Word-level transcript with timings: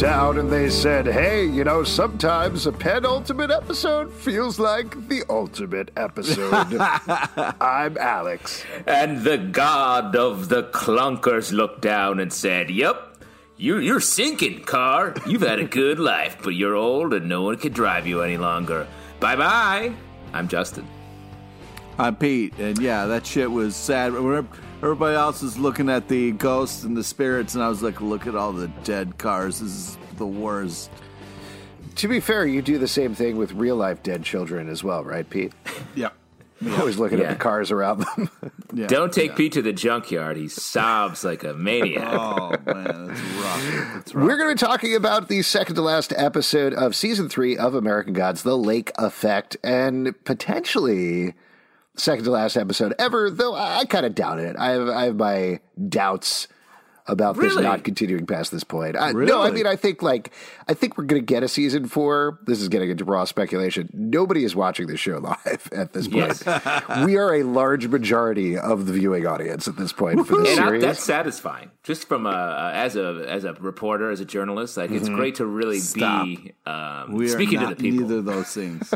down 0.00 0.38
and 0.38 0.50
they 0.50 0.70
said, 0.70 1.04
Hey, 1.06 1.44
you 1.44 1.62
know, 1.62 1.84
sometimes 1.84 2.66
a 2.66 2.72
penultimate 2.72 3.50
episode 3.50 4.10
feels 4.10 4.58
like 4.58 5.08
the 5.08 5.22
ultimate 5.28 5.90
episode. 5.94 6.78
I'm 7.60 7.98
Alex. 7.98 8.64
And 8.86 9.22
the 9.24 9.36
god 9.36 10.16
of 10.16 10.48
the 10.48 10.62
clunkers 10.62 11.52
looked 11.52 11.82
down 11.82 12.18
and 12.18 12.32
said, 12.32 12.70
Yep, 12.70 13.18
you, 13.58 13.76
you're 13.76 14.00
sinking, 14.00 14.64
car. 14.64 15.14
You've 15.26 15.42
had 15.42 15.58
a 15.58 15.66
good 15.66 15.98
life, 16.14 16.38
but 16.42 16.54
you're 16.54 16.76
old 16.76 17.12
and 17.12 17.28
no 17.28 17.42
one 17.42 17.58
can 17.58 17.72
drive 17.72 18.06
you 18.06 18.22
any 18.22 18.38
longer. 18.38 18.86
Bye 19.20 19.36
bye. 19.36 19.92
I'm 20.32 20.48
Justin. 20.48 20.88
I'm 21.98 22.16
Pete, 22.16 22.54
and 22.58 22.78
yeah, 22.78 23.04
that 23.04 23.26
shit 23.26 23.50
was 23.50 23.76
sad. 23.76 24.14
When 24.14 24.48
Everybody 24.82 25.14
else 25.14 25.42
is 25.42 25.58
looking 25.58 25.90
at 25.90 26.08
the 26.08 26.32
ghosts 26.32 26.84
and 26.84 26.96
the 26.96 27.04
spirits, 27.04 27.54
and 27.54 27.62
I 27.62 27.68
was 27.68 27.82
like, 27.82 28.00
look 28.00 28.26
at 28.26 28.34
all 28.34 28.52
the 28.52 28.68
dead 28.82 29.18
cars. 29.18 29.60
This 29.60 29.70
is 29.70 29.98
the 30.16 30.26
worst. 30.26 30.90
To 31.96 32.08
be 32.08 32.18
fair, 32.20 32.46
you 32.46 32.62
do 32.62 32.78
the 32.78 32.88
same 32.88 33.14
thing 33.14 33.36
with 33.36 33.52
real 33.52 33.76
life 33.76 34.02
dead 34.02 34.22
children 34.22 34.70
as 34.70 34.82
well, 34.82 35.04
right, 35.04 35.28
Pete? 35.28 35.52
Yep. 35.96 36.14
Always 36.78 36.96
looking 36.98 37.18
Yeah. 37.18 37.24
at 37.26 37.30
the 37.38 37.42
cars 37.42 37.70
around 37.70 38.00
them. 38.16 38.30
Yeah. 38.72 38.86
Don't 38.86 39.12
take 39.12 39.34
Pete 39.34 39.50
to 39.54 39.62
the 39.62 39.72
junkyard. 39.72 40.36
He 40.36 40.46
sobs 40.46 41.24
like 41.24 41.42
a 41.42 41.52
maniac. 41.54 42.06
Oh 42.16 42.50
man, 42.64 43.08
that's 43.08 43.20
rough. 43.20 43.94
That's 43.94 44.14
rough. 44.14 44.24
We're 44.24 44.36
going 44.36 44.56
to 44.56 44.64
be 44.64 44.68
talking 44.68 44.94
about 44.94 45.26
the 45.26 45.42
second 45.42 45.74
to 45.74 45.82
last 45.82 46.12
episode 46.16 46.72
of 46.74 46.94
season 46.94 47.28
three 47.28 47.56
of 47.56 47.74
American 47.74 48.12
Gods, 48.12 48.44
The 48.44 48.56
Lake 48.56 48.92
Effect, 48.96 49.56
and 49.64 50.14
potentially 50.24 51.34
second 51.96 52.24
to 52.24 52.30
last 52.30 52.56
episode 52.56 52.94
ever, 52.98 53.30
though 53.30 53.54
I, 53.54 53.78
I 53.80 53.84
kind 53.84 54.06
of 54.06 54.14
doubt 54.14 54.38
it. 54.38 54.56
I 54.56 54.70
have, 54.70 54.88
I 54.88 55.04
have 55.06 55.16
my 55.16 55.60
doubts 55.88 56.48
about 57.06 57.36
this 57.36 57.56
not 57.56 57.82
continuing 57.82 58.24
past 58.24 58.52
this 58.52 58.62
point. 58.62 58.94
I, 58.96 59.10
No, 59.10 59.42
I 59.42 59.50
mean, 59.50 59.66
I 59.66 59.74
think 59.74 60.00
like, 60.00 60.32
I 60.68 60.74
think 60.74 60.96
we're 60.96 61.04
going 61.04 61.20
to 61.20 61.26
get 61.26 61.42
a 61.42 61.48
season 61.48 61.88
four. 61.88 62.38
This 62.46 62.60
is 62.60 62.68
getting 62.68 62.88
into 62.88 63.04
raw 63.04 63.24
speculation. 63.24 63.90
Nobody 63.92 64.44
is 64.44 64.54
watching 64.54 64.86
this 64.86 65.00
show 65.00 65.18
live 65.46 65.68
at 65.72 65.92
this 65.92 66.06
point. 66.06 66.40
Yes. 66.46 67.04
we 67.04 67.16
are 67.16 67.34
a 67.34 67.42
large 67.42 67.88
majority 67.88 68.56
of 68.56 68.86
the 68.86 68.92
viewing 68.92 69.26
audience 69.26 69.66
at 69.66 69.76
this 69.76 69.92
point 69.92 70.24
for 70.24 70.40
this 70.42 70.50
And 70.56 70.60
I, 70.60 70.66
series. 70.68 70.82
that's 70.84 71.02
satisfying. 71.02 71.72
Just 71.82 72.06
from 72.06 72.26
a, 72.26 72.30
a 72.30 72.72
as 72.74 72.94
a 72.94 73.24
as 73.26 73.42
a 73.42 73.54
reporter, 73.54 74.10
as 74.12 74.20
a 74.20 74.24
journalist, 74.24 74.76
like 74.76 74.92
it's 74.92 75.08
great 75.08 75.36
to 75.36 75.46
really 75.46 75.80
Stop. 75.80 76.26
be 76.26 76.52
um, 76.66 77.14
we 77.14 77.24
are 77.26 77.28
speaking 77.30 77.58
not 77.60 77.70
to 77.70 77.74
the 77.74 77.82
people. 77.82 78.02
neither 78.06 78.18
of 78.18 78.24
those 78.26 78.54
things. 78.54 78.94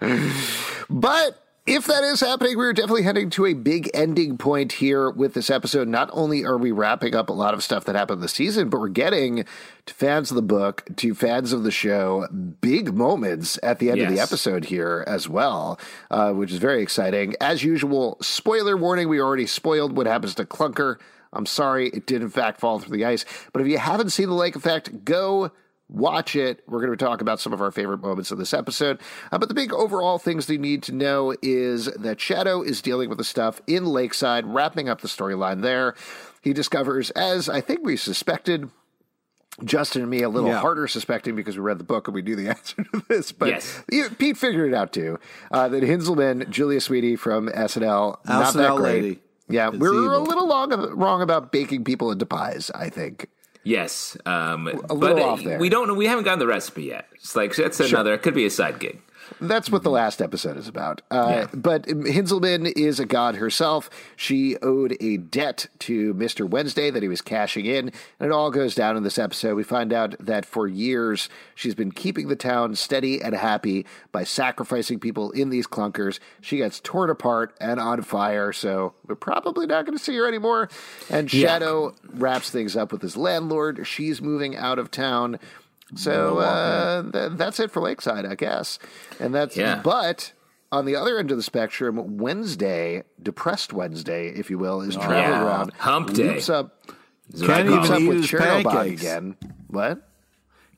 But 0.90 1.42
if 1.66 1.86
that 1.86 2.04
is 2.04 2.20
happening, 2.20 2.58
we're 2.58 2.74
definitely 2.74 3.04
heading 3.04 3.30
to 3.30 3.46
a 3.46 3.54
big 3.54 3.90
ending 3.94 4.36
point 4.36 4.72
here 4.72 5.08
with 5.10 5.32
this 5.32 5.48
episode. 5.48 5.88
Not 5.88 6.10
only 6.12 6.44
are 6.44 6.58
we 6.58 6.72
wrapping 6.72 7.14
up 7.14 7.30
a 7.30 7.32
lot 7.32 7.54
of 7.54 7.64
stuff 7.64 7.86
that 7.86 7.94
happened 7.94 8.22
this 8.22 8.34
season, 8.34 8.68
but 8.68 8.80
we're 8.80 8.88
getting 8.88 9.46
to 9.86 9.94
fans 9.94 10.30
of 10.30 10.34
the 10.34 10.42
book, 10.42 10.84
to 10.96 11.14
fans 11.14 11.54
of 11.54 11.62
the 11.62 11.70
show, 11.70 12.28
big 12.60 12.92
moments 12.92 13.58
at 13.62 13.78
the 13.78 13.90
end 13.90 14.00
of 14.02 14.10
the 14.10 14.20
episode 14.20 14.66
here 14.66 15.04
as 15.06 15.26
well, 15.26 15.80
uh, 16.10 16.32
which 16.32 16.52
is 16.52 16.58
very 16.58 16.82
exciting. 16.82 17.34
As 17.40 17.64
usual, 17.64 18.18
spoiler 18.20 18.76
warning, 18.76 19.08
we 19.08 19.18
already 19.18 19.46
spoiled 19.46 19.96
what 19.96 20.06
happens 20.06 20.34
to 20.34 20.44
Clunker. 20.44 20.98
I'm 21.32 21.46
sorry, 21.46 21.88
it 21.88 22.06
did 22.06 22.20
in 22.20 22.28
fact 22.28 22.60
fall 22.60 22.78
through 22.78 22.96
the 22.96 23.06
ice. 23.06 23.24
But 23.54 23.62
if 23.62 23.68
you 23.68 23.78
haven't 23.78 24.10
seen 24.10 24.28
The 24.28 24.34
Lake 24.34 24.54
Effect, 24.54 25.04
go 25.04 25.50
watch 25.94 26.34
it. 26.36 26.62
We're 26.66 26.80
going 26.84 26.96
to 26.96 27.04
talk 27.04 27.20
about 27.20 27.40
some 27.40 27.52
of 27.52 27.60
our 27.62 27.70
favorite 27.70 27.98
moments 28.02 28.30
of 28.30 28.38
this 28.38 28.52
episode. 28.52 29.00
Uh, 29.30 29.38
but 29.38 29.48
the 29.48 29.54
big 29.54 29.72
overall 29.72 30.18
things 30.18 30.48
you 30.48 30.58
need 30.58 30.82
to 30.84 30.92
know 30.92 31.34
is 31.42 31.86
that 31.86 32.20
Shadow 32.20 32.62
is 32.62 32.82
dealing 32.82 33.08
with 33.08 33.18
the 33.18 33.24
stuff 33.24 33.60
in 33.66 33.86
Lakeside, 33.86 34.44
wrapping 34.46 34.88
up 34.88 35.00
the 35.00 35.08
storyline 35.08 35.62
there. 35.62 35.94
He 36.42 36.52
discovers, 36.52 37.10
as 37.10 37.48
I 37.48 37.60
think 37.60 37.80
we 37.84 37.96
suspected, 37.96 38.68
Justin 39.64 40.02
and 40.02 40.10
me 40.10 40.22
a 40.22 40.28
little 40.28 40.50
Yeah. 40.50 40.58
harder 40.58 40.88
suspecting 40.88 41.36
because 41.36 41.56
we 41.56 41.62
read 41.62 41.78
the 41.78 41.84
book 41.84 42.08
and 42.08 42.14
we 42.14 42.22
knew 42.22 42.34
the 42.34 42.48
answer 42.50 42.82
to 42.92 43.02
this. 43.08 43.30
But 43.30 43.48
Yes. 43.50 43.82
you- 43.90 44.10
Pete 44.10 44.36
figured 44.36 44.72
it 44.72 44.74
out 44.74 44.92
too. 44.92 45.18
Uh, 45.52 45.68
that 45.68 45.82
Hinzelman, 45.84 46.50
Julia 46.50 46.80
Sweeney 46.80 47.14
from 47.16 47.48
SNL, 47.48 48.18
not 48.26 48.52
that 48.54 48.60
SNL 48.60 48.76
great. 48.78 49.02
lady 49.02 49.20
Yeah, 49.48 49.68
we 49.68 49.78
were 49.78 50.12
a 50.14 50.18
little 50.18 50.48
long, 50.48 50.70
wrong 50.98 51.22
about 51.22 51.52
baking 51.52 51.84
people 51.84 52.10
into 52.10 52.26
pies, 52.26 52.70
I 52.74 52.88
think. 52.88 53.28
Yes, 53.64 54.16
um, 54.26 54.66
little 54.66 54.96
but 54.96 55.18
uh, 55.18 55.24
off 55.24 55.42
there. 55.42 55.58
we 55.58 55.68
don't. 55.70 55.96
We 55.96 56.06
haven't 56.06 56.24
gotten 56.24 56.38
the 56.38 56.46
recipe 56.46 56.84
yet. 56.84 57.08
It's 57.14 57.34
like 57.34 57.56
that's 57.56 57.80
another. 57.80 58.12
It 58.12 58.22
could 58.22 58.34
be 58.34 58.44
a 58.44 58.50
side 58.50 58.78
gig. 58.78 59.00
That's 59.40 59.70
what 59.70 59.82
the 59.82 59.90
last 59.90 60.20
episode 60.22 60.56
is 60.56 60.68
about. 60.68 61.02
Uh, 61.10 61.26
Yeah. 61.30 61.46
But 61.54 61.86
Hinzelman 61.86 62.72
is 62.76 63.00
a 63.00 63.06
god 63.06 63.36
herself. 63.36 63.90
She 64.16 64.56
owed 64.58 64.96
a 65.00 65.16
debt 65.16 65.66
to 65.80 66.14
Mr. 66.14 66.48
Wednesday 66.48 66.90
that 66.90 67.02
he 67.02 67.08
was 67.08 67.20
cashing 67.22 67.66
in. 67.66 67.92
And 68.20 68.26
it 68.26 68.32
all 68.32 68.50
goes 68.50 68.74
down 68.74 68.96
in 68.96 69.02
this 69.02 69.18
episode. 69.18 69.54
We 69.54 69.62
find 69.64 69.92
out 69.92 70.14
that 70.20 70.46
for 70.46 70.66
years 70.66 71.28
she's 71.54 71.74
been 71.74 71.92
keeping 71.92 72.28
the 72.28 72.36
town 72.36 72.74
steady 72.74 73.20
and 73.22 73.34
happy 73.34 73.86
by 74.12 74.24
sacrificing 74.24 74.98
people 75.00 75.30
in 75.32 75.50
these 75.50 75.66
clunkers. 75.66 76.18
She 76.40 76.58
gets 76.58 76.80
torn 76.80 77.10
apart 77.10 77.54
and 77.60 77.80
on 77.80 78.02
fire. 78.02 78.52
So 78.52 78.94
we're 79.06 79.14
probably 79.14 79.66
not 79.66 79.84
going 79.86 79.96
to 79.96 80.02
see 80.02 80.16
her 80.16 80.26
anymore. 80.26 80.68
And 81.10 81.30
Shadow 81.30 81.94
wraps 82.12 82.50
things 82.50 82.76
up 82.76 82.92
with 82.92 83.02
his 83.02 83.16
landlord. 83.16 83.86
She's 83.86 84.20
moving 84.22 84.56
out 84.56 84.78
of 84.78 84.90
town. 84.90 85.38
So 85.96 86.38
uh, 86.38 87.10
th- 87.10 87.32
that's 87.36 87.60
it 87.60 87.70
for 87.70 87.80
Lakeside, 87.80 88.26
I 88.26 88.34
guess. 88.34 88.78
And 89.20 89.34
that's 89.34 89.56
Yeah. 89.56 89.80
but 89.82 90.32
on 90.72 90.86
the 90.86 90.96
other 90.96 91.18
end 91.18 91.30
of 91.30 91.36
the 91.36 91.42
spectrum, 91.42 92.18
Wednesday, 92.18 93.04
depressed 93.22 93.72
Wednesday, 93.72 94.28
if 94.28 94.50
you 94.50 94.58
will, 94.58 94.80
is 94.80 94.94
traveling 94.96 95.18
Yeah. 95.18 95.44
around. 95.44 95.72
Hump 95.78 96.12
day. 96.14 96.30
Loops 96.34 96.48
up, 96.48 96.80
Is 97.32 97.40
what 97.42 97.50
I 97.50 97.56
Can't 97.62 97.68
call 97.68 97.76
loops 97.78 97.88
it. 97.88 97.92
up 97.92 98.00
even 98.00 98.08
with 98.08 98.16
use 98.18 98.30
Chernobyl 98.30 98.64
pancakes. 98.72 99.02
again. 99.02 99.36
What? 99.68 100.08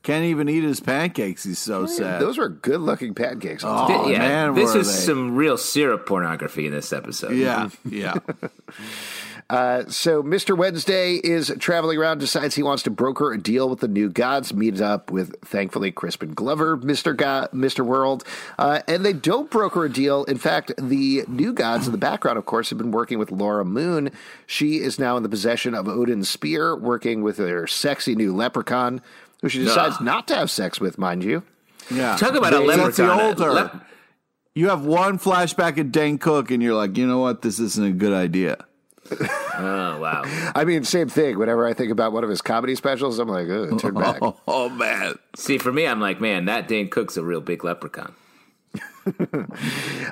Can't 0.03 0.23
even 0.25 0.47
eat 0.47 0.63
his 0.63 0.79
pancakes. 0.79 1.43
He's 1.43 1.59
so 1.59 1.85
sad. 1.85 2.21
Those 2.21 2.37
were 2.37 2.47
good 2.47 2.79
looking 2.79 3.13
pancakes. 3.13 3.63
Oh, 3.65 3.87
Th- 3.87 4.15
yeah, 4.15 4.19
man, 4.19 4.53
this 4.53 4.73
were 4.73 4.79
is 4.81 4.87
they. 4.87 5.01
some 5.05 5.35
real 5.35 5.57
syrup 5.57 6.05
pornography 6.05 6.65
in 6.67 6.71
this 6.71 6.93
episode. 6.93 7.33
yeah, 7.33 7.69
yeah. 7.83 8.13
So 9.49 10.21
Mr. 10.23 10.57
Wednesday 10.57 11.15
is 11.15 11.53
traveling 11.59 11.97
around, 11.97 12.19
decides 12.19 12.55
he 12.55 12.63
wants 12.63 12.83
to 12.83 12.89
broker 12.89 13.31
a 13.31 13.37
deal 13.41 13.69
with 13.69 13.79
the 13.79 13.87
new 13.87 14.09
gods, 14.09 14.53
meets 14.53 14.81
up 14.81 15.09
with 15.11 15.35
thankfully 15.45 15.91
Crispin 15.91 16.33
Glover, 16.33 16.77
Mr. 16.77 17.15
God, 17.15 17.49
Mr. 17.53 17.85
World, 17.85 18.23
uh, 18.59 18.81
and 18.87 19.05
they 19.05 19.13
don't 19.13 19.49
broker 19.49 19.85
a 19.85 19.89
deal. 19.91 20.23
In 20.25 20.37
fact, 20.37 20.71
the 20.77 21.23
new 21.27 21.53
gods 21.53 21.85
in 21.85 21.91
the 21.93 21.97
background, 21.97 22.37
of 22.37 22.45
course, 22.45 22.69
have 22.69 22.77
been 22.77 22.91
working 22.91 23.19
with 23.19 23.31
Laura 23.31 23.63
Moon. 23.63 24.11
She 24.45 24.77
is 24.77 24.99
now 24.99 25.15
in 25.17 25.23
the 25.23 25.29
possession 25.29 25.73
of 25.73 25.87
Odin's 25.87 26.27
spear, 26.29 26.75
working 26.75 27.21
with 27.23 27.37
her 27.37 27.67
sexy 27.67 28.15
new 28.15 28.35
leprechaun, 28.35 29.01
who 29.41 29.49
she 29.49 29.59
decides 29.63 30.01
not 30.01 30.27
to 30.27 30.35
have 30.35 30.51
sex 30.51 30.81
with, 30.81 30.97
mind 30.97 31.23
you. 31.23 31.43
yeah. 31.89 32.17
Talk 32.17 32.35
about 32.35 32.53
a 32.53 32.57
That's 32.65 32.97
the 32.97 33.03
leprechaun. 33.05 33.21
older. 33.21 33.51
Lep- 33.51 33.83
you 34.55 34.69
have 34.69 34.83
one 34.83 35.19
flashback 35.19 35.77
at 35.77 35.91
Dane 35.91 36.17
Cook, 36.17 36.49
and 36.51 36.61
you're 36.63 36.73
like, 36.75 36.97
you 36.97 37.05
know 37.07 37.19
what? 37.19 37.43
This 37.43 37.59
isn't 37.59 37.85
a 37.85 37.91
good 37.91 38.11
idea. 38.13 38.57
Oh 39.11 39.99
wow. 39.99 40.23
I 40.55 40.63
mean, 40.65 40.83
same 40.83 41.09
thing. 41.09 41.37
Whenever 41.37 41.65
I 41.65 41.73
think 41.73 41.91
about 41.91 42.11
one 42.13 42.23
of 42.23 42.29
his 42.29 42.41
comedy 42.41 42.75
specials, 42.75 43.19
I'm 43.19 43.27
like, 43.27 43.49
Ugh, 43.49 43.79
turn 43.79 43.93
back. 43.93 44.21
Oh, 44.47 44.69
man. 44.69 45.17
See, 45.35 45.57
for 45.57 45.71
me, 45.71 45.87
I'm 45.87 45.99
like, 45.99 46.21
man, 46.21 46.45
that 46.45 46.67
Dane 46.67 46.89
Cook's 46.89 47.17
a 47.17 47.23
real 47.23 47.41
big 47.41 47.63
leprechaun. 47.63 48.13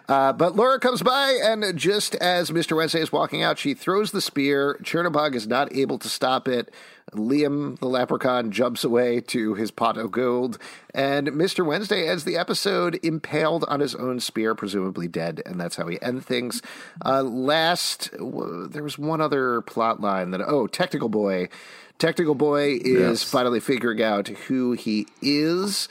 Uh, 0.08 0.32
but 0.32 0.56
Laura 0.56 0.80
comes 0.80 1.02
by, 1.02 1.38
and 1.44 1.78
just 1.78 2.16
as 2.16 2.52
Mr. 2.52 2.78
Wednesday 2.78 3.02
is 3.02 3.12
walking 3.12 3.42
out, 3.44 3.58
she 3.58 3.74
throws 3.74 4.12
the 4.12 4.22
spear. 4.22 4.80
Chernobog 4.84 5.36
is 5.36 5.48
not 5.48 5.74
able 5.76 5.98
to 6.00 6.08
stop 6.08 6.48
it. 6.48 6.72
Liam, 7.16 7.78
the 7.80 7.88
leprechaun, 7.88 8.52
jumps 8.52 8.84
away 8.84 9.22
to 9.22 9.54
his 9.56 9.72
pot 9.72 9.98
of 9.98 10.12
gold, 10.12 10.58
and 10.94 11.28
Mr. 11.30 11.66
Wednesday 11.66 12.08
ends 12.08 12.24
the 12.24 12.38
episode 12.38 13.00
impaled 13.04 13.66
on 13.68 13.80
his 13.80 13.96
own 13.96 14.20
spear, 14.20 14.56
presumably 14.56 15.08
dead, 15.08 15.42
and 15.46 15.60
that's 15.60 15.76
how 15.76 15.86
we 15.86 16.00
end 16.02 16.26
things. 16.26 16.62
Uh, 17.06 17.24
last, 17.24 18.12
w- 18.14 18.68
there 18.68 18.84
was 18.84 18.98
one 18.98 19.22
other 19.22 19.62
plot 19.62 20.00
line 20.02 20.32
that, 20.32 20.42
oh, 20.42 20.68
Technical 20.68 21.10
Boy. 21.10 21.50
Technical 21.98 22.36
Boy 22.36 22.78
is 22.82 23.22
Yes. 23.22 23.24
finally 23.24 23.60
figuring 23.60 24.02
out 24.04 24.28
who 24.28 24.74
he 24.74 25.08
is. 25.22 25.88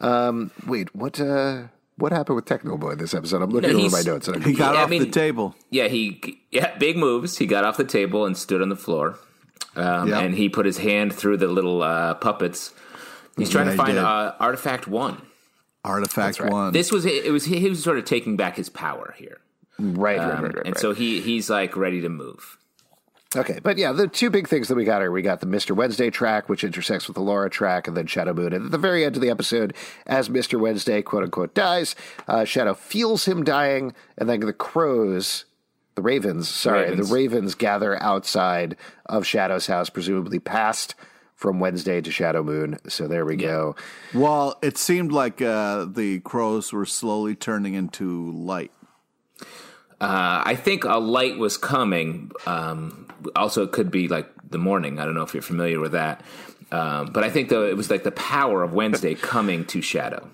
Um, 0.00 0.50
wait, 0.66 0.94
what? 0.94 1.20
Uh, 1.20 1.64
what 1.98 2.10
happened 2.10 2.36
with 2.36 2.46
Technical 2.46 2.78
Boy 2.78 2.94
this 2.94 3.12
episode? 3.14 3.42
I'm 3.42 3.50
looking 3.50 3.70
No, 3.76 3.84
over 3.84 3.90
my 3.90 4.00
notes. 4.02 4.26
And 4.26 4.42
I 4.42 4.48
He 4.48 4.54
got 4.54 4.74
Yeah, 4.74 4.80
I 4.80 4.84
off 4.84 4.90
the 4.90 5.06
table. 5.10 5.54
Yeah, 5.70 5.88
he 5.88 6.40
yeah 6.50 6.76
big 6.78 6.96
moves. 6.96 7.36
He 7.38 7.46
got 7.46 7.64
off 7.64 7.76
the 7.76 7.84
table 7.84 8.24
and 8.24 8.36
stood 8.36 8.62
on 8.62 8.70
the 8.70 8.76
floor, 8.76 9.18
um, 9.76 10.08
Yeah. 10.08 10.20
and 10.20 10.34
he 10.34 10.48
put 10.48 10.66
his 10.66 10.78
hand 10.78 11.12
through 11.14 11.38
the 11.38 11.48
little 11.48 11.82
uh, 11.82 12.14
puppets. 12.14 12.72
He's 13.36 13.50
trying 13.50 13.66
Yeah, 13.66 13.72
to 13.72 13.76
find 13.78 13.98
uh, 13.98 14.34
artifact 14.40 14.86
one. 14.86 15.22
Artifact 15.84 16.38
right. 16.40 16.52
one. 16.52 16.72
This 16.72 16.92
was 16.92 17.04
it 17.06 17.32
was 17.32 17.44
he 17.46 17.68
was 17.68 17.82
sort 17.82 17.98
of 17.98 18.04
taking 18.04 18.36
back 18.36 18.56
his 18.56 18.68
power 18.68 19.14
here, 19.18 19.38
right, 19.78 20.16
right, 20.16 20.20
Um, 20.20 20.44
right, 20.44 20.54
right, 20.54 20.66
and 20.66 20.74
right. 20.74 20.78
so 20.78 20.92
he 20.94 21.20
he's 21.20 21.50
like 21.50 21.76
ready 21.76 22.00
to 22.02 22.08
move. 22.08 22.56
Okay, 23.34 23.58
but 23.62 23.78
yeah, 23.78 23.92
the 23.92 24.06
two 24.06 24.28
big 24.28 24.46
things 24.46 24.68
that 24.68 24.74
we 24.74 24.84
got 24.84 25.00
are 25.02 25.10
we 25.10 25.22
got 25.22 25.40
the 25.40 25.46
Mr. 25.46 25.74
Wednesday 25.74 26.10
track, 26.10 26.50
which 26.50 26.62
intersects 26.64 27.08
with 27.08 27.14
the 27.14 27.22
Laura 27.22 27.48
track, 27.48 27.88
and 27.88 27.96
then 27.96 28.06
Shadow 28.06 28.34
Moon. 28.34 28.52
And 28.52 28.66
at 28.66 28.70
the 28.70 28.76
very 28.78 29.06
end 29.06 29.16
of 29.16 29.22
the 29.22 29.30
episode, 29.30 29.74
as 30.06 30.28
Mr. 30.28 30.60
Wednesday, 30.60 31.00
quote 31.00 31.22
unquote, 31.24 31.54
dies, 31.54 31.96
uh, 32.28 32.44
Shadow 32.44 32.74
feels 32.74 33.24
him 33.24 33.42
dying, 33.42 33.94
and 34.18 34.28
then 34.28 34.40
the 34.40 34.52
crows, 34.52 35.46
the 35.94 36.02
ravens, 36.02 36.48
sorry, 36.48 36.90
Ravens. 36.90 37.08
the 37.08 37.14
ravens 37.14 37.54
gather 37.54 38.00
outside 38.02 38.76
of 39.06 39.26
Shadow's 39.26 39.66
house, 39.66 39.90
presumably 39.90 40.38
passed 40.38 40.94
from 41.34 41.60
Wednesday 41.60 42.00
to 42.00 42.10
Shadow 42.10 42.42
Moon. 42.42 42.78
So 42.88 43.08
there 43.08 43.24
we 43.24 43.36
go. 43.36 43.74
well, 44.14 44.58
it 44.62 44.78
seemed 44.78 45.12
like 45.12 45.42
uh, 45.42 45.86
the 45.86 46.20
crows 46.20 46.72
were 46.72 46.86
slowly 46.86 47.34
turning 47.34 47.74
into 47.74 48.30
light. 48.30 48.70
Uh, 50.00 50.42
I 50.44 50.56
think 50.56 50.84
a 50.84 50.98
light 50.98 51.38
was 51.38 51.56
coming. 51.56 52.32
Um, 52.46 53.08
also, 53.36 53.62
it 53.62 53.72
could 53.72 53.90
be 53.90 54.08
like 54.08 54.28
the 54.50 54.58
morning. 54.58 54.98
I 54.98 55.04
don't 55.04 55.14
know 55.14 55.22
if 55.22 55.34
you're 55.34 55.42
familiar 55.42 55.78
with 55.78 55.92
that, 55.92 56.22
um, 56.72 57.06
but 57.12 57.22
I 57.22 57.30
think 57.30 57.50
though 57.50 57.66
it 57.66 57.76
was 57.76 57.90
like 57.90 58.02
the 58.02 58.12
power 58.12 58.62
of 58.62 58.72
Wednesday 58.72 59.14
coming 59.14 59.64
to 59.66 59.82
Shadow. 59.82 60.28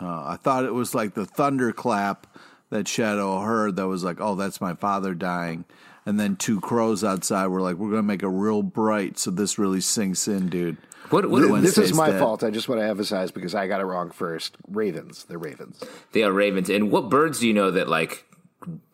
Uh, 0.00 0.24
I 0.26 0.36
thought 0.36 0.64
it 0.64 0.74
was 0.74 0.94
like 0.94 1.14
the 1.14 1.26
thunderclap 1.26 2.26
that 2.70 2.88
Shadow 2.88 3.40
heard 3.40 3.76
that 3.76 3.88
was 3.88 4.04
like, 4.04 4.20
oh, 4.20 4.34
that's 4.34 4.60
my 4.60 4.74
father 4.74 5.14
dying. 5.14 5.64
And 6.06 6.18
then 6.18 6.36
two 6.36 6.60
crows 6.60 7.04
outside 7.04 7.48
were 7.48 7.60
like, 7.60 7.76
we're 7.76 7.90
going 7.90 8.00
to 8.00 8.02
make 8.02 8.22
it 8.22 8.28
real 8.28 8.62
bright 8.62 9.18
so 9.18 9.30
this 9.30 9.58
really 9.58 9.80
sinks 9.80 10.26
in, 10.26 10.48
dude. 10.48 10.78
What, 11.10 11.28
what 11.30 11.40
This 11.42 11.50
Wednesday's 11.50 11.90
is 11.90 11.94
my 11.94 12.10
dead. 12.10 12.18
fault. 12.18 12.42
I 12.44 12.50
just 12.50 12.68
want 12.68 12.80
to 12.80 12.86
emphasize 12.86 13.30
because 13.30 13.54
I 13.54 13.66
got 13.66 13.80
it 13.80 13.84
wrong 13.84 14.10
first. 14.10 14.56
Ravens. 14.68 15.24
They're 15.24 15.38
ravens. 15.38 15.82
They 16.12 16.22
are 16.22 16.32
ravens. 16.32 16.68
And 16.70 16.90
what 16.90 17.08
birds 17.08 17.40
do 17.40 17.46
you 17.46 17.54
know 17.54 17.70
that 17.70 17.88
like 17.88 18.24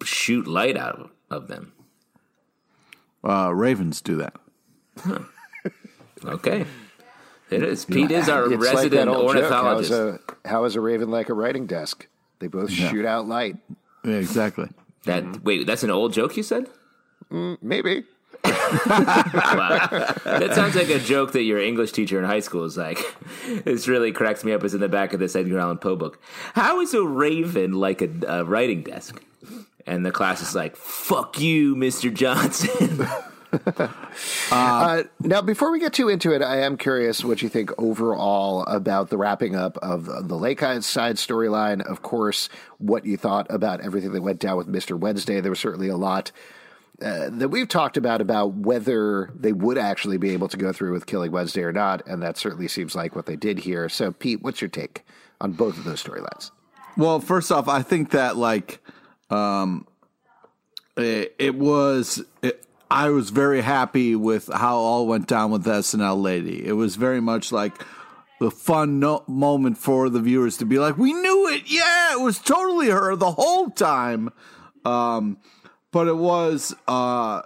shoot 0.03 0.47
light 0.47 0.77
out 0.77 0.99
of, 1.01 1.11
of 1.31 1.49
them? 1.49 1.73
Uh, 3.23 3.53
ravens 3.55 4.01
do 4.01 4.17
that. 4.17 4.35
Okay. 6.25 6.67
It 7.51 7.63
is. 7.63 7.85
Pete 7.87 8.11
is 8.11 8.29
our 8.29 8.53
It's 8.53 8.63
resident 8.63 9.09
old 9.09 9.35
joke. 9.35 9.51
How 9.51 9.79
is, 9.79 9.91
ornithologist. 9.91 10.23
a, 10.45 10.49
how 10.49 10.65
is 10.65 10.77
a 10.77 10.81
raven 10.81 11.11
like 11.11 11.29
a 11.29 11.35
writing 11.35 11.67
desk? 11.67 12.07
They 12.45 12.49
both 12.49 12.71
shoot 12.71 13.07
out 13.07 13.27
light. 13.27 13.57
Yeah, 14.05 14.17
exactly. 14.17 14.69
that 15.05 15.43
wait, 15.43 15.67
that's 15.67 15.83
an 15.83 15.91
old 15.91 16.13
joke 16.13 16.37
you 16.37 16.43
said? 16.43 16.69
Mm, 17.33 17.57
maybe. 17.63 18.05
Wow. 18.45 19.89
that 20.25 20.51
sounds 20.55 20.75
like 20.77 20.91
a 20.91 20.99
joke 20.99 21.33
that 21.33 21.45
your 21.45 21.59
English 21.59 21.93
teacher 21.93 22.19
in 22.19 22.27
high 22.27 22.41
school 22.41 22.65
is 22.65 22.77
like. 22.77 22.99
This 23.65 23.89
really 23.89 24.13
cracks 24.13 24.45
me 24.45 24.53
up. 24.53 24.63
Is 24.63 24.75
in 24.75 24.81
the 24.83 24.91
back 24.91 25.15
of 25.15 25.21
this 25.21 25.35
Edgar 25.35 25.59
Allan 25.59 25.79
Poe 25.79 25.97
book. 25.97 26.21
How 26.53 26.81
is 26.83 26.93
a 26.93 27.03
raven 27.03 27.73
like 27.73 28.03
a, 28.03 28.11
a 28.29 28.45
writing 28.45 28.83
desk? 28.83 29.23
And 29.87 30.05
the 30.05 30.11
class 30.11 30.43
is 30.43 30.55
like, 30.55 30.77
"Fuck 30.77 31.41
you, 31.41 31.75
Mister 31.77 32.11
Johnson." 32.11 33.07
Uh, 34.53 35.03
now, 35.21 35.41
before 35.43 35.73
we 35.73 35.81
get 35.81 35.93
too 35.93 36.09
into 36.09 36.33
it, 36.33 36.41
I 36.41 36.61
am 36.61 36.77
curious 36.77 37.25
what 37.25 37.43
you 37.43 37.49
think 37.49 37.71
overall 37.79 38.63
about 38.65 39.11
the 39.11 39.17
wrapping 39.17 39.57
up 39.57 39.77
of 39.79 40.29
the 40.29 40.37
Lake 40.37 40.61
side 40.61 41.17
storyline. 41.17 41.85
Of 41.85 42.03
course, 42.03 42.49
what 42.79 43.05
you 43.05 43.17
thought 43.17 43.47
about 43.51 43.81
everything 43.81 44.13
that 44.13 44.23
went 44.23 44.39
down 44.39 44.57
with 44.57 44.69
Mr. 44.69 44.97
Wednesday. 44.97 45.41
There 45.41 45.51
was 45.51 45.59
certainly 45.59 45.89
a 45.89 45.97
lot 45.97 46.31
uh, 47.03 47.29
that 47.31 47.49
we've 47.49 47.69
talked 47.69 47.97
about 47.97 48.21
about 48.21 48.55
whether 48.55 49.31
they 49.35 49.53
would 49.53 49.79
actually 49.79 50.17
be 50.17 50.31
able 50.31 50.49
to 50.49 50.57
go 50.57 50.73
through 50.73 50.93
with 50.93 51.07
killing 51.07 51.33
Wednesday 51.33 51.63
or 51.63 51.73
not, 51.73 52.07
and 52.07 52.23
that 52.23 52.37
certainly 52.37 52.69
seems 52.69 52.95
like 52.95 53.17
what 53.17 53.27
they 53.27 53.37
did 53.37 53.59
here. 53.59 53.89
So, 53.89 54.13
Pete, 54.13 54.43
what's 54.43 54.61
your 54.61 54.69
take 54.71 55.05
on 55.41 55.53
both 55.53 55.77
of 55.77 55.85
those 55.85 56.03
storylines? 56.03 56.53
Well, 56.97 57.19
first 57.19 57.51
off, 57.51 57.67
I 57.67 57.83
think 57.83 58.11
that 58.11 58.37
like 58.37 58.81
um 59.31 59.87
it, 60.97 61.35
it 61.39 61.57
was 61.57 62.23
it, 62.43 62.65
I 62.95 63.11
was 63.11 63.31
very 63.31 63.61
happy 63.61 64.15
with 64.15 64.47
how 64.47 64.77
all 64.77 65.09
went 65.09 65.27
down 65.27 65.51
with 65.51 65.65
SNL 65.65 66.23
lady. 66.23 66.65
It 66.65 66.75
was 66.75 66.95
very 66.95 67.21
much 67.21 67.51
like 67.51 67.75
the 68.39 68.53
fun 68.53 69.01
no- 69.01 69.25
moment 69.27 69.79
for 69.79 70.09
the 70.09 70.21
viewers 70.21 70.59
to 70.59 70.65
be 70.65 70.79
like, 70.79 70.97
"We 70.97 71.13
knew 71.13 71.49
it. 71.49 71.65
Yeah, 71.67 72.13
it 72.13 72.21
was 72.21 72.39
totally 72.39 72.91
her 72.91 73.17
the 73.17 73.33
whole 73.33 73.69
time." 73.71 74.31
Um 74.85 75.39
but 75.91 76.07
it 76.07 76.17
was 76.17 76.73
uh 76.87 77.43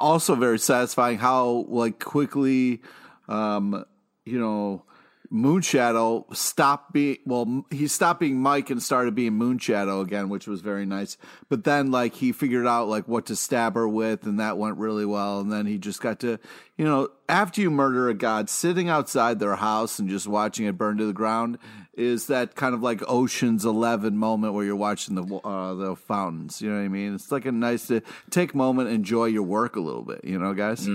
also 0.00 0.34
very 0.34 0.60
satisfying 0.60 1.18
how 1.18 1.66
like 1.68 2.02
quickly 2.02 2.80
um 3.28 3.84
you 4.24 4.40
know 4.40 4.85
Moonshadow 5.32 6.34
stopped 6.34 6.92
being 6.92 7.18
well 7.26 7.64
he 7.70 7.88
stopped 7.88 8.20
being 8.20 8.40
Mike 8.40 8.70
and 8.70 8.82
started 8.82 9.14
being 9.14 9.32
Moonshadow 9.32 10.02
again 10.02 10.28
which 10.28 10.46
was 10.46 10.60
very 10.60 10.86
nice. 10.86 11.16
But 11.48 11.64
then 11.64 11.90
like 11.90 12.14
he 12.14 12.32
figured 12.32 12.66
out 12.66 12.88
like 12.88 13.08
what 13.08 13.26
to 13.26 13.36
stab 13.36 13.74
her 13.74 13.88
with 13.88 14.24
and 14.24 14.40
that 14.40 14.58
went 14.58 14.76
really 14.78 15.04
well. 15.04 15.40
And 15.40 15.52
then 15.52 15.66
he 15.66 15.78
just 15.78 16.00
got 16.00 16.20
to 16.20 16.38
you 16.76 16.84
know 16.84 17.08
after 17.28 17.60
you 17.60 17.70
murder 17.70 18.08
a 18.08 18.14
god 18.14 18.48
sitting 18.48 18.88
outside 18.88 19.38
their 19.38 19.56
house 19.56 19.98
and 19.98 20.08
just 20.08 20.26
watching 20.26 20.66
it 20.66 20.78
burn 20.78 20.98
to 20.98 21.06
the 21.06 21.12
ground 21.12 21.58
is 21.94 22.26
that 22.26 22.54
kind 22.54 22.74
of 22.74 22.82
like 22.82 23.02
Ocean's 23.08 23.64
11 23.64 24.16
moment 24.16 24.52
where 24.52 24.64
you're 24.64 24.76
watching 24.76 25.14
the 25.14 25.36
uh, 25.36 25.74
the 25.74 25.96
fountains. 25.96 26.60
You 26.60 26.70
know 26.70 26.76
what 26.76 26.84
I 26.84 26.88
mean? 26.88 27.14
It's 27.14 27.32
like 27.32 27.46
a 27.46 27.52
nice 27.52 27.86
to 27.88 28.02
take 28.30 28.54
moment 28.54 28.90
enjoy 28.90 29.26
your 29.26 29.42
work 29.42 29.76
a 29.76 29.80
little 29.80 30.02
bit 30.02 30.20
you 30.24 30.38
know 30.38 30.54
guys? 30.54 30.86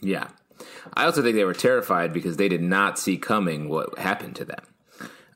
Yeah. 0.00 0.28
I 0.94 1.04
also 1.04 1.22
think 1.22 1.36
they 1.36 1.44
were 1.44 1.54
terrified 1.54 2.12
because 2.12 2.36
they 2.36 2.48
did 2.48 2.62
not 2.62 2.98
see 2.98 3.16
coming 3.18 3.68
what 3.68 3.98
happened 3.98 4.36
to 4.36 4.44
them. 4.44 4.64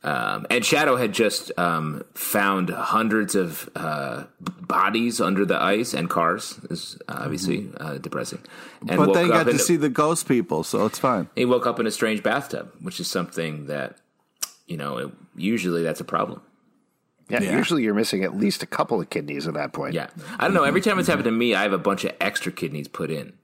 Um, 0.02 0.46
and 0.48 0.64
Shadow 0.64 0.96
had 0.96 1.12
just 1.12 1.52
um, 1.58 2.02
found 2.14 2.70
hundreds 2.70 3.34
of 3.34 3.68
uh, 3.76 4.24
bodies 4.40 5.20
under 5.20 5.44
the 5.44 5.60
ice 5.62 5.92
and 5.92 6.08
cars. 6.08 6.58
Is 6.70 6.96
obviously 7.06 7.68
uh, 7.78 7.98
depressing. 7.98 8.38
And 8.88 8.96
but 8.96 9.08
woke 9.08 9.14
they 9.14 9.28
got 9.28 9.44
to 9.44 9.50
in- 9.50 9.58
see 9.58 9.76
the 9.76 9.90
ghost 9.90 10.26
people 10.26 10.62
so 10.64 10.86
it's 10.86 10.98
fine 10.98 11.28
He 11.36 11.44
woke 11.44 11.66
up 11.66 11.78
in 11.80 11.86
a 11.86 11.90
strange 11.90 12.22
bathtub, 12.22 12.72
which 12.80 12.98
is 12.98 13.08
something 13.08 13.66
that 13.66 13.98
you 14.66 14.78
know 14.78 14.96
it, 14.96 15.10
usually 15.36 15.82
that's 15.82 16.00
a 16.00 16.04
problem. 16.04 16.40
Yeah, 17.28 17.42
Yeah. 17.42 17.56
usually 17.58 17.82
you're 17.84 17.92
missing 17.94 18.24
at 18.24 18.34
least 18.36 18.62
a 18.62 18.66
couple 18.66 19.00
of 19.02 19.10
kidneys 19.10 19.46
at 19.46 19.52
that 19.54 19.72
point. 19.74 19.92
Yeah, 19.94 20.08
I 20.38 20.46
don't 20.46 20.54
know. 20.54 20.64
Every 20.64 20.80
time 20.80 20.98
it's 20.98 21.08
happened 21.08 21.26
to 21.26 21.30
me, 21.30 21.54
I 21.54 21.62
have 21.62 21.74
a 21.74 21.78
bunch 21.78 22.04
of 22.04 22.12
extra 22.22 22.50
kidneys 22.50 22.88
put 22.88 23.10
in. 23.10 23.34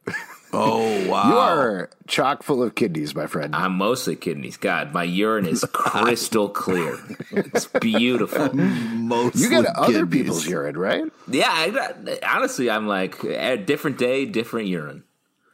Oh 0.58 1.08
wow! 1.08 1.28
You 1.28 1.36
are 1.36 1.90
chock 2.06 2.42
full 2.42 2.62
of 2.62 2.74
kidneys, 2.74 3.14
my 3.14 3.26
friend. 3.26 3.54
I'm 3.54 3.74
mostly 3.76 4.16
kidneys. 4.16 4.56
God, 4.56 4.92
my 4.94 5.04
urine 5.04 5.46
is 5.46 5.64
crystal 5.72 6.48
clear. 6.48 6.98
It's 7.30 7.66
beautiful. 7.66 8.54
Mostly 8.54 9.42
you 9.42 9.50
get 9.50 9.66
other 9.66 10.06
kidneys. 10.06 10.10
people's 10.22 10.46
urine, 10.46 10.78
right? 10.78 11.04
Yeah, 11.28 11.50
I, 11.50 12.18
honestly, 12.26 12.70
I'm 12.70 12.86
like 12.86 13.22
a 13.22 13.56
different 13.58 13.98
day, 13.98 14.24
different 14.24 14.68
urine. 14.68 15.04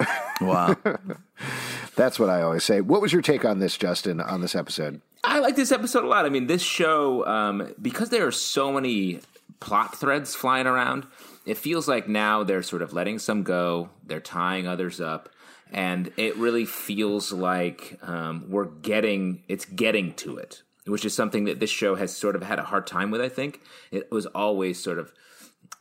Wow. 0.41 0.75
That's 1.95 2.19
what 2.19 2.29
I 2.29 2.43
always 2.43 2.65
say. 2.65 2.81
What 2.81 3.01
was 3.01 3.13
your 3.13 3.23
take 3.23 3.45
on 3.45 3.61
this, 3.61 3.77
Justin, 3.77 4.21
on 4.21 4.41
this 4.41 4.57
episode? 4.57 5.01
I 5.23 5.39
like 5.39 5.55
this 5.55 5.71
episode 5.71 6.03
a 6.03 6.09
lot. 6.09 6.27
I 6.27 6.31
mean, 6.31 6.49
this 6.49 6.63
show, 6.63 7.25
um, 7.27 7.73
because 7.81 8.09
there 8.09 8.27
are 8.27 8.33
so 8.33 8.73
many 8.73 9.21
plot 9.61 9.97
threads 9.97 10.35
flying 10.35 10.67
around, 10.67 11.07
it 11.45 11.59
feels 11.59 11.89
like 11.89 12.09
now 12.09 12.43
they're 12.43 12.63
sort 12.63 12.83
of 12.83 12.93
letting 12.93 13.19
some 13.19 13.43
go, 13.43 13.91
they're 14.05 14.21
tying 14.21 14.67
others 14.67 15.01
up, 15.01 15.29
and 15.73 16.13
it 16.17 16.37
really 16.37 16.65
feels 16.65 17.33
like 17.33 17.99
um, 18.03 18.45
we're 18.49 18.67
getting 18.67 19.43
it's 19.49 19.65
getting 19.65 20.15
to 20.15 20.37
it, 20.37 20.63
which 20.87 21.05
is 21.05 21.15
something 21.15 21.45
that 21.45 21.61
this 21.61 21.71
show 21.71 21.95
has 21.95 22.15
sort 22.15 22.37
of 22.37 22.43
had 22.43 22.59
a 22.59 22.65
hard 22.65 22.87
time 22.87 23.11
with. 23.11 23.21
I 23.21 23.29
think 23.29 23.61
it 23.91 24.11
was 24.11 24.27
always 24.27 24.81
sort 24.81 24.99
of 24.99 25.13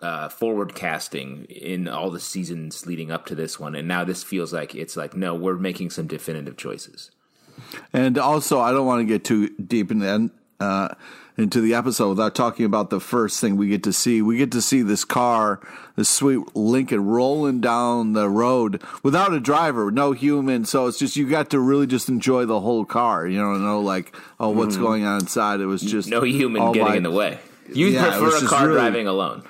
uh, 0.01 0.30
forward 0.30 0.74
casting 0.74 1.46
in 1.46 1.88
all 1.88 2.10
the 2.10 2.20
seasons 2.20 2.86
leading 2.88 3.12
up 3.12 3.25
to 3.27 3.36
this 3.36 3.60
one, 3.60 3.75
and 3.75 3.88
now 3.88 4.03
this 4.03 4.24
feels 4.24 4.51
like 4.51 4.74
it's 4.74 4.98
like 4.98 5.15
no, 5.15 5.36
we're 5.36 5.58
making 5.58 5.91
some 5.91 6.08
definitive 6.08 6.58
choices. 6.58 7.12
And 7.94 8.18
also, 8.18 8.60
I 8.60 8.72
don't 8.72 8.88
want 8.88 9.01
to 9.01 9.06
get 9.06 9.24
too 9.24 9.50
deep 9.50 9.91
in 9.91 10.00
the, 10.00 10.32
uh, 10.60 10.96
into 11.38 11.62
the 11.62 11.74
episode 11.74 12.10
without 12.10 12.36
talking 12.36 12.66
about 12.66 12.90
the 12.90 13.00
first 13.00 13.40
thing 13.40 13.56
we 13.56 13.70
get 13.70 13.84
to 13.84 13.94
see. 13.94 14.22
We 14.22 14.38
get 14.38 14.52
to 14.52 14.62
see 14.62 14.82
this 14.82 15.06
car, 15.06 15.60
this 15.96 16.10
sweet 16.10 16.56
Lincoln, 16.56 17.06
rolling 17.06 17.62
down 17.62 18.14
the 18.14 18.30
road 18.30 18.82
without 19.04 19.34
a 19.34 19.40
driver, 19.40 19.92
no 19.92 20.12
human. 20.12 20.66
So 20.66 20.88
it's 20.88 21.00
just 21.00 21.16
you 21.16 21.30
got 21.30 21.50
to 21.52 21.60
really 21.60 21.88
just 21.88 22.10
enjoy 22.10 22.46
the 22.46 22.60
whole 22.60 22.86
car. 22.86 23.26
You 23.28 23.40
don't 23.40 23.64
know 23.64 23.82
like 23.82 24.16
oh 24.40 24.50
what's 24.50 24.76
mm-hmm. 24.76 24.84
going 24.84 25.06
on 25.06 25.22
inside. 25.22 25.60
It 25.60 25.66
was 25.66 25.82
just 25.82 26.10
No 26.10 26.22
human 26.24 26.72
getting 26.74 26.98
in 26.98 27.04
the 27.04 27.12
way. 27.12 27.40
You 27.74 27.88
Yeah, 27.88 28.18
prefer 28.18 28.46
a 28.46 28.48
car 28.48 28.68
really- 28.68 28.80
driving 28.80 29.08
alone. 29.08 29.44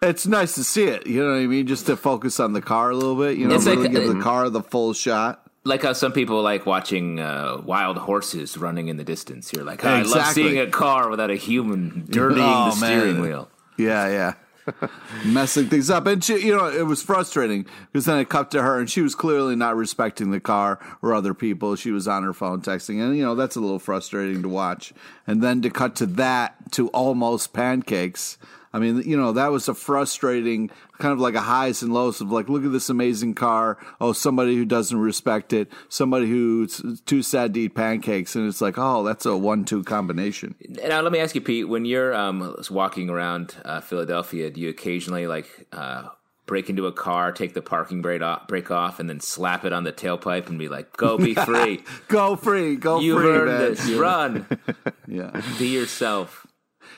It's 0.00 0.26
nice 0.26 0.56
to 0.56 0.64
see 0.64 0.82
it. 0.82 1.06
You 1.06 1.22
know 1.22 1.30
what 1.30 1.38
I 1.38 1.46
mean? 1.46 1.68
Just 1.68 1.86
to 1.86 1.96
focus 1.96 2.40
on 2.40 2.54
the 2.54 2.60
car 2.60 2.90
a 2.90 2.94
little 2.96 3.14
bit. 3.14 3.38
You 3.38 3.46
know, 3.46 3.54
It's 3.54 3.66
like- 3.66 3.76
really 3.76 3.90
give 3.90 4.08
the 4.12 4.20
car 4.20 4.50
the 4.50 4.62
full 4.62 4.94
shot. 4.94 5.41
Like 5.64 5.82
how 5.82 5.92
some 5.92 6.12
people 6.12 6.42
like 6.42 6.66
watching 6.66 7.20
uh, 7.20 7.60
wild 7.64 7.96
horses 7.96 8.58
running 8.58 8.88
in 8.88 8.96
the 8.96 9.04
distance. 9.04 9.52
You're 9.52 9.64
like, 9.64 9.84
"Oh, 9.84 9.88
I 9.88 10.02
love 10.02 10.26
seeing 10.32 10.58
a 10.58 10.66
car 10.68 11.08
without 11.08 11.30
a 11.30 11.36
human 11.36 12.04
dirtying 12.10 12.44
Oh, 12.44 12.64
the 12.66 12.72
steering 12.72 13.14
man. 13.14 13.22
wheel. 13.22 13.50
Yeah, 13.78 14.08
yeah. 14.08 14.34
Messing 15.24 15.66
things 15.68 15.90
up. 15.90 16.06
And 16.06 16.22
she, 16.22 16.38
you 16.46 16.56
know, 16.56 16.66
it 16.68 16.86
was 16.86 17.02
frustrating 17.02 17.66
because 17.92 18.04
then 18.06 18.18
it 18.18 18.28
cut 18.28 18.50
to 18.52 18.62
her 18.62 18.78
and 18.78 18.88
she 18.88 19.02
was 19.02 19.14
clearly 19.14 19.56
not 19.56 19.76
respecting 19.76 20.30
the 20.30 20.40
car 20.40 20.78
or 21.02 21.14
other 21.14 21.34
people. 21.34 21.74
She 21.76 21.90
was 21.90 22.06
on 22.06 22.22
her 22.22 22.32
phone 22.32 22.60
texting. 22.62 23.00
And, 23.04 23.16
you 23.16 23.24
know, 23.24 23.34
that's 23.34 23.56
a 23.56 23.60
little 23.60 23.78
frustrating 23.80 24.42
to 24.42 24.48
watch. 24.48 24.92
And 25.26 25.42
then 25.42 25.62
to 25.62 25.70
cut 25.70 25.96
to 25.96 26.06
that 26.06 26.72
to 26.72 26.88
almost 26.88 27.52
pancakes. 27.52 28.38
I 28.72 28.78
mean, 28.78 29.02
you 29.02 29.16
know, 29.16 29.32
that 29.32 29.50
was 29.50 29.68
a 29.68 29.74
frustrating 29.74 30.70
kind 30.98 31.12
of 31.12 31.18
like 31.20 31.34
a 31.34 31.40
highs 31.40 31.82
and 31.82 31.92
lows 31.92 32.20
of 32.20 32.30
like, 32.32 32.48
look 32.48 32.64
at 32.64 32.72
this 32.72 32.88
amazing 32.88 33.34
car. 33.34 33.76
Oh, 34.00 34.12
somebody 34.12 34.56
who 34.56 34.64
doesn't 34.64 34.98
respect 34.98 35.52
it. 35.52 35.70
Somebody 35.88 36.26
who's 36.28 36.80
too 37.04 37.22
sad 37.22 37.54
to 37.54 37.60
eat 37.60 37.74
pancakes. 37.74 38.34
And 38.36 38.48
it's 38.48 38.60
like, 38.60 38.78
oh, 38.78 39.02
that's 39.02 39.26
a 39.26 39.36
one 39.36 39.64
two 39.64 39.82
combination. 39.84 40.54
Now, 40.68 41.00
let 41.02 41.12
me 41.12 41.18
ask 41.18 41.34
you, 41.34 41.40
Pete. 41.40 41.68
When 41.68 41.84
you're 41.84 42.14
um, 42.14 42.54
walking 42.70 43.10
around 43.10 43.56
uh, 43.64 43.80
Philadelphia, 43.80 44.50
do 44.50 44.60
you 44.60 44.68
occasionally 44.70 45.26
like 45.26 45.66
uh, 45.72 46.08
break 46.46 46.70
into 46.70 46.86
a 46.86 46.92
car, 46.92 47.32
take 47.32 47.54
the 47.54 47.62
parking 47.62 48.00
brake 48.02 48.22
off, 48.22 48.46
break 48.48 48.70
off, 48.70 49.00
and 49.00 49.08
then 49.08 49.20
slap 49.20 49.64
it 49.64 49.72
on 49.72 49.84
the 49.84 49.92
tailpipe 49.92 50.48
and 50.48 50.58
be 50.58 50.68
like, 50.68 50.96
"Go, 50.96 51.18
be 51.18 51.34
free. 51.46 51.82
Go 52.08 52.36
free. 52.36 52.76
Go 52.76 53.00
you 53.00 53.18
free, 53.18 53.28
earned 53.30 53.50
man. 53.50 53.60
this. 53.60 53.90
Run, 53.90 54.46
Yeah. 55.06 55.42
be 55.58 55.68
yourself." 55.68 56.46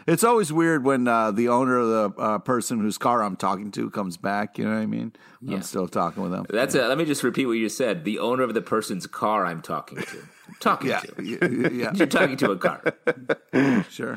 It's 0.06 0.24
always 0.24 0.52
weird 0.52 0.84
when 0.84 1.08
uh, 1.08 1.30
the 1.30 1.48
owner 1.48 1.78
of 1.78 1.88
the 1.88 2.20
uh, 2.20 2.38
person 2.38 2.80
whose 2.80 2.98
car 2.98 3.22
I'm 3.22 3.36
talking 3.36 3.70
to 3.72 3.90
comes 3.90 4.16
back. 4.16 4.58
You 4.58 4.64
know 4.64 4.74
what 4.74 4.80
I 4.82 4.86
mean? 4.86 5.12
Yeah. 5.40 5.56
I'm 5.56 5.62
still 5.62 5.88
talking 5.88 6.22
with 6.22 6.32
them. 6.32 6.46
That's 6.48 6.74
it. 6.74 6.86
Let 6.86 6.98
me 6.98 7.04
just 7.04 7.22
repeat 7.22 7.46
what 7.46 7.52
you 7.52 7.66
just 7.66 7.76
said. 7.78 8.04
The 8.04 8.18
owner 8.18 8.42
of 8.42 8.54
the 8.54 8.62
person's 8.62 9.06
car 9.06 9.46
I'm 9.46 9.62
talking 9.62 9.98
to. 9.98 10.18
I'm 10.48 10.54
talking 10.60 10.90
Yeah, 10.90 11.00
to. 11.00 11.22
yeah, 11.22 11.68
yeah, 11.70 11.92
You're 11.94 12.06
talking 12.06 12.36
to 12.38 12.50
a 12.52 12.56
car. 12.56 12.82
sure. 13.90 14.16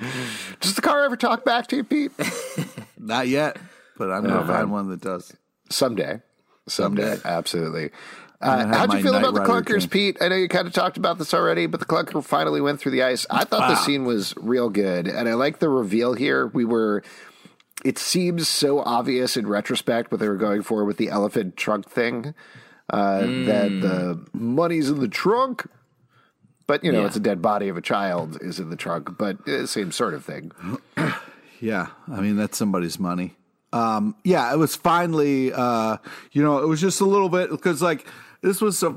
Does 0.59 0.75
the 0.75 0.81
car 0.81 1.03
ever 1.03 1.15
talk 1.17 1.45
back 1.45 1.67
to 1.67 1.77
you, 1.77 1.83
Pete? 1.83 2.11
Not 2.97 3.27
yet, 3.27 3.57
but 3.97 4.11
I'm 4.11 4.23
going 4.23 4.39
to 4.39 4.45
find 4.47 4.71
one 4.71 4.89
that 4.89 5.01
does. 5.01 5.33
Someday. 5.69 6.21
Someday. 6.67 7.03
Someday. 7.15 7.21
Absolutely. 7.23 7.91
Uh, 8.39 8.67
how'd 8.67 8.93
you 8.93 9.01
feel 9.01 9.15
about 9.15 9.33
the 9.33 9.39
clunkers, 9.41 9.79
dream. 9.79 9.89
Pete? 9.89 10.17
I 10.21 10.27
know 10.27 10.35
you 10.35 10.47
kind 10.47 10.67
of 10.67 10.73
talked 10.73 10.97
about 10.97 11.17
this 11.17 11.33
already, 11.33 11.65
but 11.65 11.79
the 11.79 11.85
clunker 11.87 12.23
finally 12.23 12.61
went 12.61 12.79
through 12.79 12.91
the 12.91 13.03
ice. 13.03 13.25
I 13.31 13.43
thought 13.45 13.67
the 13.69 13.75
scene 13.75 14.05
was 14.05 14.33
real 14.37 14.69
good, 14.69 15.07
and 15.07 15.27
I 15.27 15.33
like 15.33 15.59
the 15.59 15.69
reveal 15.69 16.13
here. 16.13 16.47
We 16.47 16.63
were. 16.65 17.03
It 17.85 17.97
seems 17.97 18.47
so 18.47 18.79
obvious 18.79 19.37
in 19.37 19.47
retrospect 19.47 20.11
what 20.11 20.19
they 20.19 20.27
were 20.27 20.35
going 20.35 20.61
for 20.63 20.83
with 20.85 20.97
the 20.97 21.09
elephant 21.09 21.57
trunk 21.57 21.89
thing. 21.89 22.33
Uh, 22.89 23.19
That 23.21 23.69
the 23.81 24.25
money's 24.33 24.89
in 24.89 24.99
the 24.99 25.07
trunk, 25.07 25.67
but 26.67 26.83
you 26.83 26.91
know 26.91 27.01
Yeah. 27.01 27.07
it's 27.07 27.15
a 27.15 27.19
dead 27.19 27.41
body 27.41 27.67
of 27.69 27.77
a 27.77 27.81
child 27.81 28.37
is 28.41 28.59
in 28.59 28.69
the 28.69 28.75
trunk, 28.75 29.17
but 29.17 29.47
uh, 29.47 29.65
same 29.67 29.91
sort 29.91 30.13
of 30.13 30.23
thing. 30.25 30.51
Yeah, 31.59 31.87
I 32.07 32.21
mean 32.21 32.35
that's 32.35 32.55
somebody's 32.55 32.99
money. 32.99 33.35
Um, 33.73 34.15
yeah, 34.23 34.53
it 34.53 34.57
was 34.57 34.75
finally, 34.75 35.51
uh, 35.51 35.97
you 36.31 36.43
know, 36.43 36.59
it 36.59 36.67
was 36.67 36.79
just 36.79 37.01
a 37.01 37.05
little 37.05 37.29
bit 37.29 37.49
because 37.49 37.81
like 37.81 38.05
this 38.41 38.61
was 38.61 38.81
a 38.83 38.95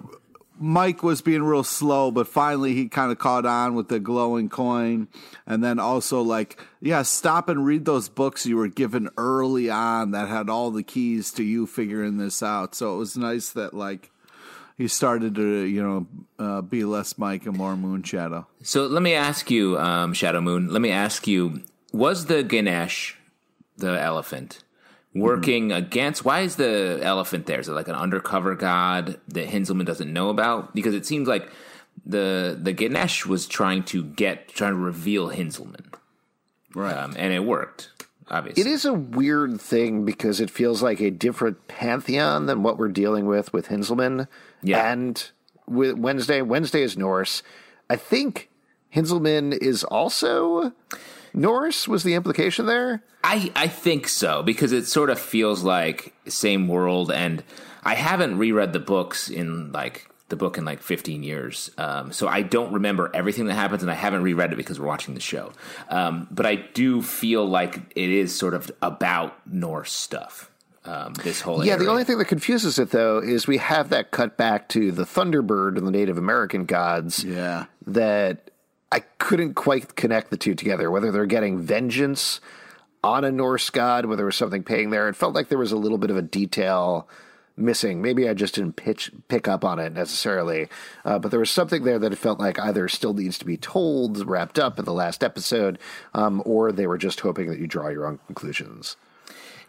Mike 0.62 1.02
was 1.02 1.23
being 1.23 1.42
real 1.42 1.64
slow, 1.64 2.11
but 2.11 2.28
finally 2.28 2.75
he 2.75 2.87
kind 2.87 3.11
of 3.11 3.18
caught 3.18 3.47
on 3.47 3.75
with 3.75 3.88
the 3.88 3.99
glowing 3.99 4.50
coin, 4.50 5.09
and 5.47 5.64
then 5.64 5.78
also 5.78 6.20
like, 6.20 6.62
yeah, 6.82 7.00
stop 7.00 7.49
and 7.49 7.64
read 7.64 7.87
those 7.87 8.11
books 8.11 8.44
you 8.44 8.59
were 8.59 8.68
given 8.68 9.09
early 9.16 9.70
on 9.70 10.11
that 10.11 10.28
had 10.28 10.50
all 10.50 10.70
the 10.70 10.82
keys 10.82 11.32
to 11.32 11.42
you 11.42 11.66
figuring 11.66 12.18
this 12.18 12.42
out. 12.42 12.75
So 12.75 12.94
it 12.94 12.99
was 12.99 13.16
nice 13.16 13.50
that 13.52 13.73
like 13.73 14.11
he 14.76 14.87
started 14.87 15.35
to, 15.37 15.62
you 15.64 15.82
know, 15.82 16.06
uh, 16.38 16.61
be 16.61 16.85
less 16.85 17.16
Mike 17.16 17.47
and 17.47 17.56
more 17.56 17.75
Moon 17.75 18.02
Shadow. 18.02 18.47
So 18.62 18.87
let 18.87 19.02
me 19.02 19.14
ask 19.14 19.50
you, 19.50 19.78
um, 19.78 20.12
Shadow 20.12 20.42
Moon. 20.42 20.68
Let 20.68 20.82
me 20.82 20.90
ask 20.90 21.26
you: 21.26 21.62
Was 21.90 22.26
the 22.26 22.42
Ganesh, 22.42 23.16
the 23.78 23.99
elephant, 23.99 24.62
working 25.14 25.73
against? 25.73 26.25
Why 26.25 26.40
is 26.40 26.57
the 26.57 27.00
elephant 27.02 27.47
there? 27.47 27.61
Is 27.61 27.69
it 27.69 27.73
like 27.73 27.88
an 27.88 27.95
undercover 27.95 28.55
god 28.55 29.19
that 29.29 29.49
Hinzelman 29.49 29.85
doesn't 29.87 30.12
know 30.12 30.29
about? 30.31 30.75
Because 30.75 30.95
it 30.95 31.07
seems 31.07 31.26
like 31.29 31.50
the 32.07 32.59
the 32.61 32.73
Ganesh 32.73 33.26
was 33.26 33.47
trying 33.47 33.83
to 33.85 34.05
get, 34.05 34.49
trying 34.49 34.73
to 34.73 34.79
reveal 34.79 35.29
Hinzelman, 35.31 35.93
Right. 36.75 36.95
um, 36.97 37.14
and 37.17 37.33
it 37.33 37.40
worked. 37.45 37.90
Obviously, 38.29 38.61
It 38.61 38.67
is 38.69 38.85
a 38.85 38.93
weird 38.93 39.61
thing 39.61 40.05
because 40.05 40.40
it 40.40 40.50
feels 40.50 40.83
like 40.83 41.00
a 41.00 41.11
different 41.11 41.67
pantheon 41.67 42.47
than 42.47 42.62
what 42.62 42.79
we're 42.79 42.87
dealing 42.88 43.26
with 43.26 43.52
with 43.52 43.67
Hinzelman. 43.69 44.29
Yeah. 44.62 44.90
And 44.93 45.29
with 45.67 45.99
Wednesday, 45.99 46.40
Wednesday 46.40 46.83
is 46.83 46.97
Norse. 46.97 47.43
I 47.90 47.97
think 47.97 48.49
Hinzelman 48.95 49.52
is 49.61 49.83
also 49.83 50.73
Norse, 51.34 51.87
was 51.88 52.02
the 52.02 52.14
implication 52.14 52.66
there? 52.66 53.02
I, 53.22 53.52
I 53.54 53.66
think 53.68 54.08
so 54.08 54.42
because 54.42 54.72
it 54.72 54.87
sort 54.87 55.10
of 55.10 55.18
feels 55.18 55.62
like 55.62 56.12
same 56.26 56.68
world, 56.68 57.10
and 57.10 57.42
I 57.84 57.94
haven't 57.94 58.38
reread 58.38 58.72
the 58.72 58.78
books 58.80 59.28
in 59.30 59.72
like 59.72 60.06
the 60.28 60.37
book 60.37 60.56
in 60.58 60.64
like 60.64 60.80
15 60.80 61.22
years, 61.25 61.70
um, 61.76 62.12
so 62.12 62.28
I 62.28 62.42
don't 62.42 62.72
remember 62.72 63.10
everything 63.12 63.46
that 63.46 63.54
happens, 63.54 63.82
and 63.82 63.90
I 63.90 63.94
haven't 63.94 64.22
reread 64.22 64.52
it 64.52 64.56
because 64.56 64.78
we're 64.78 64.87
watching 64.87 65.14
the 65.14 65.20
show. 65.20 65.52
Um, 65.88 66.28
but 66.30 66.46
I 66.46 66.54
do 66.54 67.02
feel 67.02 67.44
like 67.46 67.76
it 67.96 68.10
is 68.10 68.37
sort 68.37 68.54
of 68.54 68.70
about 68.80 69.34
Norse 69.46 69.92
stuff. 69.92 70.46
Um, 70.84 71.12
this 71.14 71.40
whole 71.42 71.62
Yeah, 71.64 71.76
the 71.76 71.88
only 71.88 72.04
thing 72.04 72.16
that 72.18 72.25
confuses 72.26 72.78
it, 72.78 72.90
though, 72.90 73.18
is 73.18 73.46
we 73.46 73.58
have 73.58 73.90
that 73.90 74.12
cut 74.12 74.37
back 74.38 74.68
to 74.70 74.90
the 74.92 75.04
Thunderbird 75.04 75.76
and 75.76 75.87
the 75.87 75.90
Native 75.90 76.16
American 76.16 76.64
gods 76.64 77.22
Yeah. 77.22 77.66
that 77.87 78.50
I 78.92 79.00
couldn't 79.18 79.54
quite 79.54 79.94
connect 79.94 80.30
the 80.30 80.37
two 80.37 80.54
together, 80.54 80.90
whether 80.90 81.12
they're 81.12 81.26
getting 81.26 81.61
vengeance 81.61 82.40
on 83.02 83.25
a 83.25 83.30
Norse 83.30 83.70
god, 83.70 84.06
whether 84.06 84.18
there 84.18 84.26
was 84.26 84.37
something 84.37 84.62
paying 84.62 84.90
there. 84.90 85.09
It 85.09 85.16
felt 85.16 85.35
like 85.35 85.49
there 85.49 85.59
was 85.59 85.73
a 85.73 85.76
little 85.76 85.99
bit 85.99 86.11
of 86.11 86.16
a 86.16 86.23
detail 86.23 87.09
missing. 87.56 88.02
Maybe 88.02 88.28
I 88.28 88.35
just 88.35 88.54
didn't 88.54 88.76
pitch 88.76 89.12
pick 89.28 89.47
up 89.47 89.64
on 89.64 89.78
it 89.78 89.92
necessarily, 89.92 90.68
uh, 91.04 91.18
but 91.18 91.30
there 91.30 91.40
was 91.40 91.50
something 91.50 91.85
there 91.85 91.99
that 91.99 92.12
it 92.12 92.16
felt 92.16 92.40
like 92.40 92.59
either 92.59 92.88
still 92.88 93.14
needs 93.14 93.38
to 93.38 93.44
be 93.44 93.56
told, 93.56 94.26
wrapped 94.26 94.59
up 94.59 94.78
in 94.78 94.85
the 94.85 94.92
last 94.92 95.23
episode, 95.23 95.78
um, 96.14 96.42
or 96.44 96.73
they 96.73 96.87
were 96.87 96.99
just 96.99 97.20
hoping 97.20 97.49
that 97.49 97.59
you 97.59 97.66
draw 97.66 97.88
your 97.88 98.06
own 98.06 98.18
conclusions. 98.26 98.97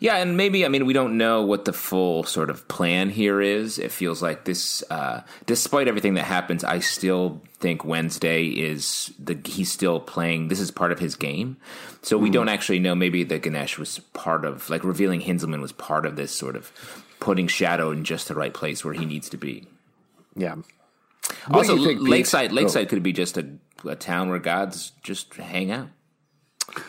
Yeah, 0.02 0.16
and 0.18 0.36
maybe 0.36 0.66
I 0.66 0.68
mean 0.68 0.88
we 0.88 0.94
don't 0.94 1.16
know 1.16 1.44
what 1.44 1.66
the 1.66 1.74
full 1.74 2.24
sort 2.24 2.50
of 2.50 2.68
plan 2.68 3.10
here 3.12 3.40
is. 3.40 3.78
It 3.78 3.92
feels 3.92 4.20
like 4.20 4.46
this, 4.46 4.84
uh, 4.90 5.22
despite 5.46 5.88
everything 5.88 6.16
that 6.16 6.24
happens, 6.26 6.64
I 6.64 6.80
still 6.80 7.40
think 7.60 7.86
Wednesday 7.86 8.46
is 8.48 9.14
the 9.20 9.40
he's 9.46 9.72
still 9.72 10.00
playing. 10.00 10.48
This 10.48 10.60
is 10.60 10.72
part 10.72 10.92
of 10.92 10.98
his 10.98 11.14
game, 11.16 11.58
so 12.02 12.18
we 12.18 12.32
don't 12.32 12.50
actually 12.50 12.80
know. 12.80 12.96
Maybe 12.96 13.24
the 13.24 13.38
Ganesh 13.38 13.78
was 13.78 14.00
part 14.14 14.44
of 14.44 14.72
like 14.72 14.84
revealing 14.84 15.22
Hinzelman 15.22 15.62
was 15.62 15.72
part 15.72 16.08
of 16.08 16.16
this 16.16 16.32
sort 16.32 16.56
of 16.56 16.72
putting 17.20 17.48
Shadow 17.48 17.92
in 17.92 18.04
just 18.04 18.28
the 18.28 18.34
right 18.34 18.56
place 18.56 18.84
where 18.84 18.96
he 18.96 19.06
needs 19.06 19.30
to 19.30 19.38
be. 19.38 19.68
Yeah. 20.36 20.56
What 21.48 21.58
also, 21.58 21.76
do 21.76 21.82
you 21.82 21.88
think, 21.88 22.00
Pete? 22.00 22.10
Lakeside 22.10 22.52
Oh, 22.52 22.56
Lakeside 22.56 22.90
could 22.90 23.04
be 23.04 23.14
just 23.14 23.38
a, 23.38 23.48
a 23.86 23.96
town 23.96 24.30
where 24.32 24.40
gods 24.40 24.94
just 25.04 25.36
hang 25.36 25.70
out. 25.70 25.90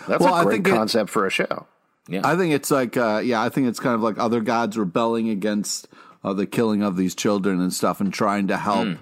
that's 0.09 0.25
Well, 0.25 0.33
I 0.33 0.41
a 0.41 0.45
great 0.45 0.55
think 0.55 0.69
it- 0.69 0.71
concept 0.71 1.11
for 1.11 1.27
a 1.27 1.31
show. 1.31 1.67
Yeah, 2.09 2.23
I 2.25 2.37
think 2.37 2.53
it's 2.53 2.71
like, 2.71 2.97
uh, 2.97 3.21
yeah, 3.25 3.43
I 3.43 3.49
think 3.49 3.69
it's 3.69 3.79
kind 3.81 3.95
of 3.95 4.03
like 4.03 4.19
other 4.19 4.41
gods 4.41 4.77
rebelling 4.77 5.29
against 5.29 5.89
uh, 6.25 6.33
the 6.33 6.47
killing 6.47 6.83
of 6.83 6.97
these 6.97 7.15
children 7.15 7.61
and 7.61 7.73
stuff, 7.73 8.01
and 8.01 8.13
trying 8.13 8.49
to 8.49 8.57
help, 8.57 8.99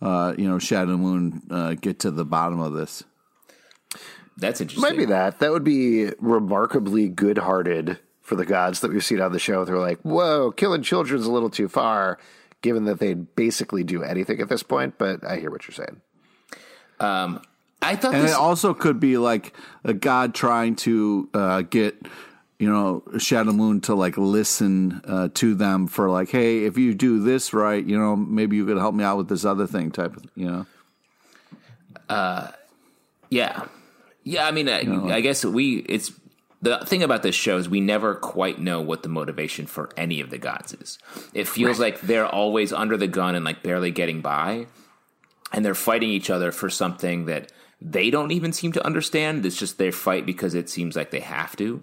uh, 0.00 0.34
you 0.38 0.48
know, 0.48 0.58
Shadow 0.58 0.96
Moon 0.96 1.42
uh, 1.50 1.74
get 1.74 1.98
to 2.00 2.10
the 2.10 2.24
bottom 2.24 2.60
of 2.60 2.72
this. 2.72 3.04
that's 4.36 4.60
interesting. 4.60 4.90
Maybe 4.90 5.04
that. 5.06 5.40
That 5.40 5.50
would 5.52 5.64
be 5.64 6.10
remarkably 6.18 7.08
good 7.08 7.38
hearted 7.38 7.98
for 8.22 8.36
the 8.36 8.46
gods 8.46 8.80
that 8.80 8.90
we've 8.92 9.04
seen 9.04 9.20
on 9.20 9.32
the 9.32 9.38
show. 9.38 9.64
They're 9.64 9.78
like, 9.78 10.00
whoa, 10.00 10.50
killing 10.52 10.82
children's 10.82 11.26
a 11.26 11.32
little 11.32 11.50
too 11.50 11.68
far, 11.68 12.18
given 12.62 12.84
that 12.84 12.98
they'd 12.98 13.34
basically 13.36 13.84
do 13.84 14.02
anything 14.02 14.40
at 14.40 14.48
this 14.48 14.62
point. 14.62 14.96
But 14.98 15.24
I 15.24 15.36
hear 15.38 15.50
what 15.50 15.66
you're 15.66 15.74
saying. 15.74 16.00
I 17.00 17.94
thought 17.96 18.14
And 18.14 18.24
this. 18.24 18.32
it 18.32 18.36
also 18.36 18.74
could 18.74 18.98
be 19.00 19.18
like 19.18 19.54
a 19.84 19.94
god 19.94 20.34
trying 20.34 20.76
to 20.76 21.28
uh, 21.32 21.62
get, 21.62 21.96
you 22.58 22.68
know, 22.68 23.02
Shadow 23.18 23.52
Moon 23.52 23.80
to 23.82 23.94
like 23.94 24.16
listen 24.18 25.00
uh, 25.04 25.28
to 25.34 25.54
them 25.54 25.86
for 25.86 26.10
like, 26.10 26.30
hey, 26.30 26.64
if 26.64 26.76
you 26.76 26.94
do 26.94 27.20
this 27.20 27.52
right, 27.52 27.84
you 27.84 27.98
know, 27.98 28.16
maybe 28.16 28.56
you 28.56 28.66
could 28.66 28.78
help 28.78 28.94
me 28.94 29.04
out 29.04 29.16
with 29.16 29.28
this 29.28 29.44
other 29.44 29.66
thing, 29.66 29.90
type 29.90 30.16
of, 30.16 30.24
you 30.34 30.46
know. 30.46 30.66
Uh, 32.08 32.50
Yeah, 33.30 33.66
yeah. 34.24 34.46
I 34.46 34.52
mean, 34.52 34.68
I, 34.68 34.82
I 35.10 35.20
guess 35.20 35.44
we. 35.44 35.80
It's 35.80 36.10
the 36.62 36.78
thing 36.78 37.02
about 37.02 37.22
this 37.22 37.34
show 37.34 37.58
is 37.58 37.68
we 37.68 37.80
never 37.80 38.14
quite 38.14 38.58
know 38.58 38.80
what 38.80 39.02
the 39.02 39.08
motivation 39.08 39.66
for 39.66 39.90
any 39.96 40.20
of 40.20 40.30
the 40.30 40.38
gods 40.38 40.72
is. 40.72 40.98
It 41.34 41.46
feels 41.46 41.78
like 41.78 42.00
they're 42.00 42.26
always 42.26 42.72
under 42.72 42.96
the 42.96 43.06
gun 43.06 43.34
and 43.34 43.44
like 43.44 43.62
barely 43.62 43.90
getting 43.90 44.22
by, 44.22 44.66
and 45.52 45.64
they're 45.64 45.74
fighting 45.74 46.08
each 46.08 46.30
other 46.30 46.50
for 46.50 46.70
something 46.70 47.26
that 47.26 47.52
they 47.80 48.10
don't 48.10 48.32
even 48.32 48.52
seem 48.52 48.72
to 48.72 48.84
understand. 48.84 49.44
It's 49.44 49.56
just 49.56 49.76
their 49.78 49.92
fight 49.92 50.24
because 50.26 50.54
it 50.54 50.68
seems 50.70 50.96
like 50.96 51.10
they 51.10 51.20
have 51.20 51.54
to. 51.56 51.82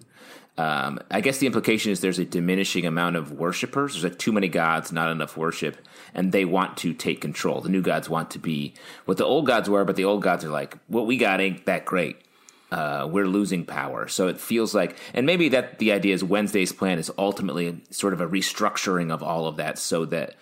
Um, 0.58 1.00
I 1.10 1.20
guess 1.20 1.38
the 1.38 1.46
implication 1.46 1.92
is 1.92 2.00
there's 2.00 2.18
a 2.18 2.24
diminishing 2.24 2.86
amount 2.86 3.16
of 3.16 3.32
worshippers. 3.32 3.92
There's 3.92 4.04
like 4.04 4.18
too 4.18 4.32
many 4.32 4.48
gods, 4.48 4.90
not 4.90 5.10
enough 5.10 5.36
worship, 5.36 5.76
and 6.14 6.32
they 6.32 6.44
want 6.44 6.78
to 6.78 6.94
take 6.94 7.20
control. 7.20 7.60
The 7.60 7.68
new 7.68 7.82
gods 7.82 8.08
want 8.08 8.30
to 8.30 8.38
be 8.38 8.74
what 9.04 9.18
the 9.18 9.24
old 9.24 9.46
gods 9.46 9.68
were, 9.68 9.84
but 9.84 9.96
the 9.96 10.04
old 10.04 10.22
gods 10.22 10.44
are 10.44 10.50
like, 10.50 10.78
what 10.88 11.06
we 11.06 11.18
got 11.18 11.40
ain't 11.40 11.66
that 11.66 11.84
great. 11.84 12.16
Uh, 12.72 13.06
we're 13.08 13.26
losing 13.26 13.64
power. 13.64 14.08
So 14.08 14.28
it 14.28 14.40
feels 14.40 14.74
like, 14.74 14.96
and 15.14 15.24
maybe 15.24 15.50
that 15.50 15.78
the 15.78 15.92
idea 15.92 16.14
is 16.14 16.24
Wednesday's 16.24 16.72
plan 16.72 16.98
is 16.98 17.12
ultimately 17.16 17.80
sort 17.90 18.12
of 18.12 18.20
a 18.20 18.26
restructuring 18.26 19.12
of 19.12 19.22
all 19.22 19.46
of 19.46 19.56
that 19.56 19.78
so 19.78 20.04
that 20.06 20.34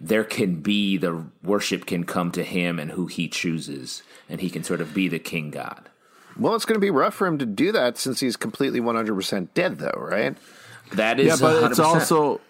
there 0.00 0.24
can 0.24 0.56
be 0.56 0.96
the 0.96 1.24
worship 1.42 1.86
can 1.86 2.04
come 2.04 2.30
to 2.32 2.42
him 2.42 2.78
and 2.78 2.90
who 2.90 3.06
he 3.06 3.28
chooses, 3.28 4.02
and 4.28 4.40
he 4.40 4.50
can 4.50 4.64
sort 4.64 4.80
of 4.80 4.92
be 4.92 5.08
the 5.08 5.18
king 5.18 5.50
god. 5.50 5.88
Well, 6.38 6.54
it's 6.54 6.64
going 6.64 6.76
to 6.76 6.84
be 6.84 6.90
rough 6.90 7.14
for 7.14 7.26
him 7.26 7.38
to 7.38 7.46
do 7.46 7.72
that 7.72 7.98
since 7.98 8.20
he's 8.20 8.36
completely 8.36 8.80
100% 8.80 9.48
dead, 9.54 9.78
though, 9.78 9.94
right? 9.96 10.36
That 10.94 11.20
is 11.20 11.26
Yeah, 11.26 11.36
but 11.40 11.70
it's 11.70 11.78
100%. 11.78 11.84
also 11.84 12.40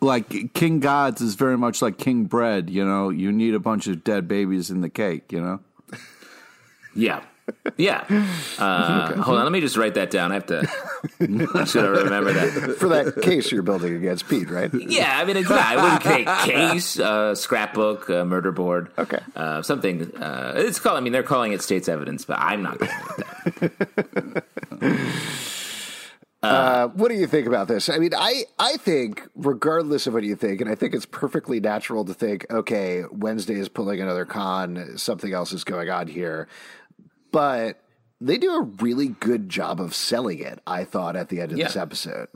like 0.00 0.52
King 0.54 0.80
Gods 0.80 1.20
is 1.20 1.34
very 1.34 1.58
much 1.58 1.82
like 1.82 1.98
King 1.98 2.24
Bread. 2.24 2.70
You 2.70 2.84
know, 2.84 3.10
you 3.10 3.32
need 3.32 3.54
a 3.54 3.58
bunch 3.58 3.86
of 3.86 4.04
dead 4.04 4.28
babies 4.28 4.70
in 4.70 4.80
the 4.80 4.88
cake. 4.88 5.32
You 5.32 5.40
know. 5.40 5.60
Yeah. 6.94 7.22
Yeah. 7.76 8.04
Uh, 8.58 9.14
hold 9.22 9.38
on. 9.38 9.44
Let 9.44 9.52
me 9.52 9.60
just 9.60 9.76
write 9.76 9.94
that 9.94 10.10
down. 10.10 10.32
I 10.32 10.34
have 10.34 10.46
to. 10.46 10.66
should 11.66 11.84
I 11.84 11.88
remember 11.88 12.32
that? 12.32 12.76
For 12.76 12.88
that 12.88 13.22
case 13.22 13.52
you're 13.52 13.62
building 13.62 13.94
against 13.94 14.28
Pete, 14.28 14.50
right? 14.50 14.72
Yeah. 14.74 15.16
I 15.16 15.24
mean, 15.24 15.36
yeah, 15.36 15.46
I 15.50 15.76
wouldn't 15.76 16.00
create 16.02 16.26
case, 16.44 16.98
uh, 16.98 17.36
scrapbook, 17.36 18.10
uh, 18.10 18.24
murder 18.24 18.50
board. 18.50 18.90
Okay. 18.98 19.20
Uh, 19.36 19.62
something. 19.62 20.12
Uh, 20.16 20.54
it's 20.56 20.80
called. 20.80 20.96
I 20.96 21.00
mean, 21.00 21.12
they're 21.12 21.22
calling 21.22 21.52
it 21.52 21.62
state's 21.62 21.88
evidence, 21.88 22.24
but 22.24 22.38
I'm 22.40 22.62
not 22.62 22.80
calling 22.80 23.60
it 23.62 24.40
that. 24.80 25.12
Uh, 26.40 26.86
what 26.88 27.08
do 27.08 27.14
you 27.14 27.26
think 27.26 27.48
about 27.48 27.66
this? 27.66 27.88
I 27.88 27.98
mean, 27.98 28.14
I, 28.16 28.44
I 28.60 28.76
think, 28.76 29.26
regardless 29.34 30.06
of 30.06 30.14
what 30.14 30.22
you 30.22 30.36
think, 30.36 30.60
and 30.60 30.70
I 30.70 30.76
think 30.76 30.94
it's 30.94 31.06
perfectly 31.06 31.58
natural 31.58 32.04
to 32.04 32.14
think, 32.14 32.46
okay, 32.50 33.02
Wednesday 33.10 33.54
is 33.54 33.68
pulling 33.68 34.00
another 34.00 34.24
con, 34.24 34.96
something 34.96 35.32
else 35.32 35.52
is 35.52 35.64
going 35.64 35.90
on 35.90 36.06
here. 36.06 36.46
But 37.32 37.80
they 38.20 38.38
do 38.38 38.54
a 38.54 38.62
really 38.62 39.08
good 39.08 39.48
job 39.48 39.80
of 39.80 39.94
selling 39.94 40.38
it, 40.38 40.60
I 40.66 40.84
thought, 40.84 41.16
at 41.16 41.28
the 41.28 41.40
end 41.40 41.52
of 41.52 41.58
this 41.58 41.76
episode. 41.76 42.28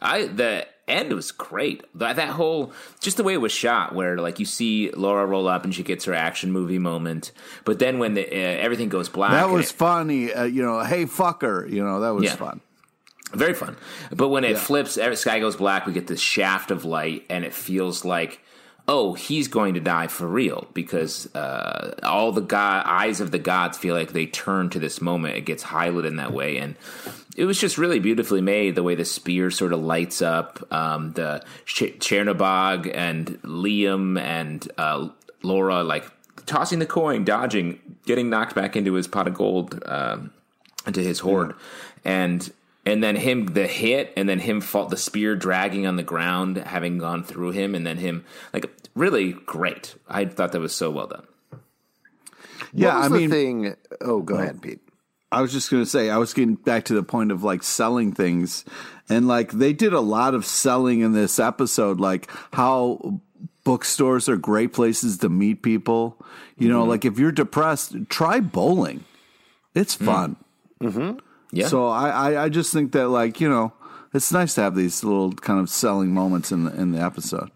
I 0.00 0.26
the 0.26 0.66
end 0.86 1.12
was 1.12 1.32
great. 1.32 1.82
That 1.98 2.16
that 2.16 2.30
whole 2.30 2.72
just 3.00 3.16
the 3.16 3.22
way 3.24 3.32
it 3.34 3.40
was 3.40 3.52
shot, 3.52 3.94
where 3.94 4.18
like 4.18 4.38
you 4.38 4.44
see 4.44 4.90
Laura 4.90 5.24
roll 5.26 5.48
up 5.48 5.64
and 5.64 5.74
she 5.74 5.82
gets 5.82 6.04
her 6.04 6.14
action 6.14 6.52
movie 6.52 6.78
moment, 6.78 7.32
but 7.64 7.78
then 7.78 7.98
when 7.98 8.14
the, 8.14 8.26
uh, 8.26 8.34
everything 8.34 8.88
goes 8.88 9.08
black, 9.08 9.30
That 9.32 9.50
was 9.50 9.70
it- 9.70 9.74
funny. 9.76 10.32
Uh, 10.32 10.44
you 10.44 10.62
know, 10.62 10.80
hey 10.84 11.04
fucker. 11.06 11.70
You 11.70 11.82
know, 11.84 12.00
that 12.00 12.14
was 12.14 12.24
Yeah. 12.24 12.36
fun. 12.36 12.60
very 13.32 13.54
fun. 13.54 13.76
But 14.14 14.28
when 14.28 14.44
it 14.44 14.56
flips, 14.58 14.96
every 14.96 15.16
sky 15.16 15.40
goes 15.40 15.56
black. 15.56 15.86
We 15.86 15.92
get 15.92 16.06
this 16.06 16.20
shaft 16.20 16.70
of 16.70 16.84
light, 16.84 17.24
and 17.28 17.44
it 17.44 17.52
feels 17.52 18.04
like, 18.04 18.40
oh, 18.86 19.14
he's 19.14 19.48
going 19.48 19.74
to 19.74 19.80
die 19.80 20.06
for 20.06 20.26
real 20.26 20.66
because 20.74 21.32
uh, 21.34 21.94
all 22.02 22.32
the 22.32 22.40
god 22.40 22.84
eyes 22.86 23.20
of 23.20 23.30
the 23.30 23.38
gods 23.38 23.78
feel 23.78 23.94
like 23.94 24.12
they 24.12 24.26
turn 24.26 24.68
to 24.70 24.78
this 24.78 25.00
moment. 25.00 25.36
It 25.36 25.46
gets 25.46 25.64
highlighted 25.64 26.06
in 26.06 26.16
that 26.16 26.32
way, 26.32 26.58
and 26.58 26.74
it 27.36 27.46
was 27.46 27.58
just 27.58 27.78
really 27.78 27.98
beautifully 27.98 28.40
made. 28.40 28.74
The 28.74 28.82
way 28.82 28.94
the 28.94 29.04
spear 29.04 29.50
sort 29.50 29.72
of 29.72 29.80
lights 29.80 30.20
up, 30.20 30.66
um, 30.72 31.12
the 31.12 31.42
Ch- 31.64 31.98
Chernobog 31.98 32.90
and 32.94 33.40
Liam 33.42 34.20
and 34.20 34.70
uh, 34.76 35.08
Laura 35.42 35.82
like 35.82 36.04
tossing 36.46 36.78
the 36.78 36.86
coin, 36.86 37.24
dodging, 37.24 37.80
getting 38.04 38.28
knocked 38.28 38.54
back 38.54 38.76
into 38.76 38.94
his 38.94 39.08
pot 39.08 39.26
of 39.26 39.34
gold. 39.34 39.82
Um, 39.86 40.30
into 40.86 41.00
his 41.00 41.20
horde, 41.20 41.54
and 42.04 42.52
and 42.86 43.02
then 43.02 43.16
him 43.16 43.46
the 43.46 43.66
hit, 43.66 44.12
and 44.16 44.28
then 44.28 44.38
him 44.38 44.60
fall 44.60 44.86
the 44.86 44.96
spear 44.96 45.36
dragging 45.36 45.86
on 45.86 45.96
the 45.96 46.02
ground, 46.02 46.56
having 46.58 46.98
gone 46.98 47.24
through 47.24 47.52
him, 47.52 47.74
and 47.74 47.86
then 47.86 47.98
him 47.98 48.24
like 48.52 48.70
really 48.94 49.32
great. 49.32 49.94
I 50.08 50.24
thought 50.26 50.52
that 50.52 50.60
was 50.60 50.74
so 50.74 50.90
well 50.90 51.06
done. 51.06 51.26
Yeah, 52.72 52.94
what 52.94 52.96
was 52.96 53.12
I 53.12 53.16
mean, 53.16 53.30
the 53.30 53.36
thing? 53.36 53.76
Oh, 54.00 54.20
go 54.20 54.36
ahead, 54.36 54.60
Pete. 54.60 54.80
I 55.30 55.40
was 55.40 55.52
just 55.52 55.70
going 55.70 55.82
to 55.82 55.88
say, 55.88 56.10
I 56.10 56.18
was 56.18 56.32
getting 56.32 56.54
back 56.54 56.84
to 56.86 56.94
the 56.94 57.02
point 57.02 57.32
of 57.32 57.42
like 57.42 57.64
selling 57.64 58.12
things. 58.12 58.64
And 59.08 59.26
like 59.26 59.50
they 59.50 59.72
did 59.72 59.92
a 59.92 60.00
lot 60.00 60.34
of 60.34 60.46
selling 60.46 61.00
in 61.00 61.12
this 61.12 61.40
episode, 61.40 61.98
like 61.98 62.30
how 62.52 63.20
bookstores 63.64 64.28
are 64.28 64.36
great 64.36 64.72
places 64.72 65.18
to 65.18 65.28
meet 65.28 65.62
people. 65.62 66.24
You 66.56 66.68
know, 66.68 66.82
mm-hmm. 66.82 66.90
like 66.90 67.04
if 67.04 67.18
you're 67.18 67.32
depressed, 67.32 67.96
try 68.08 68.38
bowling. 68.40 69.04
It's 69.74 69.96
mm. 69.96 70.04
fun. 70.04 70.36
Mm-hmm. 70.80 71.18
Yeah, 71.54 71.68
So 71.68 71.86
I, 71.88 72.08
I, 72.32 72.44
I 72.44 72.48
just 72.48 72.72
think 72.72 72.92
that 72.92 73.08
like, 73.08 73.40
you 73.40 73.48
know, 73.48 73.72
it's 74.12 74.32
nice 74.32 74.54
to 74.54 74.60
have 74.62 74.74
these 74.74 75.02
little 75.04 75.32
kind 75.32 75.60
of 75.60 75.68
selling 75.70 76.12
moments 76.12 76.50
in 76.52 76.64
the, 76.64 76.74
in 76.80 76.92
the 76.92 77.00
episode. 77.00 77.50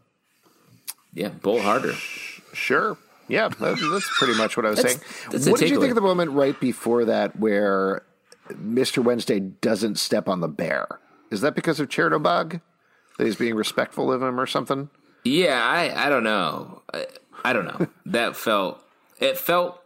yeah, 1.12 1.28
bowl 1.28 1.61
harder. 1.61 1.92
Sure. 2.52 2.96
Yeah, 3.28 3.48
that, 3.48 3.58
that's 3.92 4.11
pretty 4.18 4.34
much 4.38 4.56
what 4.56 4.64
I 4.66 4.70
was 4.70 4.78
That's- 4.78 5.00
saying. 5.02 5.30
that's 5.32 5.48
what 5.48 5.61
did 5.61 5.70
you 5.70 5.78
think 5.80 5.90
of 5.90 5.94
the 5.96 6.00
moment 6.00 6.30
right 6.30 6.58
before 6.58 7.04
that 7.06 7.38
where 7.38 8.02
Mr. 8.50 9.02
Wednesday 9.04 9.38
doesn't 9.40 9.98
step 9.98 10.28
on 10.28 10.40
the 10.40 10.48
bear? 10.48 10.87
Is 11.30 11.42
that 11.42 11.54
because 11.54 11.78
of 11.80 11.88
Chernobog? 11.88 12.61
That 13.18 13.24
he's 13.26 13.37
being 13.37 13.54
respectful 13.54 14.11
of 14.12 14.22
him 14.22 14.38
or 14.40 14.46
something? 14.46 14.88
Yeah, 15.24 15.61
I 15.62 16.06
I 16.06 16.08
don't 16.08 16.22
know. 16.24 16.82
I, 16.94 17.06
I 17.44 17.52
don't 17.52 17.66
know. 17.66 17.87
that 18.06 18.34
felt 18.37 18.82
it 19.20 19.37
felt 19.37 19.78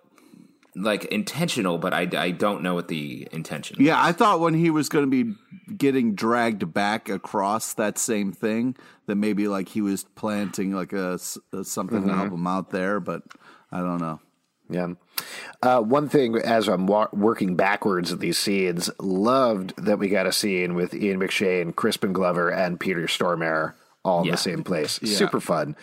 like 0.75 1.05
intentional, 1.07 1.79
but 1.79 1.93
I, 1.93 2.09
I 2.17 2.31
don't 2.31 2.63
know 2.63 2.75
what 2.75 2.89
the 2.89 3.29
intention. 3.33 3.77
Yeah, 3.81 4.03
I 4.03 4.13
thought 4.13 4.41
when 4.41 4.55
he 4.55 4.71
was 4.71 4.89
going 4.89 5.11
to 5.11 5.25
be 5.25 5.35
getting 5.77 6.15
dragged 6.15 6.73
back 6.73 7.09
across 7.09 7.75
that 7.75 7.99
same 7.99 8.33
thing, 8.33 8.77
that 9.07 9.17
maybe 9.17 9.49
like 9.49 9.69
he 9.69 9.81
was 9.81 10.05
planting 10.05 10.73
like 10.73 10.93
a 10.93 11.19
something 11.19 12.07
to 12.07 12.15
help 12.15 12.33
him 12.33 12.47
out 12.47 12.71
there, 12.71 13.01
but 13.01 13.23
I 13.71 13.79
don't 13.79 14.01
know. 14.01 14.21
Yeah. 14.71 14.95
Uh, 15.63 15.81
one 15.81 16.09
thing, 16.09 16.37
as 16.37 16.69
I'm 16.69 16.87
wa- 16.87 17.09
working 17.13 17.57
backwards 17.57 18.13
at 18.13 18.21
these 18.21 18.39
scenes, 18.39 18.91
loved 18.99 19.75
that 19.77 19.99
we 19.99 20.09
got 20.09 20.27
a 20.27 20.33
scene 20.33 20.75
with 20.75 20.95
Ian 20.95 21.21
McShane, 21.21 21.77
Crispin 21.77 22.15
Glover, 22.15 22.49
and 22.49 22.81
Peter 22.81 23.03
Stormare 23.03 23.75
all 24.05 24.23
in 24.25 24.31
the 24.31 24.37
same 24.37 24.65
place. 24.65 24.99
Super 25.05 25.41
fun. 25.41 25.77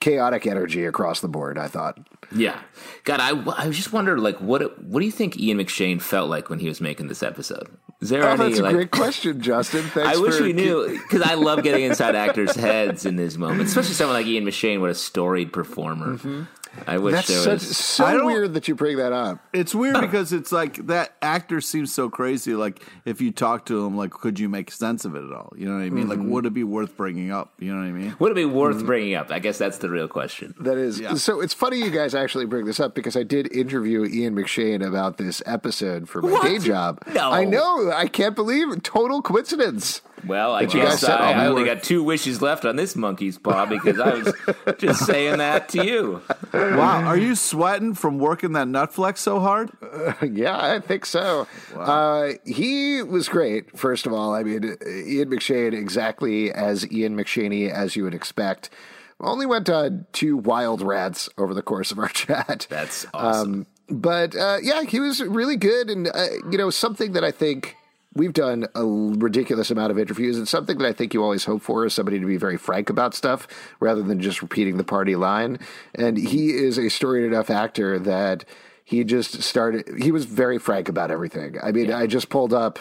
Chaotic 0.00 0.46
energy 0.46 0.84
across 0.86 1.20
the 1.20 1.28
board, 1.28 1.58
I 1.58 1.68
thought. 1.68 1.98
Yeah, 2.32 2.60
God, 3.04 3.20
I, 3.20 3.64
I 3.64 3.70
just 3.70 3.92
wondered 3.92 4.20
like 4.20 4.38
what 4.38 4.82
what 4.82 5.00
do 5.00 5.06
you 5.06 5.12
think 5.12 5.38
Ian 5.38 5.58
McShane 5.58 6.00
felt 6.00 6.30
like 6.30 6.48
when 6.48 6.58
he 6.58 6.68
was 6.68 6.80
making 6.80 7.08
this 7.08 7.22
episode? 7.22 7.68
Is 8.00 8.08
there 8.08 8.24
Oh, 8.24 8.28
any 8.30 8.44
that's 8.44 8.58
a 8.60 8.62
like? 8.62 8.72
great 8.74 8.90
question, 8.92 9.42
Justin. 9.42 9.82
Thanks 9.88 10.16
I 10.16 10.20
wish 10.20 10.40
we 10.40 10.52
knew 10.54 10.88
because 11.02 11.20
I 11.22 11.34
love 11.34 11.62
getting 11.62 11.84
inside 11.84 12.14
actors' 12.26 12.54
heads 12.56 13.04
in 13.04 13.16
these 13.16 13.36
moments, 13.36 13.72
especially 13.72 13.94
someone 13.94 14.16
like 14.16 14.26
Ian 14.26 14.44
McShane, 14.46 14.80
what 14.80 14.90
a 14.90 14.94
storied 14.94 15.52
performer. 15.52 16.14
Mm-hmm. 16.16 16.42
I 16.86 16.98
wish 16.98 17.14
That's 17.14 17.28
there 17.28 17.38
such, 17.38 17.52
was. 17.66 17.76
so 17.76 18.04
I 18.04 18.12
don't- 18.12 18.26
weird 18.26 18.54
that 18.54 18.68
you 18.68 18.74
bring 18.74 18.96
that 18.98 19.12
up. 19.12 19.38
It's 19.52 19.74
weird 19.74 20.00
because 20.00 20.32
it's 20.32 20.52
like 20.52 20.86
that 20.86 21.14
actor 21.20 21.60
seems 21.60 21.92
so 21.92 22.08
crazy. 22.08 22.54
Like 22.54 22.82
if 23.04 23.20
you 23.20 23.32
talk 23.32 23.66
to 23.66 23.84
him, 23.84 23.96
like 23.96 24.10
could 24.10 24.38
you 24.38 24.48
make 24.48 24.70
sense 24.70 25.04
of 25.04 25.14
it 25.16 25.24
at 25.24 25.32
all? 25.32 25.52
You 25.56 25.66
know 25.66 25.74
what 25.74 25.82
I 25.84 25.90
mean? 25.90 26.08
Like 26.08 26.18
mm-hmm. 26.18 26.30
would 26.30 26.46
it 26.46 26.54
be 26.54 26.64
worth 26.64 26.96
bringing 26.96 27.30
up? 27.32 27.52
You 27.58 27.72
know 27.72 27.80
what 27.80 27.88
I 27.88 27.92
mean? 27.92 28.16
Would 28.18 28.32
it 28.32 28.34
be 28.36 28.44
worth 28.44 28.76
mm-hmm. 28.76 28.86
bringing 28.86 29.14
up? 29.14 29.30
I 29.30 29.38
guess 29.38 29.58
that's 29.58 29.78
the 29.78 29.90
real 29.90 30.08
question. 30.08 30.54
That 30.60 30.78
is 30.78 31.00
Yeah. 31.00 31.14
so. 31.14 31.40
It's 31.40 31.54
funny 31.54 31.78
you 31.78 31.90
guys 31.90 32.14
actually 32.14 32.46
bring 32.46 32.64
this 32.66 32.80
up 32.80 32.94
because 32.94 33.16
I 33.16 33.22
did 33.22 33.52
interview 33.54 34.04
Ian 34.04 34.34
McShane 34.36 34.86
about 34.86 35.16
this 35.18 35.42
episode 35.46 36.08
for 36.08 36.22
my 36.22 36.30
What? 36.30 36.42
day 36.42 36.58
job. 36.58 37.00
No. 37.12 37.30
I 37.30 37.44
know. 37.44 37.90
I 37.92 38.06
can't 38.06 38.34
believe 38.36 38.70
it. 38.70 38.84
Total 38.84 39.20
coincidence. 39.22 40.02
Well, 40.26 40.54
I 40.54 40.62
you 40.62 40.68
guess 40.68 41.04
I, 41.04 41.16
I'll 41.16 41.40
I 41.40 41.44
be 41.44 41.48
only 41.48 41.64
got 41.64 41.82
two 41.82 42.02
wishes 42.02 42.40
left 42.42 42.64
on 42.64 42.76
this 42.76 42.96
monkey's 42.96 43.38
paw 43.38 43.66
because 43.66 43.98
I 43.98 44.14
was 44.14 44.34
just 44.78 45.06
saying 45.06 45.38
that 45.38 45.68
to 45.70 45.84
you. 45.84 46.22
Wow, 46.52 47.04
are 47.04 47.16
you 47.16 47.34
sweating 47.34 47.94
from 47.94 48.18
working 48.18 48.52
that 48.52 48.68
nut 48.68 48.92
flex 48.92 49.20
so 49.20 49.40
hard? 49.40 49.70
Yeah, 50.22 50.58
I 50.58 50.80
think 50.80 51.06
so. 51.06 51.46
Uh, 51.74 52.32
he 52.44 53.02
was 53.02 53.28
great. 53.28 53.76
First 53.76 54.06
of 54.06 54.12
all, 54.12 54.34
I 54.34 54.42
mean, 54.42 54.76
Ian 54.86 55.30
McShane 55.30 55.72
exactly 55.72 56.52
as 56.52 56.90
Ian 56.90 57.16
McShaney 57.16 57.70
as 57.70 57.96
you 57.96 58.04
would 58.04 58.14
expect. 58.14 58.70
Only 59.18 59.46
went 59.46 59.68
on 59.68 60.06
two 60.12 60.36
wild 60.36 60.82
rants 60.82 61.28
over 61.36 61.52
the 61.52 61.62
course 61.62 61.90
of 61.90 61.98
our 61.98 62.08
chat. 62.20 62.66
That's 62.70 63.06
awesome. 63.12 63.52
Um, 63.52 63.66
but 63.90 64.36
uh, 64.36 64.58
yeah, 64.62 64.84
he 64.84 65.00
was 65.00 65.20
really 65.20 65.56
good, 65.56 65.90
and 65.90 66.08
uh, 66.08 66.26
you 66.50 66.56
know 66.56 66.70
something 66.70 67.12
that 67.12 67.24
I 67.24 67.30
think 67.30 67.76
we've 68.14 68.32
done 68.32 68.66
a 68.74 68.84
ridiculous 68.84 69.70
amount 69.70 69.90
of 69.90 69.98
interviews, 69.98 70.36
and 70.36 70.48
something 70.48 70.78
that 70.78 70.86
I 70.86 70.92
think 70.92 71.14
you 71.14 71.22
always 71.22 71.44
hope 71.44 71.62
for 71.62 71.86
is 71.86 71.94
somebody 71.94 72.18
to 72.18 72.26
be 72.26 72.36
very 72.36 72.56
frank 72.56 72.90
about 72.90 73.14
stuff 73.14 73.46
rather 73.78 74.02
than 74.02 74.20
just 74.20 74.42
repeating 74.42 74.76
the 74.76 74.84
party 74.84 75.16
line. 75.16 75.58
And 75.94 76.16
he 76.16 76.50
is 76.50 76.78
a 76.78 76.88
storied 76.88 77.24
enough 77.24 77.50
actor 77.50 77.98
that 77.98 78.44
he 78.84 79.04
just 79.04 79.42
started. 79.42 80.02
He 80.02 80.10
was 80.10 80.24
very 80.24 80.58
frank 80.58 80.88
about 80.88 81.10
everything. 81.10 81.56
I 81.62 81.70
mean, 81.70 81.92
I 81.92 82.06
just 82.06 82.28
pulled 82.28 82.52
up 82.52 82.78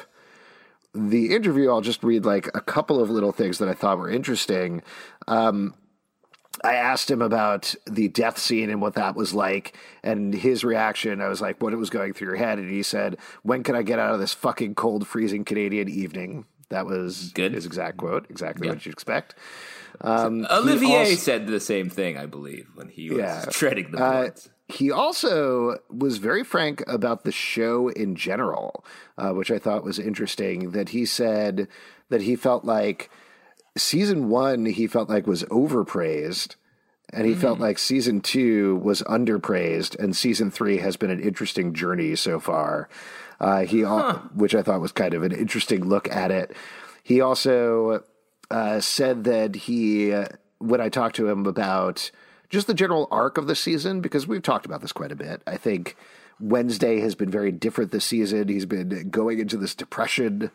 the 0.93 1.35
interview. 1.35 1.69
I'll 1.69 1.81
just 1.81 2.03
read 2.03 2.25
like 2.25 2.47
a 2.55 2.61
couple 2.61 2.99
of 2.99 3.11
little 3.11 3.31
things 3.31 3.59
that 3.59 3.69
I 3.69 3.73
thought 3.73 3.99
were 3.99 4.09
interesting. 4.09 4.81
Um, 5.27 5.75
I 6.63 6.75
asked 6.75 7.09
him 7.09 7.21
about 7.21 7.73
the 7.85 8.07
death 8.07 8.37
scene 8.37 8.69
and 8.69 8.81
what 8.81 8.93
that 8.95 9.15
was 9.15 9.33
like, 9.33 9.75
and 10.03 10.33
his 10.33 10.63
reaction. 10.63 11.21
I 11.21 11.27
was 11.27 11.41
like, 11.41 11.61
"What 11.61 11.73
it 11.73 11.77
was 11.77 11.89
going 11.89 12.13
through 12.13 12.27
your 12.27 12.35
head?" 12.37 12.59
And 12.59 12.69
he 12.69 12.83
said, 12.83 13.17
"When 13.43 13.63
can 13.63 13.75
I 13.75 13.81
get 13.83 13.99
out 13.99 14.13
of 14.13 14.19
this 14.19 14.33
fucking 14.33 14.75
cold, 14.75 15.07
freezing 15.07 15.45
Canadian 15.45 15.89
evening?" 15.89 16.45
That 16.69 16.85
was 16.85 17.31
Good. 17.33 17.53
his 17.53 17.65
exact 17.65 17.97
quote. 17.97 18.27
Exactly 18.29 18.67
Yeah. 18.67 18.73
what 18.73 18.85
you'd 18.85 18.91
expect. 18.93 19.33
Um, 20.01 20.45
Olivier 20.51 20.99
also- 20.99 21.15
said 21.15 21.47
the 21.47 21.59
same 21.59 21.89
thing, 21.89 22.15
I 22.17 22.25
believe, 22.27 22.67
when 22.75 22.89
he 22.89 23.09
was 23.09 23.17
Yeah. 23.19 23.45
treading 23.49 23.91
the 23.91 23.97
Uh, 23.97 24.21
boards. 24.21 24.49
he 24.67 24.91
also 24.91 25.79
was 25.89 26.17
very 26.19 26.43
frank 26.43 26.83
about 26.87 27.23
the 27.23 27.31
show 27.31 27.87
in 27.89 28.15
general, 28.15 28.85
uh, 29.17 29.31
which 29.31 29.49
I 29.49 29.57
thought 29.57 29.83
was 29.83 29.97
interesting. 29.97 30.69
That 30.71 30.89
he 30.89 31.05
said 31.05 31.67
that 32.09 32.21
he 32.21 32.35
felt 32.35 32.63
like 32.65 33.09
season 33.79 34.29
one 34.29 34.65
he 34.65 34.87
felt 34.87 35.09
like 35.09 35.25
was 35.25 35.43
overpraised, 35.45 36.55
and 37.11 37.25
he 37.25 37.33
felt 37.33 37.59
like 37.59 37.79
season 37.79 38.21
two 38.21 38.75
was 38.77 39.01
underpraised, 39.03 39.97
and 39.97 40.15
season 40.15 40.51
three 40.51 40.77
has 40.77 40.95
been 40.95 41.09
an 41.09 41.19
interesting 41.19 41.73
journey 41.73 42.15
so 42.15 42.39
far. 42.39 42.87
Uh, 43.39 43.61
he, 43.65 43.83
al- 43.83 44.17
which 44.35 44.53
I 44.53 44.61
thought 44.61 44.81
was 44.81 44.91
kind 44.91 45.13
of 45.13 45.23
an 45.23 45.31
interesting 45.31 45.85
look 45.85 46.07
at 46.11 46.29
it. 46.29 46.55
He 47.03 47.21
also 47.21 48.03
uh, 48.51 48.79
said 48.79 49.23
that 49.23 49.55
he, 49.55 50.11
uh, 50.13 50.27
when 50.59 50.81
I 50.81 50.89
talked 50.89 51.15
to 51.15 51.27
him 51.27 51.45
about 51.45 52.11
just 52.49 52.67
the 52.67 52.73
general 52.73 53.07
arc 53.09 53.37
of 53.37 53.47
the 53.47 53.55
season, 53.55 54.01
because 54.01 54.27
we've 54.27 54.43
talked 54.43 54.65
about 54.65 54.81
this 54.81 54.91
quite 54.91 55.11
a 55.11 55.15
bit. 55.15 55.41
I 55.47 55.57
think 55.57 55.95
Wednesday 56.39 56.99
has 56.99 57.15
been 57.15 57.31
very 57.31 57.51
different 57.51 57.91
this 57.91 58.05
season. 58.05 58.47
He's 58.47 58.65
been 58.65 59.09
going 59.09 59.39
into 59.39 59.57
this 59.57 59.73
depression, 59.73 60.51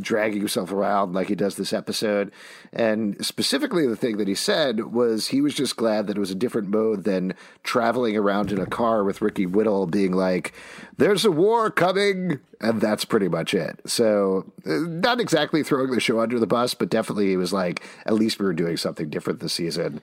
dragging 0.00 0.38
himself 0.40 0.72
around 0.72 1.12
like 1.14 1.28
he 1.28 1.34
does 1.34 1.56
this 1.56 1.72
episode. 1.72 2.32
And 2.72 3.24
specifically, 3.24 3.86
the 3.86 3.96
thing 3.96 4.16
that 4.16 4.28
he 4.28 4.34
said 4.34 4.92
was 4.92 5.28
he 5.28 5.40
was 5.40 5.54
just 5.54 5.76
glad 5.76 6.06
that 6.06 6.16
it 6.16 6.20
was 6.20 6.30
a 6.30 6.34
different 6.34 6.68
mode 6.68 7.04
than 7.04 7.34
traveling 7.62 8.16
around 8.16 8.50
in 8.50 8.58
a 8.60 8.66
car 8.66 9.04
with 9.04 9.20
Ricky 9.22 9.46
Whittle 9.46 9.86
being 9.86 10.12
like, 10.12 10.52
there's 10.96 11.24
a 11.24 11.30
war 11.30 11.70
coming. 11.70 12.40
And 12.60 12.80
that's 12.80 13.04
pretty 13.04 13.28
much 13.28 13.54
it. 13.54 13.80
So, 13.86 14.50
uh, 14.66 14.78
not 14.88 15.20
exactly 15.20 15.62
throwing 15.62 15.92
the 15.92 16.00
show 16.00 16.18
under 16.18 16.40
the 16.40 16.46
bus, 16.46 16.74
but 16.74 16.88
definitely 16.90 17.28
he 17.28 17.36
was 17.36 17.52
like, 17.52 17.82
at 18.04 18.14
least 18.14 18.40
we 18.40 18.46
were 18.46 18.52
doing 18.52 18.76
something 18.76 19.08
different 19.08 19.38
this 19.38 19.52
season. 19.52 20.00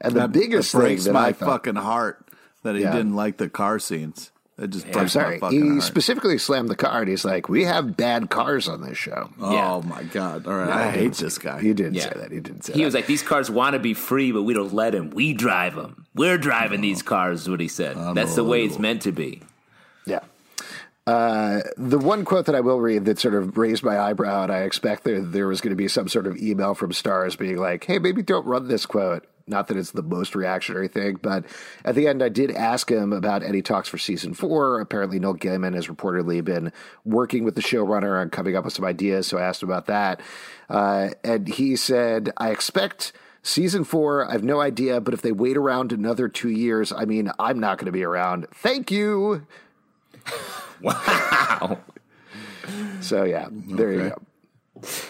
And 0.00 0.14
the 0.16 0.20
That- 0.20 0.32
biggest 0.32 0.72
that 0.72 0.78
thing 0.78 0.86
breaks 0.88 1.04
that 1.04 1.12
my 1.12 1.28
I 1.28 1.32
thought, 1.32 1.46
fucking 1.46 1.76
heart 1.76 2.26
that 2.64 2.74
he 2.74 2.80
Yeah. 2.82 2.90
didn't 2.90 3.14
like 3.14 3.36
the 3.36 3.48
car 3.48 3.78
scenes. 3.78 4.31
It 4.62 4.70
just 4.70 4.84
breaks 4.84 4.96
I'm 4.98 5.08
sorry, 5.08 5.34
my 5.36 5.40
fucking 5.48 5.62
he 5.62 5.68
heart. 5.70 5.82
specifically 5.82 6.38
slammed 6.38 6.68
the 6.68 6.76
car 6.76 7.00
and 7.00 7.08
he's 7.08 7.24
like, 7.24 7.48
we 7.48 7.64
have 7.64 7.96
bad 7.96 8.30
cars 8.30 8.68
on 8.68 8.80
this 8.82 8.96
show. 8.96 9.28
oh 9.40 9.52
Yeah. 9.52 9.80
my 9.88 10.02
god! 10.04 10.46
All 10.46 10.54
right, 10.54 10.68
I 10.70 10.90
hate 10.90 11.14
this 11.14 11.36
guy. 11.38 11.60
He 11.60 11.74
didn't 11.74 11.94
Yeah. 11.94 12.04
say 12.04 12.20
that. 12.20 12.30
He 12.32 12.40
didn't 12.40 12.62
say 12.64 12.72
He 12.74 12.78
that. 12.80 12.84
was 12.86 12.94
like, 12.94 13.06
"These 13.06 13.22
cars 13.22 13.50
want 13.50 13.74
to 13.74 13.78
be 13.80 13.92
free, 13.94 14.32
but 14.32 14.42
we 14.44 14.54
don't 14.54 14.72
let 14.72 14.92
them. 14.92 15.10
We 15.10 15.34
drive 15.34 15.74
them. 15.74 16.06
We're 16.14 16.38
driving 16.38 16.80
these 16.80 17.02
cars." 17.02 17.42
Is 17.42 17.50
what 17.50 17.60
he 17.60 17.68
said. 17.68 17.96
That's 18.14 18.34
the 18.36 18.44
way 18.44 18.64
it's 18.64 18.78
meant 18.78 19.02
to 19.02 19.12
be. 19.12 19.42
Yeah. 20.06 20.20
Uh, 21.04 21.60
the 21.76 21.98
one 21.98 22.24
quote 22.24 22.46
that 22.46 22.54
I 22.54 22.60
will 22.60 22.80
read 22.80 23.06
that 23.06 23.18
sort 23.18 23.34
of 23.34 23.58
raised 23.58 23.82
my 23.82 23.98
eyebrow, 23.98 24.44
and 24.44 24.52
I 24.52 24.58
expect 24.58 25.02
that 25.04 25.32
there 25.32 25.48
was 25.48 25.60
going 25.60 25.70
to 25.72 25.76
be 25.76 25.88
some 25.88 26.06
sort 26.06 26.28
of 26.28 26.36
email 26.36 26.74
from 26.74 26.92
Starz 26.92 27.36
being 27.36 27.56
like, 27.56 27.84
hey, 27.84 27.98
maybe 27.98 28.22
don't 28.22 28.46
run 28.46 28.68
this 28.68 28.86
quote. 28.86 29.26
Not 29.46 29.68
that 29.68 29.76
it's 29.76 29.90
the 29.90 30.02
most 30.02 30.34
reactionary 30.34 30.88
thing, 30.88 31.18
but 31.20 31.44
at 31.84 31.94
the 31.94 32.06
end, 32.06 32.22
I 32.22 32.28
did 32.28 32.50
ask 32.50 32.90
him 32.90 33.12
about 33.12 33.42
any 33.42 33.62
talks 33.62 33.88
for 33.88 33.98
season 33.98 34.34
four. 34.34 34.80
Apparently, 34.80 35.18
Neil 35.18 35.34
Gaiman 35.34 35.74
has 35.74 35.88
reportedly 35.88 36.44
been 36.44 36.72
working 37.04 37.44
with 37.44 37.54
the 37.54 37.62
showrunner 37.62 38.20
on 38.20 38.30
coming 38.30 38.56
up 38.56 38.64
with 38.64 38.74
some 38.74 38.84
ideas, 38.84 39.26
so 39.26 39.38
I 39.38 39.42
asked 39.42 39.62
him 39.62 39.68
about 39.68 39.86
that. 39.86 40.20
Uh, 40.68 41.10
and 41.24 41.48
he 41.48 41.76
said, 41.76 42.30
I 42.36 42.50
expect 42.50 43.12
season 43.42 43.84
four. 43.84 44.28
I 44.28 44.32
have 44.32 44.44
no 44.44 44.60
idea, 44.60 45.00
but 45.00 45.14
if 45.14 45.22
they 45.22 45.32
wait 45.32 45.56
around 45.56 45.92
another 45.92 46.28
two 46.28 46.50
years, 46.50 46.92
I 46.92 47.04
mean, 47.04 47.30
I'm 47.38 47.60
not 47.60 47.78
going 47.78 47.86
to 47.86 47.92
be 47.92 48.04
around. 48.04 48.46
Thank 48.54 48.90
you. 48.90 49.46
Wow. 50.82 51.78
So 53.00 53.22
yeah, 53.22 53.46
there 53.52 53.92
you 53.92 53.98
go. 54.10 54.22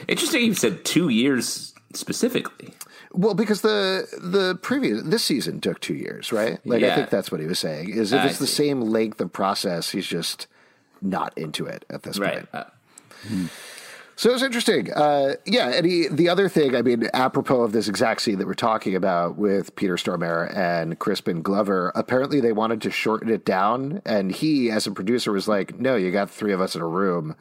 Interesting. 0.06 0.44
You 0.44 0.54
said 0.54 0.84
two 0.84 1.08
years 1.08 1.72
specifically. 1.94 2.74
Well, 3.14 3.34
because 3.34 3.60
the 3.60 4.06
the 4.20 4.56
previous 4.62 5.02
this 5.02 5.22
season 5.24 5.60
took 5.60 5.80
two 5.80 5.94
years, 5.94 6.32
right? 6.32 6.58
Like 6.64 6.82
I 6.82 6.94
think 6.94 7.10
that's 7.10 7.30
what 7.30 7.40
he 7.40 7.46
was 7.46 7.58
saying. 7.58 7.90
Is 7.90 8.12
if 8.12 8.20
I 8.20 8.26
it's 8.28 8.38
the 8.38 8.46
same 8.46 8.80
length 8.80 9.20
of 9.20 9.32
process, 9.32 9.90
he's 9.90 10.06
just 10.06 10.46
not 11.00 11.36
into 11.36 11.66
it 11.66 11.84
at 11.90 12.02
this 12.04 12.18
Right. 12.18 12.34
point. 12.34 12.48
Uh, 12.52 12.64
So 14.14 14.30
it 14.30 14.34
was 14.34 14.42
interesting. 14.42 14.92
Uh, 14.92 15.34
yeah, 15.46 15.70
and 15.70 15.84
he, 15.86 16.06
the 16.06 16.28
other 16.28 16.48
thing, 16.48 16.76
I 16.76 16.82
mean, 16.82 17.08
apropos 17.14 17.62
of 17.62 17.72
this 17.72 17.88
exact 17.88 18.20
scene 18.22 18.38
that 18.38 18.46
we're 18.46 18.54
talking 18.54 18.94
about 18.94 19.36
with 19.36 19.74
Peter 19.74 19.96
Stormare 19.96 20.54
and 20.54 20.98
Crispin 20.98 21.42
Glover, 21.42 21.90
apparently 21.94 22.38
they 22.40 22.52
wanted 22.52 22.80
to 22.82 22.90
shorten 22.90 23.28
it 23.30 23.44
down, 23.44 24.00
and 24.04 24.30
he, 24.30 24.70
as 24.70 24.86
a 24.86 24.92
producer, 24.92 25.32
was 25.32 25.48
like, 25.48 25.78
"No, 25.80 25.96
you 25.96 26.12
got 26.12 26.30
three 26.30 26.52
of 26.52 26.60
us 26.60 26.76
in 26.76 26.82
a 26.82 26.86
room. 26.86 27.34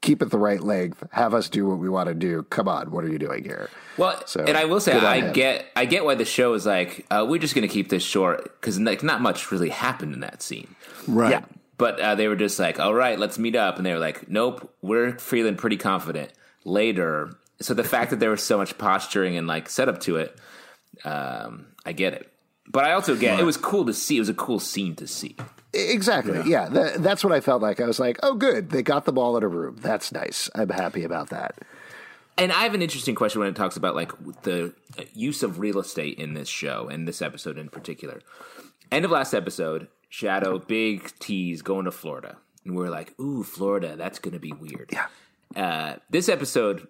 Keep 0.00 0.22
it 0.22 0.30
the 0.30 0.38
right 0.38 0.62
length. 0.62 1.02
Have 1.10 1.34
us 1.34 1.48
do 1.48 1.66
what 1.66 1.78
we 1.78 1.88
want 1.88 2.08
to 2.08 2.14
do. 2.14 2.44
Come 2.44 2.68
on, 2.68 2.90
what 2.90 3.04
are 3.04 3.08
you 3.10 3.18
doing 3.18 3.42
here?" 3.44 3.68
Well, 3.96 4.22
So, 4.26 4.44
and 4.44 4.56
I 4.56 4.64
will 4.66 4.78
say, 4.80 4.92
I 4.92 5.16
him. 5.22 5.32
get, 5.32 5.66
I 5.74 5.86
get 5.86 6.04
why 6.04 6.14
the 6.14 6.24
show 6.24 6.54
is 6.54 6.64
like, 6.64 7.04
uh, 7.10 7.26
we're 7.28 7.40
just 7.40 7.54
going 7.56 7.66
to 7.66 7.72
keep 7.72 7.88
this 7.88 8.04
short 8.04 8.44
because 8.60 8.78
like 8.78 9.02
not 9.02 9.20
much 9.20 9.50
really 9.50 9.70
happened 9.70 10.14
in 10.14 10.20
that 10.20 10.40
scene. 10.42 10.74
right. 11.08 11.30
Yeah. 11.32 11.44
But 11.78 12.00
uh, 12.00 12.14
they 12.16 12.26
were 12.28 12.36
just 12.36 12.58
like, 12.58 12.80
all 12.80 12.92
right, 12.94 13.18
let's 13.18 13.38
meet 13.38 13.54
up, 13.56 13.76
and 13.76 13.86
they 13.86 13.92
were 13.92 13.98
like, 14.00 14.28
nope, 14.28 14.72
we're 14.82 15.16
feeling 15.18 15.56
pretty 15.56 15.76
confident 15.76 16.32
later. 16.64 17.36
So 17.60 17.74
the 17.74 17.84
fact 17.84 18.10
that 18.10 18.20
there 18.20 18.30
was 18.30 18.42
so 18.42 18.56
much 18.56 18.78
posturing 18.78 19.36
and 19.36 19.46
like 19.46 19.68
setup 19.68 20.00
to 20.02 20.16
it, 20.16 20.36
um, 21.04 21.66
I 21.84 21.92
get 21.92 22.14
it. 22.14 22.30
But 22.70 22.84
I 22.84 22.92
also 22.92 23.16
get 23.16 23.40
it 23.40 23.44
was 23.44 23.56
cool 23.56 23.84
to 23.86 23.94
see. 23.94 24.16
It 24.16 24.20
was 24.20 24.28
a 24.28 24.34
cool 24.34 24.60
scene 24.60 24.94
to 24.96 25.06
see. 25.06 25.36
Exactly. 25.78 26.42
Yeah, 26.50 26.68
tha- 26.68 26.96
that's 26.98 27.22
what 27.24 27.32
I 27.32 27.40
felt 27.40 27.62
like. 27.62 27.80
I 27.80 27.86
was 27.86 27.98
like, 28.00 28.18
"Oh, 28.22 28.34
good, 28.34 28.70
they 28.70 28.82
got 28.82 29.04
the 29.04 29.12
ball 29.12 29.36
in 29.36 29.42
a 29.42 29.48
room. 29.48 29.76
That's 29.80 30.12
nice. 30.12 30.50
I'm 30.54 30.70
happy 30.70 31.04
about 31.04 31.30
that." 31.30 31.56
And 32.36 32.52
I 32.52 32.62
have 32.62 32.74
an 32.74 32.82
interesting 32.82 33.14
question 33.16 33.40
when 33.40 33.48
it 33.48 33.56
talks 33.56 33.76
about 33.76 33.94
like 33.96 34.12
the 34.42 34.72
use 35.12 35.42
of 35.42 35.58
real 35.58 35.78
estate 35.80 36.18
in 36.18 36.34
this 36.34 36.48
show 36.48 36.88
and 36.88 37.06
this 37.06 37.20
episode 37.20 37.58
in 37.58 37.68
particular. 37.68 38.20
End 38.92 39.04
of 39.04 39.10
last 39.10 39.34
episode, 39.34 39.88
Shadow 40.08 40.58
big 40.58 41.12
tease 41.18 41.62
going 41.62 41.84
to 41.84 41.90
Florida, 41.90 42.38
and 42.64 42.76
we're 42.76 42.90
like, 42.90 43.18
"Ooh, 43.20 43.42
Florida, 43.42 43.96
that's 43.96 44.18
going 44.18 44.34
to 44.34 44.40
be 44.40 44.52
weird." 44.52 44.90
Yeah. 44.92 45.06
Uh, 45.56 45.96
this 46.10 46.28
episode, 46.28 46.86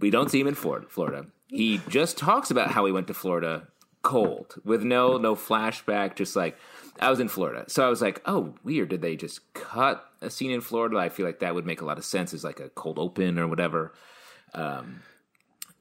we 0.00 0.10
don't 0.10 0.30
see 0.30 0.40
him 0.40 0.46
in 0.46 0.54
Florida. 0.54 0.86
Florida. 0.88 1.26
He 1.48 1.80
just 1.88 2.18
talks 2.18 2.50
about 2.50 2.70
how 2.70 2.86
he 2.86 2.92
went 2.92 3.06
to 3.08 3.14
Florida 3.14 3.68
cold 4.02 4.54
with 4.64 4.82
no 4.82 5.16
no 5.18 5.34
flashback, 5.34 6.16
just 6.16 6.36
like 6.36 6.56
I 7.00 7.10
was 7.10 7.20
in 7.20 7.28
Florida. 7.28 7.64
So 7.68 7.84
I 7.86 7.88
was 7.88 8.00
like, 8.00 8.22
"Oh, 8.26 8.54
weird. 8.64 8.88
Did 8.90 9.02
they 9.02 9.16
just 9.16 9.52
cut 9.54 10.04
a 10.20 10.30
scene 10.30 10.50
in 10.50 10.60
Florida?" 10.60 10.96
I 10.98 11.08
feel 11.08 11.26
like 11.26 11.40
that 11.40 11.54
would 11.54 11.66
make 11.66 11.80
a 11.80 11.84
lot 11.84 11.98
of 11.98 12.04
sense 12.04 12.32
as 12.34 12.42
like 12.44 12.60
a 12.60 12.68
cold 12.70 12.98
open 12.98 13.38
or 13.38 13.46
whatever. 13.48 13.92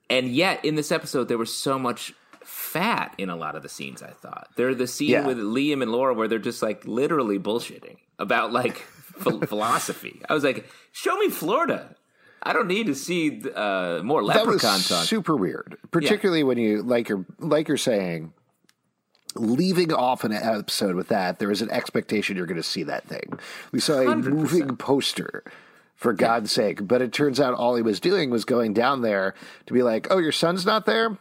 And 0.10 0.28
yet, 0.30 0.64
in 0.64 0.76
this 0.76 0.92
episode, 0.92 1.28
there 1.28 1.38
was 1.38 1.54
so 1.54 1.80
much 1.80 2.14
fat 2.44 3.16
in 3.18 3.30
a 3.30 3.36
lot 3.36 3.56
of 3.56 3.64
the 3.64 3.70
scenes. 3.70 4.04
I 4.04 4.12
thought 4.12 4.50
they're 4.56 4.76
the 4.76 4.86
scene 4.88 5.10
Yeah. 5.10 5.26
with 5.26 5.38
Liam 5.40 5.82
and 5.82 5.92
Laura 5.92 6.14
where 6.14 6.28
they're 6.28 6.38
just 6.38 6.62
like 6.62 6.86
literally 6.86 7.40
bullshitting 7.40 7.98
about 8.20 8.54
like 8.54 8.86
ph- 9.24 9.46
philosophy. 9.50 10.22
I 10.30 10.34
was 10.36 10.44
like, 10.44 10.70
show 10.92 11.18
me 11.18 11.30
Florida. 11.30 11.96
I 12.44 12.54
don't 12.54 12.68
need 12.68 12.86
to 12.86 12.94
see 12.96 13.42
uh, 13.56 14.02
more 14.04 14.24
that 14.28 14.46
was 14.46 14.62
leprechaun 14.62 14.80
talk. 14.82 15.06
super 15.06 15.36
weird, 15.36 15.78
particularly 15.90 16.44
when 16.44 16.60
you 16.60 16.84
like 16.84 17.10
you're 17.10 17.26
like 17.40 17.68
you're 17.68 17.78
saying. 17.78 18.34
Leaving 19.36 19.92
off 19.94 20.24
an 20.24 20.32
episode 20.32 20.96
with 20.96 21.10
that, 21.10 21.40
there 21.40 21.52
is 21.52 21.62
an 21.62 21.70
expectation 21.70 22.38
you're 22.38 22.46
going 22.46 22.56
to 22.56 22.64
see 22.64 22.84
that 22.84 23.06
thing. 23.06 23.38
We 23.72 23.80
saw 23.80 24.00
a 24.00 24.06
100%. 24.06 24.24
moving 24.26 24.76
poster, 24.78 25.44
for 25.96 26.14
God's 26.14 26.52
sake. 26.52 26.88
But 26.88 27.02
it 27.02 27.12
turns 27.14 27.40
out 27.40 27.54
all 27.54 27.76
he 27.76 27.82
was 27.82 28.00
doing 28.00 28.30
was 28.30 28.46
going 28.46 28.74
down 28.74 29.02
there 29.02 29.34
to 29.66 29.74
be 29.74 29.82
like, 29.84 30.08
"Oh, 30.10 30.18
your 30.20 30.32
son's 30.32 30.66
not 30.66 30.86
there." 30.86 31.18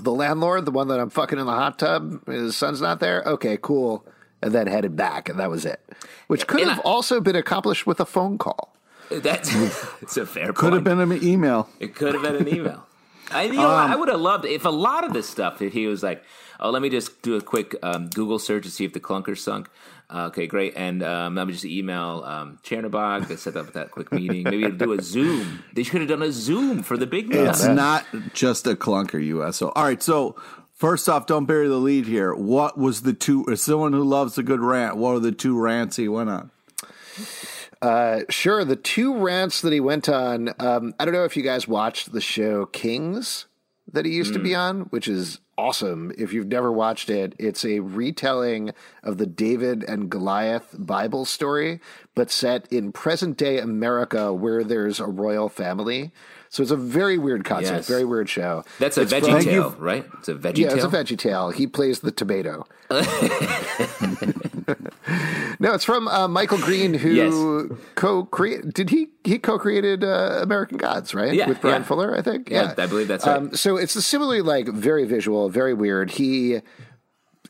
The 0.00 0.12
landlord, 0.12 0.64
the 0.64 0.70
one 0.70 0.88
that 0.88 1.00
I'm 1.00 1.10
fucking 1.10 1.38
in 1.38 1.46
the 1.46 1.52
hot 1.52 1.78
tub, 1.78 2.24
his 2.26 2.56
son's 2.56 2.80
not 2.80 3.00
there. 3.00 3.22
Okay, 3.26 3.58
cool. 3.60 4.06
And 4.40 4.52
then 4.52 4.66
headed 4.68 4.94
back, 4.94 5.28
and 5.28 5.38
that 5.40 5.50
was 5.50 5.64
it. 5.66 5.80
Which 6.28 6.46
could 6.46 6.60
And 6.60 6.70
have 6.70 6.78
I- 6.80 6.82
also 6.82 7.20
been 7.20 7.34
accomplished 7.36 7.86
with 7.86 7.98
a 7.98 8.06
phone 8.06 8.38
call. 8.38 8.74
That's 9.10 9.52
it's 10.02 10.16
a 10.16 10.24
fair 10.26 10.52
call. 10.52 10.70
Could 10.70 10.72
have 10.74 10.84
been 10.84 11.00
an 11.00 11.22
email. 11.24 11.68
It 11.80 11.94
could 11.94 12.14
have 12.14 12.22
been 12.22 12.36
an 12.36 12.48
email. 12.48 12.86
I, 13.30 13.44
you 13.44 13.52
know, 13.54 13.68
Um, 13.70 13.90
I 13.90 13.96
would 13.96 14.08
have 14.08 14.20
loved 14.20 14.44
if 14.44 14.64
a 14.64 14.70
lot 14.70 15.04
of 15.04 15.12
this 15.12 15.28
stuff. 15.28 15.60
If 15.62 15.72
he 15.72 15.86
was 15.86 16.02
like, 16.02 16.22
"Oh, 16.60 16.70
let 16.70 16.82
me 16.82 16.88
just 16.88 17.20
do 17.22 17.36
a 17.36 17.40
quick 17.40 17.74
um, 17.82 18.08
Google 18.08 18.38
search 18.38 18.64
to 18.64 18.70
see 18.70 18.84
if 18.84 18.92
the 18.92 19.00
clunker 19.00 19.36
sunk." 19.36 19.68
Uh, 20.10 20.26
okay, 20.28 20.46
great. 20.46 20.72
And 20.74 21.02
um, 21.02 21.34
let 21.34 21.46
me 21.46 21.52
just 21.52 21.66
email 21.66 22.22
um, 22.24 22.58
Chernobog 22.64 23.28
to 23.28 23.36
set 23.36 23.56
up 23.56 23.74
that 23.74 23.90
quick 23.90 24.10
meeting. 24.10 24.44
Maybe 24.44 24.70
do 24.70 24.92
a 24.92 25.02
Zoom. 25.02 25.62
They 25.74 25.82
should 25.82 26.00
have 26.00 26.08
done 26.08 26.22
a 26.22 26.32
Zoom 26.32 26.82
for 26.82 26.96
the 26.96 27.06
big 27.06 27.28
news. 27.28 27.48
It's 27.48 27.66
not 27.66 28.06
just 28.32 28.66
a 28.66 28.74
clunker 28.74 29.22
USO. 29.22 29.70
All 29.76 29.84
right, 29.84 30.02
so 30.02 30.34
first 30.72 31.10
off, 31.10 31.26
don't 31.26 31.44
bury 31.44 31.68
the 31.68 31.76
lead 31.76 32.06
here. 32.06 32.34
What 32.34 32.78
was 32.78 33.02
the 33.02 33.12
two? 33.12 33.44
As 33.50 33.60
someone 33.62 33.92
who 33.92 34.02
loves 34.02 34.38
a 34.38 34.42
good 34.42 34.60
rant, 34.60 34.96
what 34.96 35.10
are 35.16 35.18
the 35.20 35.32
two 35.32 35.58
rants 35.60 35.96
he 35.96 36.08
went 36.08 36.30
on? 36.30 36.50
Uh, 37.80 38.20
sure. 38.28 38.64
The 38.64 38.76
two 38.76 39.18
rants 39.18 39.60
that 39.60 39.72
he 39.72 39.80
went 39.80 40.08
on. 40.08 40.50
Um, 40.58 40.94
I 40.98 41.04
don't 41.04 41.14
know 41.14 41.24
if 41.24 41.36
you 41.36 41.42
guys 41.42 41.68
watched 41.68 42.12
the 42.12 42.20
show 42.20 42.66
Kings 42.66 43.46
that 43.92 44.04
he 44.04 44.12
used 44.12 44.34
to 44.34 44.38
be 44.38 44.54
on, 44.54 44.82
which 44.82 45.08
is 45.08 45.40
awesome. 45.56 46.12
If 46.18 46.32
you've 46.32 46.46
never 46.46 46.70
watched 46.70 47.08
it, 47.08 47.34
it's 47.38 47.64
a 47.64 47.80
retelling 47.80 48.72
of 49.02 49.18
the 49.18 49.26
David 49.26 49.82
and 49.84 50.10
Goliath 50.10 50.74
Bible 50.78 51.24
story, 51.24 51.80
but 52.14 52.30
set 52.30 52.70
in 52.72 52.92
present 52.92 53.36
day 53.36 53.58
America 53.58 54.32
where 54.32 54.62
there's 54.62 55.00
a 55.00 55.06
royal 55.06 55.48
family. 55.48 56.12
So 56.50 56.62
it's 56.62 56.72
a 56.72 56.76
very 56.76 57.18
weird 57.18 57.44
concept, 57.44 57.76
Yes. 57.76 57.88
very 57.88 58.04
weird 58.04 58.28
show. 58.28 58.64
That's 58.78 58.96
a 58.96 59.02
It's 59.02 59.12
veggie 59.12 59.30
from- 59.32 59.42
tail, 59.42 59.76
right? 59.78 60.06
It's 60.18 60.28
a 60.28 60.34
veggie 60.34 60.42
tale. 60.42 60.58
Yeah, 60.58 60.68
tail. 60.74 60.76
it's 60.76 60.84
a 60.84 60.88
veggie 61.14 61.18
tale. 61.18 61.50
He 61.50 61.66
plays 61.66 62.00
the 62.00 62.10
tomato. 62.10 62.66
no, 65.60 65.74
it's 65.74 65.84
from 65.84 66.08
uh, 66.08 66.28
Michael 66.28 66.58
Green, 66.58 66.94
who 66.94 67.10
Yes. 67.10 67.78
co-created. 67.94 68.72
Did 68.74 68.90
he? 68.90 69.08
He 69.24 69.38
co-created 69.38 70.04
uh, 70.04 70.38
American 70.42 70.78
Gods, 70.78 71.14
right? 71.14 71.34
Yeah, 71.34 71.48
with 71.48 71.60
Bryan 71.60 71.82
yeah. 71.82 71.86
Fuller, 71.86 72.16
I 72.16 72.22
think. 72.22 72.48
Yeah, 72.50 72.74
I 72.76 72.86
believe 72.86 73.08
that's 73.08 73.26
right. 73.26 73.36
Um, 73.36 73.54
so 73.54 73.76
it's 73.76 73.94
a 73.96 74.02
similarly 74.02 74.40
like 74.42 74.68
very 74.68 75.04
visual, 75.04 75.48
very 75.48 75.74
weird. 75.74 76.12
He. 76.12 76.60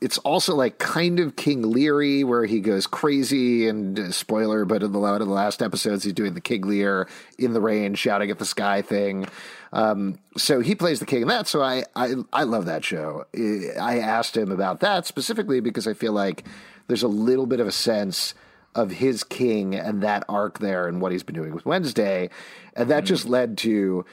It's 0.01 0.17
also 0.19 0.55
like 0.55 0.77
kind 0.77 1.19
of 1.19 1.35
King 1.35 1.61
Leary, 1.61 2.23
where 2.23 2.45
he 2.45 2.59
goes 2.61 2.87
crazy. 2.87 3.67
And 3.67 3.99
uh, 3.99 4.11
spoiler, 4.11 4.65
but 4.65 4.83
in 4.83 4.91
the, 4.91 4.99
lot 4.99 5.21
of 5.21 5.27
the 5.27 5.33
last 5.33 5.61
episodes, 5.61 6.03
he's 6.03 6.13
doing 6.13 6.33
the 6.33 6.41
King 6.41 6.61
Lear 6.61 7.07
in 7.37 7.53
the 7.53 7.61
rain, 7.61 7.95
shouting 7.95 8.31
at 8.31 8.39
the 8.39 8.45
sky 8.45 8.81
thing. 8.81 9.27
Um, 9.73 10.19
so 10.37 10.61
he 10.61 10.75
plays 10.75 10.99
the 10.99 11.05
king 11.05 11.23
in 11.23 11.27
that. 11.27 11.47
So 11.47 11.61
I, 11.61 11.83
I, 11.95 12.15
I 12.33 12.43
love 12.43 12.65
that 12.65 12.83
show. 12.83 13.25
I 13.35 13.99
asked 13.99 14.35
him 14.35 14.51
about 14.51 14.79
that 14.79 15.05
specifically 15.05 15.59
because 15.59 15.87
I 15.87 15.93
feel 15.93 16.13
like 16.13 16.45
there's 16.87 17.03
a 17.03 17.07
little 17.07 17.45
bit 17.45 17.59
of 17.59 17.67
a 17.67 17.71
sense 17.71 18.33
of 18.75 18.91
his 18.91 19.23
king 19.23 19.75
and 19.75 20.01
that 20.01 20.23
arc 20.29 20.59
there 20.59 20.87
and 20.87 21.01
what 21.01 21.11
he's 21.11 21.23
been 21.23 21.35
doing 21.35 21.53
with 21.53 21.65
Wednesday. 21.65 22.29
And 22.75 22.89
that 22.89 23.03
just 23.03 23.27
led 23.27 23.57
to 23.59 24.05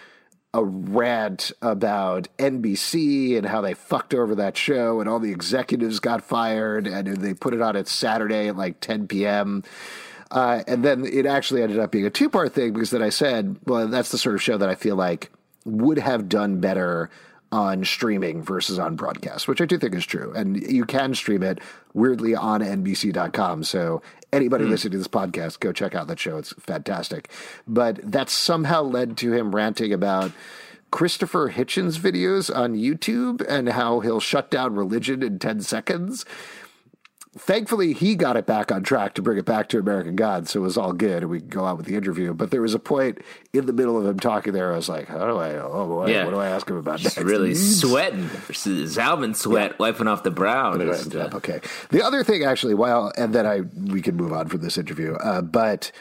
a 0.57 0.65
rant 0.65 1.53
about 1.61 2.29
NBC 2.39 3.37
and 3.37 3.47
how 3.47 3.61
they 3.61 3.75
fucked 3.75 4.15
over 4.15 4.35
that 4.37 4.57
show 4.57 5.01
and 5.01 5.09
all 5.09 5.19
the 5.19 5.31
executives 5.31 6.01
got 6.01 6.25
fired 6.25 6.87
and 6.87 7.19
they 7.19 7.35
put 7.35 7.53
it 7.53 7.61
on 7.61 7.77
at 7.77 7.87
Saturday 7.87 8.49
at 8.49 8.57
like 8.57 8.81
10 8.81 9.07
p.m. 9.07 9.63
Uh, 10.31 10.63
and 10.67 10.83
then 10.83 11.05
it 11.05 11.27
actually 11.27 11.63
ended 11.63 11.79
up 11.79 11.93
being 11.93 12.07
a 12.07 12.11
two 12.11 12.31
part 12.31 12.55
thing 12.55 12.73
because 12.73 12.91
then 12.91 13.03
I 13.03 13.11
said, 13.11 13.57
well, 13.67 13.87
that's 13.87 14.11
the 14.11 14.17
sort 14.17 14.35
of 14.35 14.43
show 14.43 14.57
that 14.57 14.71
I 14.71 14.75
feel 14.75 14.97
like 14.97 15.31
would 15.67 15.99
have 15.99 16.27
done 16.27 16.59
better 16.59 17.11
on 17.57 17.83
streaming 17.87 18.43
versus 18.43 18.79
on 18.79 18.97
broadcast, 18.97 19.49
which 19.49 19.63
I 19.63 19.65
do 19.65 19.79
think 19.79 19.95
is 19.95 20.05
true. 20.05 20.31
And 20.37 20.61
you 20.71 20.85
can 20.85 21.15
stream 21.15 21.43
it 21.43 21.59
weirdly 21.95 22.35
on 22.35 22.61
NBC.com. 22.61 23.65
So 23.65 24.03
anybody 24.31 24.65
hmm. 24.65 24.71
listening 24.71 24.93
to 24.93 24.99
this 24.99 25.09
podcast, 25.09 25.61
go 25.61 25.73
check 25.73 25.95
out 25.95 26.07
that 26.09 26.19
show. 26.21 26.37
It's 26.37 26.53
fantastic. 26.59 27.31
But 27.67 27.99
that 28.03 28.29
somehow 28.29 28.83
led 28.83 29.17
to 29.19 29.33
him 29.33 29.55
ranting 29.55 29.91
about 29.91 30.33
Christopher 30.91 31.51
Hitchens 31.51 31.99
videos 31.99 32.55
on 32.55 32.75
YouTube 32.75 33.43
and 33.49 33.71
how 33.71 34.01
he'll 34.01 34.21
shut 34.21 34.51
down 34.51 34.75
religion 34.75 35.23
in 35.23 35.39
10 35.39 35.63
seconds. 35.63 36.27
Thankfully, 37.39 37.93
he 37.93 38.15
got 38.15 38.37
it 38.37 38.47
back 38.47 38.73
on 38.73 38.83
track 38.83 39.15
to 39.15 39.23
bring 39.23 39.37
it 39.37 39.45
back 39.45 39.69
to 39.69 39.79
American 39.79 40.17
Gods, 40.17 40.51
so 40.51 40.61
it 40.61 40.63
was 40.63 40.79
all 40.79 40.93
good, 40.93 41.23
and 41.23 41.31
we 41.31 41.41
could 41.41 41.51
go 41.51 41.65
out 41.67 41.77
with 41.77 41.85
the 41.87 41.95
interview. 41.95 42.33
But 42.33 42.51
there 42.51 42.63
was 42.63 42.73
a 42.73 42.79
point 42.79 43.19
in 43.53 43.67
the 43.67 43.73
middle 43.75 43.99
of 43.99 44.07
him 44.07 44.19
talking 44.19 44.55
there, 44.55 44.73
I 44.73 44.77
was 44.77 44.89
like, 44.89 45.07
"How 45.09 45.27
do 45.27 45.37
I? 45.37 45.57
Oh 45.57 45.87
boy, 45.87 46.07
Yeah. 46.07 46.25
what 46.25 46.31
do 46.31 46.39
I 46.39 46.49
ask 46.49 46.69
him 46.69 46.77
about 46.77 46.99
Just 46.99 47.17
next?" 47.19 47.27
really 47.31 47.55
sweating, 47.55 48.29
Zalman 48.29 49.37
sweat 49.37 49.79
wiping 49.79 50.09
off 50.09 50.23
the 50.23 50.31
brow. 50.31 50.77
Just, 50.79 51.15
uh, 51.15 51.29
okay. 51.35 51.61
The 51.91 52.03
other 52.03 52.25
thing, 52.25 52.43
actually, 52.45 52.75
well, 52.75 53.13
and 53.19 53.35
then 53.35 53.47
I 53.47 53.61
we 53.61 54.01
can 54.01 54.17
move 54.17 54.33
on 54.33 54.49
from 54.49 54.63
this 54.63 54.79
interview. 54.79 55.15
Uh, 55.15 55.43
but 55.43 55.93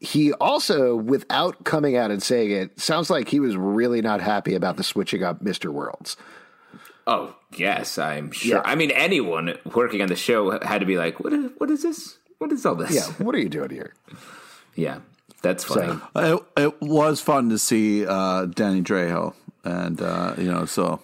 he 0.00 0.32
also, 0.34 0.96
without 0.96 1.62
coming 1.64 1.96
out 1.96 2.10
and 2.10 2.22
saying 2.22 2.50
it, 2.50 2.80
sounds 2.80 3.10
like 3.10 3.28
he 3.28 3.38
was 3.38 3.56
really 3.56 4.00
not 4.02 4.20
happy 4.20 4.54
about 4.54 4.76
the 4.76 4.82
switching 4.84 5.22
up 5.22 5.40
Mister 5.40 5.70
Worlds. 5.70 6.16
Oh 7.06 7.34
yes, 7.56 7.98
I'm 7.98 8.30
sure. 8.30 8.56
Yeah. 8.58 8.62
I 8.64 8.74
mean, 8.74 8.90
anyone 8.90 9.56
working 9.74 10.02
on 10.02 10.08
the 10.08 10.16
show 10.16 10.58
had 10.62 10.78
to 10.80 10.86
be 10.86 10.96
like, 10.96 11.20
"What 11.20 11.32
is? 11.32 11.50
What 11.58 11.70
is 11.70 11.82
this? 11.82 12.18
What 12.38 12.52
is 12.52 12.64
all 12.66 12.74
this?" 12.74 12.92
Yeah, 12.94 13.04
what 13.24 13.34
are 13.34 13.38
you 13.38 13.48
doing 13.48 13.70
here? 13.70 13.94
yeah, 14.74 15.00
that's 15.42 15.64
funny. 15.64 15.98
So- 16.14 16.46
It, 16.56 16.62
it 16.64 16.80
was 16.82 17.20
fun 17.20 17.48
to 17.50 17.58
see 17.58 18.06
uh, 18.06 18.46
Danny 18.46 18.82
Trejo, 18.82 19.34
and 19.64 20.00
uh, 20.00 20.34
you 20.38 20.50
know, 20.50 20.64
so 20.64 21.00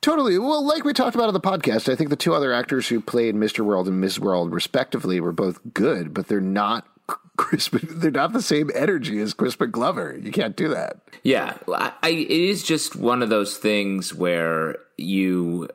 Totally. 0.00 0.36
Well, 0.36 0.66
like 0.66 0.84
we 0.84 0.92
talked 0.92 1.14
about 1.14 1.28
on 1.28 1.34
the 1.34 1.40
podcast, 1.40 1.88
I 1.90 1.94
think 1.94 2.10
the 2.10 2.16
two 2.16 2.34
other 2.34 2.52
actors 2.52 2.88
who 2.88 3.00
played 3.00 3.36
Mr. 3.36 3.60
World 3.60 3.86
and 3.86 4.00
Ms. 4.00 4.18
World, 4.18 4.52
respectively, 4.52 5.20
were 5.20 5.30
both 5.30 5.60
good, 5.74 6.12
but 6.12 6.26
they're 6.26 6.40
not 6.40 6.88
Crispin. 7.36 7.88
They're 7.90 8.10
not 8.10 8.32
the 8.32 8.42
same 8.42 8.70
energy 8.74 9.18
as 9.20 9.34
Crispin 9.34 9.70
Glover. 9.70 10.18
You 10.20 10.30
can't 10.30 10.56
do 10.56 10.68
that. 10.68 10.98
Yeah, 11.22 11.56
I, 11.68 11.92
I, 12.02 12.08
it 12.10 12.30
is 12.30 12.62
just 12.62 12.96
one 12.96 13.22
of 13.22 13.30
those 13.30 13.56
things 13.56 14.14
where 14.14 14.76
you 14.96 15.68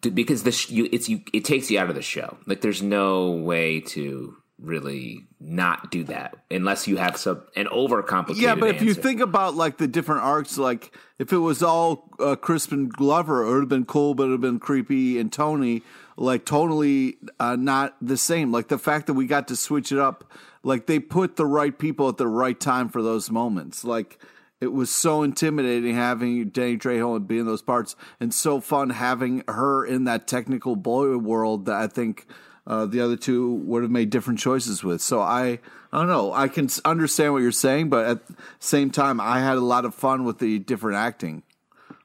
because 0.00 0.44
the 0.44 0.52
sh- 0.52 0.70
you, 0.70 0.88
it's 0.92 1.08
you 1.08 1.22
it 1.32 1.44
takes 1.44 1.70
you 1.70 1.78
out 1.78 1.88
of 1.88 1.94
the 1.94 2.02
show. 2.02 2.36
Like 2.46 2.60
there's 2.60 2.82
no 2.82 3.30
way 3.30 3.80
to 3.80 4.36
really 4.58 5.26
not 5.40 5.90
do 5.90 6.04
that 6.04 6.36
unless 6.50 6.86
you 6.86 6.96
have 6.98 7.16
some 7.16 7.42
an 7.56 7.66
overcomplicated. 7.66 8.36
yeah. 8.36 8.54
But 8.54 8.70
if 8.70 8.82
you 8.82 8.94
think 8.94 9.20
about 9.20 9.54
like 9.54 9.78
the 9.78 9.88
different 9.88 10.22
arcs, 10.22 10.58
like 10.58 10.94
if 11.18 11.32
it 11.32 11.38
was 11.38 11.62
all 11.62 12.10
uh, 12.18 12.36
Crispin 12.36 12.88
Glover, 12.88 13.44
it 13.44 13.52
would 13.52 13.60
have 13.60 13.68
been 13.68 13.86
cool, 13.86 14.14
but 14.14 14.24
it 14.24 14.26
would 14.26 14.32
have 14.34 14.40
been 14.40 14.58
creepy 14.58 15.18
and 15.18 15.32
Tony, 15.32 15.82
like 16.16 16.44
totally 16.44 17.16
uh, 17.38 17.56
not 17.56 17.96
the 18.00 18.16
same. 18.16 18.52
Like 18.52 18.68
the 18.68 18.78
fact 18.78 19.06
that 19.06 19.14
we 19.14 19.26
got 19.26 19.48
to 19.48 19.56
switch 19.56 19.92
it 19.92 19.98
up, 19.98 20.30
like 20.62 20.86
they 20.86 20.98
put 20.98 21.36
the 21.36 21.46
right 21.46 21.76
people 21.76 22.08
at 22.08 22.16
the 22.16 22.26
right 22.28 22.58
time 22.58 22.88
for 22.88 23.02
those 23.02 23.30
moments, 23.30 23.84
like. 23.84 24.18
It 24.62 24.74
was 24.74 24.90
so 24.90 25.22
intimidating 25.22 25.94
having 25.94 26.50
Danny 26.50 26.76
Trejo 26.76 27.16
and 27.16 27.30
in 27.30 27.46
those 27.46 27.62
parts, 27.62 27.96
and 28.20 28.34
so 28.34 28.60
fun 28.60 28.90
having 28.90 29.42
her 29.48 29.86
in 29.86 30.04
that 30.04 30.28
technical 30.28 30.76
boy 30.76 31.16
world 31.16 31.64
that 31.64 31.76
I 31.76 31.86
think 31.86 32.26
uh, 32.66 32.86
the 32.86 33.00
other 33.00 33.16
two 33.16 33.54
would 33.54 33.82
have 33.82 33.90
made 33.90 34.10
different 34.10 34.38
choices 34.38 34.84
with. 34.84 35.00
So 35.00 35.20
I, 35.20 35.60
I 35.92 35.98
don't 35.98 36.08
know. 36.08 36.32
I 36.32 36.48
can 36.48 36.68
understand 36.84 37.32
what 37.32 37.42
you're 37.42 37.52
saying, 37.52 37.88
but 37.88 38.06
at 38.06 38.26
the 38.26 38.36
same 38.58 38.90
time, 38.90 39.20
I 39.20 39.40
had 39.40 39.56
a 39.56 39.62
lot 39.62 39.84
of 39.84 39.94
fun 39.94 40.24
with 40.24 40.38
the 40.38 40.58
different 40.58 40.96
acting 40.98 41.42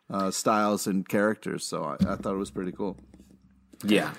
uh, 0.09 0.31
styles 0.31 0.87
and 0.87 1.07
characters. 1.07 1.65
So 1.65 1.83
I, 1.83 2.13
I 2.13 2.15
thought 2.15 2.33
it 2.33 2.37
was 2.37 2.51
pretty 2.51 2.71
cool. 2.71 2.97
yeah, 3.83 4.13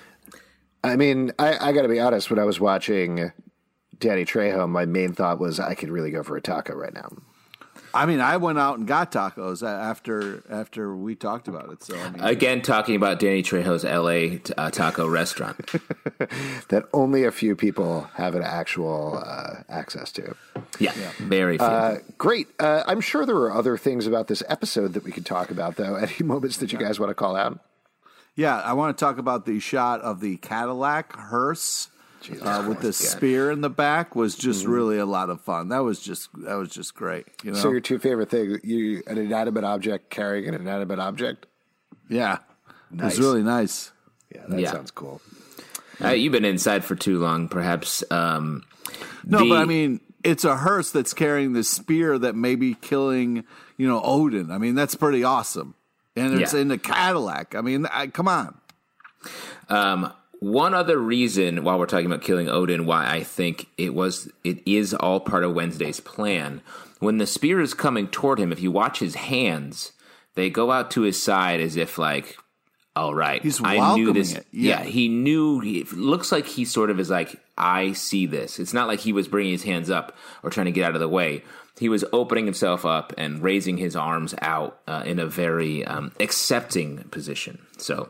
I 0.83 0.95
mean, 0.95 1.33
I, 1.39 1.69
I 1.69 1.71
got 1.73 1.81
to 1.81 1.89
be 1.89 1.99
honest. 1.99 2.29
When 2.29 2.39
I 2.39 2.45
was 2.45 2.59
watching 2.59 3.31
Danny 3.99 4.25
Trejo, 4.25 4.69
my 4.69 4.85
main 4.85 5.13
thought 5.13 5.39
was 5.39 5.59
I 5.59 5.75
could 5.75 5.89
really 5.89 6.11
go 6.11 6.23
for 6.23 6.37
a 6.37 6.41
taco 6.41 6.75
right 6.75 6.93
now. 6.93 7.09
I 7.93 8.05
mean, 8.05 8.19
I 8.19 8.37
went 8.37 8.59
out 8.59 8.77
and 8.77 8.87
got 8.87 9.11
tacos 9.11 9.67
after 9.67 10.43
after 10.51 10.95
we 10.95 11.15
talked 11.15 11.47
about 11.47 11.71
it. 11.71 11.83
So 11.83 11.97
I 11.97 12.09
mean, 12.09 12.23
again 12.23 12.61
talking 12.61 12.95
about 12.95 13.19
Danny 13.19 13.41
Trejo's 13.41 13.83
L.A. 13.83 14.37
t- 14.37 14.53
uh, 14.57 14.69
taco 14.69 15.07
restaurant. 15.07 15.59
That 16.69 16.83
only 16.93 17.23
a 17.23 17.31
few 17.31 17.55
people 17.55 18.09
have 18.15 18.35
an 18.35 18.43
actual 18.43 19.23
uh, 19.25 19.63
access 19.69 20.11
to. 20.13 20.35
Yeah, 20.79 20.91
very. 21.19 21.57
Few. 21.57 21.65
Uh, 21.65 21.99
great. 22.17 22.47
Uh, 22.59 22.83
I'm 22.85 22.99
sure 22.99 23.25
there 23.25 23.37
are 23.37 23.53
other 23.53 23.77
things 23.77 24.05
about 24.05 24.27
this 24.27 24.43
episode 24.49 24.93
that 24.93 25.03
we 25.05 25.11
could 25.11 25.25
talk 25.25 25.49
about, 25.49 25.77
though. 25.77 25.95
Any 26.19 26.25
moments 26.25 26.57
that 26.57 26.73
you 26.73 26.77
guys 26.77 26.99
want 26.99 27.11
to 27.11 27.15
call 27.15 27.37
out? 27.37 27.59
Yeah, 28.35 28.59
I 28.59 28.73
want 28.73 28.97
to 28.97 29.03
talk 29.03 29.17
about 29.17 29.45
the 29.45 29.59
shot 29.59 30.01
of 30.01 30.19
the 30.19 30.35
Cadillac 30.37 31.15
hearse 31.15 31.87
uh, 32.41 32.65
with 32.67 32.81
the 32.81 32.93
spear 32.93 33.51
in 33.51 33.61
the 33.61 33.69
back 33.69 34.15
was 34.15 34.35
just 34.35 34.63
Mm-hmm. 34.63 34.71
really 34.71 34.97
a 34.97 35.05
lot 35.05 35.29
of 35.29 35.41
fun. 35.41 35.69
That 35.69 35.79
was 35.79 35.99
just 35.99 36.29
that 36.43 36.55
was 36.55 36.69
just 36.69 36.95
great. 36.95 37.25
You 37.43 37.51
know, 37.51 37.57
So 37.57 37.71
your 37.71 37.79
two 37.81 37.99
favorite 37.99 38.29
things: 38.29 38.59
you 38.63 39.03
an 39.07 39.17
inanimate 39.17 39.63
object 39.63 40.09
carrying 40.09 40.47
an 40.47 40.53
inanimate 40.55 40.99
object. 40.99 41.45
yeah, 42.09 42.39
it 42.93 43.01
was 43.03 43.19
really 43.19 43.43
nice. 43.43 43.91
Yeah, 44.33 44.43
that 44.47 44.59
Yeah. 44.59 44.71
sounds 44.71 44.91
cool. 44.91 45.21
Uh, 46.03 46.09
you've 46.09 46.31
been 46.33 46.45
inside 46.45 46.83
for 46.85 46.95
too 46.95 47.19
long, 47.19 47.47
perhaps. 47.47 48.03
Um, 48.11 48.63
No, 49.25 49.39
the- 49.39 49.49
but 49.49 49.57
I 49.57 49.65
mean, 49.65 49.99
it's 50.23 50.43
a 50.45 50.55
hearse 50.57 50.91
that's 50.91 51.13
carrying 51.13 51.53
the 51.53 51.63
spear 51.63 52.19
that 52.19 52.35
may 52.35 52.55
be 52.55 52.75
killing, 52.75 53.43
you 53.77 53.87
know, 53.87 54.01
Odin. 54.03 54.51
I 54.51 54.57
mean, 54.57 54.75
that's 54.75 54.95
pretty 54.95 55.23
awesome. 55.23 55.73
And 56.15 56.39
it's 56.41 56.53
Yeah. 56.53 56.59
in 56.61 56.67
the 56.67 56.77
Cadillac. 56.77 57.55
I 57.55 57.61
mean, 57.61 57.85
I, 57.87 58.07
come 58.07 58.27
on. 58.27 58.55
Um, 59.69 60.11
one 60.39 60.73
other 60.73 60.97
reason, 60.97 61.63
while 61.63 61.79
we're 61.79 61.85
talking 61.87 62.05
about 62.05 62.21
killing 62.21 62.49
Odin, 62.49 62.85
why 62.85 63.09
I 63.09 63.23
think 63.23 63.67
it 63.77 63.93
was 63.93 64.31
it 64.43 64.59
is 64.65 64.93
all 64.93 65.19
part 65.19 65.43
of 65.43 65.53
Wednesday's 65.53 65.99
plan. 65.99 66.61
When 66.99 67.17
the 67.17 67.27
spear 67.27 67.61
is 67.61 67.73
coming 67.73 68.07
toward 68.07 68.39
him, 68.39 68.51
if 68.51 68.59
you 68.61 68.71
watch 68.71 68.99
his 68.99 69.15
hands, 69.15 69.91
they 70.35 70.49
go 70.49 70.71
out 70.71 70.91
to 70.91 71.01
his 71.01 71.21
side 71.21 71.59
as 71.59 71.75
if 71.75 71.97
like, 71.97 72.37
all 72.95 73.13
right, 73.13 73.41
He's 73.43 73.61
I 73.63 73.95
knew 73.95 74.11
this. 74.13 74.33
it, 74.33 74.47
Yeah. 74.51 74.81
yeah. 74.81 74.83
he 74.85 75.07
knew. 75.07 75.59
He, 75.59 75.79
it 75.81 75.93
looks 75.93 76.31
like 76.31 76.45
he 76.47 76.65
sort 76.65 76.89
of 76.89 76.99
is 76.99 77.09
like, 77.11 77.35
I 77.57 77.93
see 77.93 78.25
this. 78.25 78.57
It's 78.59 78.73
not 78.73 78.87
like 78.87 78.99
he 78.99 79.13
was 79.13 79.27
bringing 79.27 79.51
his 79.51 79.63
hands 79.63 79.89
up 79.91 80.15
or 80.43 80.49
trying 80.49 80.65
to 80.65 80.71
get 80.71 80.83
out 80.85 80.95
of 80.95 80.99
the 81.01 81.07
way. 81.07 81.43
He 81.79 81.89
was 81.89 82.03
opening 82.11 82.45
himself 82.45 82.85
up 82.85 83.13
and 83.19 83.41
raising 83.43 83.77
his 83.77 83.95
arms 83.95 84.33
out 84.41 84.79
uh, 84.87 85.03
in 85.05 85.19
a 85.19 85.27
very 85.27 85.85
um, 85.85 86.11
accepting 86.19 87.03
position. 87.11 87.59
So 87.77 88.09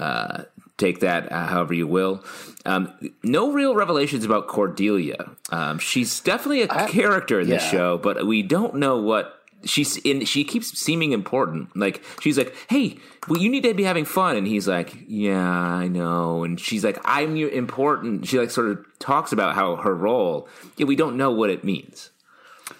uh, 0.00 0.42
take 0.80 1.00
that 1.00 1.30
uh, 1.30 1.46
however 1.46 1.74
you 1.74 1.86
will. 1.86 2.24
Um, 2.66 2.92
no 3.22 3.52
real 3.52 3.74
revelations 3.74 4.24
about 4.24 4.48
Cordelia. 4.48 5.30
Um, 5.50 5.78
she's 5.78 6.20
definitely 6.20 6.62
a 6.62 6.68
character 6.88 7.40
in 7.40 7.48
this 7.48 7.64
yeah. 7.64 7.70
show, 7.70 7.98
but 7.98 8.26
we 8.26 8.42
don't 8.42 8.74
know 8.74 9.00
what 9.00 9.40
she's 9.64 9.96
in. 9.98 10.24
She 10.24 10.44
keeps 10.44 10.78
seeming 10.78 11.12
important. 11.12 11.74
Like 11.76 12.02
she's 12.20 12.36
like, 12.36 12.54
"Hey, 12.68 12.98
well, 13.28 13.40
you 13.40 13.50
need 13.50 13.62
to 13.62 13.74
be 13.74 13.84
having 13.84 14.04
fun," 14.04 14.36
and 14.36 14.46
he's 14.46 14.68
like, 14.68 14.96
"Yeah, 15.06 15.48
I 15.48 15.88
know." 15.88 16.44
And 16.44 16.60
she's 16.60 16.84
like, 16.84 16.98
"I'm 17.04 17.36
your 17.36 17.50
important." 17.50 18.26
She 18.26 18.38
like 18.38 18.50
sort 18.50 18.68
of 18.68 18.84
talks 18.98 19.32
about 19.32 19.54
how 19.54 19.76
her 19.76 19.94
role. 19.94 20.48
Yeah, 20.76 20.86
we 20.86 20.96
don't 20.96 21.16
know 21.16 21.30
what 21.30 21.50
it 21.50 21.64
means. 21.64 22.10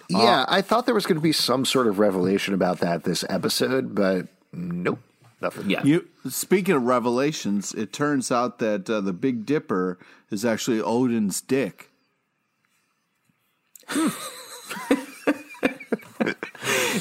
Yeah, 0.09 0.45
I 0.49 0.61
thought 0.61 0.87
there 0.87 0.95
was 0.95 1.07
going 1.07 1.19
to 1.19 1.23
be 1.23 1.33
some 1.33 1.65
sort 1.65 1.87
of 1.87 1.99
revelation 1.99 2.53
about 2.53 2.81
that 2.81 3.05
this 3.05 3.25
episode, 3.29 3.95
but 3.95 4.27
nope, 4.53 4.99
nothing. 5.41 5.69
Yeah, 5.71 5.83
You 5.85 6.09
speaking 6.29 6.75
of 6.75 6.83
revelations, 6.85 7.73
it 7.75 7.93
turns 7.93 8.31
out 8.33 8.59
that 8.59 8.89
uh, 8.91 9.01
the 9.01 9.13
Big 9.13 9.47
Dipper 9.47 9.99
is 10.31 10.45
actually 10.45 10.81
Odin's 10.81 11.41
dick. 11.41 11.91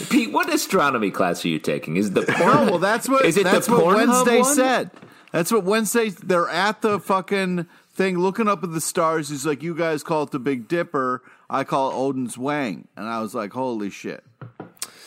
Pete, 0.10 0.32
what 0.32 0.52
astronomy 0.52 1.12
class 1.12 1.44
are 1.46 1.50
you 1.50 1.60
taking? 1.60 1.98
Is 1.98 2.12
the 2.12 2.22
No, 2.40 2.64
well, 2.72 2.80
that's 2.80 3.08
what 3.10 3.26
Is 3.26 3.38
it 3.38 3.44
that's 3.44 3.68
the 3.68 3.74
what 3.74 3.84
Pornhub 3.84 4.08
Wednesday 4.08 4.40
one? 4.42 4.56
said. 4.56 4.92
That's 5.32 5.52
what 5.52 5.64
Wednesday. 5.64 6.10
They're 6.10 6.50
at 6.50 6.82
the 6.82 7.00
fucking 7.00 7.68
thing, 7.94 8.18
looking 8.18 8.48
up 8.48 8.64
at 8.64 8.72
the 8.72 8.82
stars. 8.82 9.30
He's 9.30 9.46
like, 9.46 9.62
"You 9.62 9.76
guys 9.76 10.02
call 10.04 10.24
it 10.24 10.32
the 10.32 10.40
Big 10.40 10.68
Dipper. 10.68 11.22
I 11.50 11.64
call 11.64 11.92
it 11.92 11.96
Odin's 11.96 12.38
Wang." 12.38 12.88
And 12.96 13.08
I 13.08 13.22
was 13.22 13.36
like, 13.36 13.54
"Holy 13.54 13.90
shit!" 13.92 14.24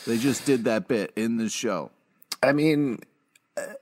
They 0.07 0.17
just 0.17 0.45
did 0.45 0.63
that 0.65 0.87
bit 0.87 1.11
in 1.15 1.37
the 1.37 1.49
show. 1.49 1.91
I 2.41 2.53
mean, 2.53 2.99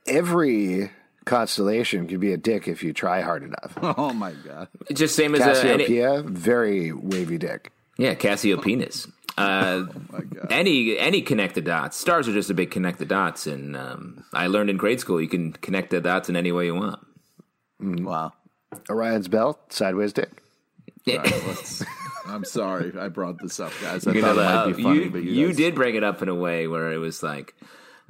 every 0.06 0.90
constellation 1.24 2.06
can 2.08 2.18
be 2.20 2.32
a 2.32 2.36
dick 2.36 2.66
if 2.68 2.82
you 2.82 2.92
try 2.92 3.20
hard 3.22 3.42
enough. 3.42 3.76
Oh 3.98 4.12
my 4.12 4.32
god! 4.32 4.68
It's 4.88 4.98
just 4.98 5.14
same 5.16 5.34
as 5.34 5.40
a, 5.40 5.44
any, 5.68 5.84
Cassiopeia, 5.84 6.22
very 6.22 6.92
wavy 6.92 7.38
dick. 7.38 7.72
yeah, 7.98 8.14
Cassiopeia. 8.14 8.88
Uh, 9.38 9.86
any 10.50 10.98
any 10.98 11.22
connect 11.22 11.54
the 11.54 11.62
dots. 11.62 11.96
Stars 11.96 12.28
are 12.28 12.34
just 12.34 12.50
a 12.50 12.54
big 12.54 12.70
connect 12.70 12.98
the 12.98 13.06
dots, 13.06 13.46
and 13.46 13.74
um, 13.74 14.24
I 14.34 14.46
learned 14.48 14.68
in 14.68 14.76
grade 14.76 15.00
school 15.00 15.22
you 15.22 15.26
can 15.28 15.52
connect 15.54 15.88
the 15.88 16.02
dots 16.02 16.28
in 16.28 16.36
any 16.36 16.52
way 16.52 16.66
you 16.66 16.74
want. 16.74 17.00
Wow. 17.80 18.34
Orion's 18.90 19.28
belt, 19.28 19.72
sideways 19.72 20.12
dick. 20.12 20.28
All 21.08 21.16
right, 21.16 21.24
let's- 21.46 21.82
I'm 22.26 22.44
sorry 22.44 22.92
I 22.98 23.08
brought 23.08 23.40
this 23.40 23.58
up, 23.58 23.72
guys. 23.80 24.06
I 24.06 24.12
You, 24.12 24.20
thought 24.20 24.36
know, 24.36 24.42
it 24.42 24.44
might 24.44 24.52
uh, 24.54 24.66
be 24.76 24.82
funny, 24.82 25.04
you, 25.04 25.10
but 25.10 25.22
you 25.22 25.46
guys- 25.48 25.56
did 25.56 25.74
bring 25.76 25.94
it 25.94 26.04
up 26.04 26.20
in 26.20 26.28
a 26.28 26.34
way 26.34 26.66
where 26.68 26.92
it 26.92 26.98
was 26.98 27.22
like 27.22 27.54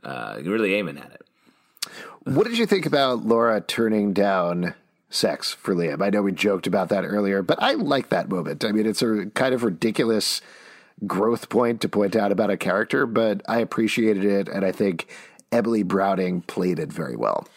uh, 0.03 0.39
really 0.43 0.75
aiming 0.75 0.99
at 0.99 1.13
it. 1.13 1.23
What 2.25 2.47
did 2.47 2.59
you 2.59 2.67
think 2.67 2.87
about 2.87 3.25
Laura 3.25 3.61
turning 3.61 4.13
down 4.13 4.75
sex 5.11 5.53
for 5.53 5.75
Liam? 5.75 6.03
I 6.03 6.11
know 6.11 6.23
we 6.23 6.33
joked 6.33 6.67
about 6.67 6.89
that 6.91 7.05
earlier, 7.05 7.43
but 7.43 7.61
I 7.61 7.75
like 7.75 8.11
that 8.11 8.29
moment. 8.29 8.65
I 8.65 8.71
mean, 8.71 8.87
it's 8.87 9.03
a 9.03 9.27
kind 9.35 9.55
of 9.55 9.65
ridiculous 9.65 10.41
growth 11.07 11.49
point 11.49 11.81
to 11.81 11.89
point 11.89 12.15
out 12.15 12.31
about 12.31 12.51
a 12.51 12.57
character, 12.57 13.07
but 13.07 13.43
I 13.49 13.59
appreciated 13.59 14.25
it, 14.25 14.49
and 14.49 14.65
I 14.65 14.71
think 14.71 15.09
Emily 15.51 15.83
Browning 15.83 16.43
played 16.43 16.79
it 16.79 16.93
very 16.93 17.17
well. 17.17 17.49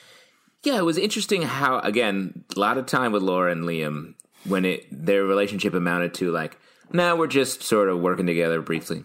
Yeah, 0.64 0.80
it 0.80 0.86
was 0.86 0.98
interesting 0.98 1.44
how 1.44 1.80
again 1.80 2.44
a 2.56 2.60
lot 2.60 2.80
of 2.80 2.88
time 2.88 3.12
with 3.12 3.22
Laura 3.22 3.52
and 3.52 3.66
Liam 3.66 4.16
when 4.46 4.66
it 4.66 4.88
their 4.92 5.24
relationship 5.24 5.76
amounted 5.76 6.16
to 6.16 6.32
like, 6.32 6.58
nah, 6.92 7.16
we're 7.16 7.28
just 7.28 7.62
sort 7.62 7.88
of 7.88 8.00
working 8.00 8.26
together 8.26 8.62
briefly, 8.62 9.04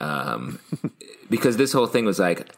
um, 0.00 0.58
because 1.30 1.58
this 1.58 1.72
whole 1.74 1.86
thing 1.86 2.06
was 2.06 2.18
like, 2.18 2.48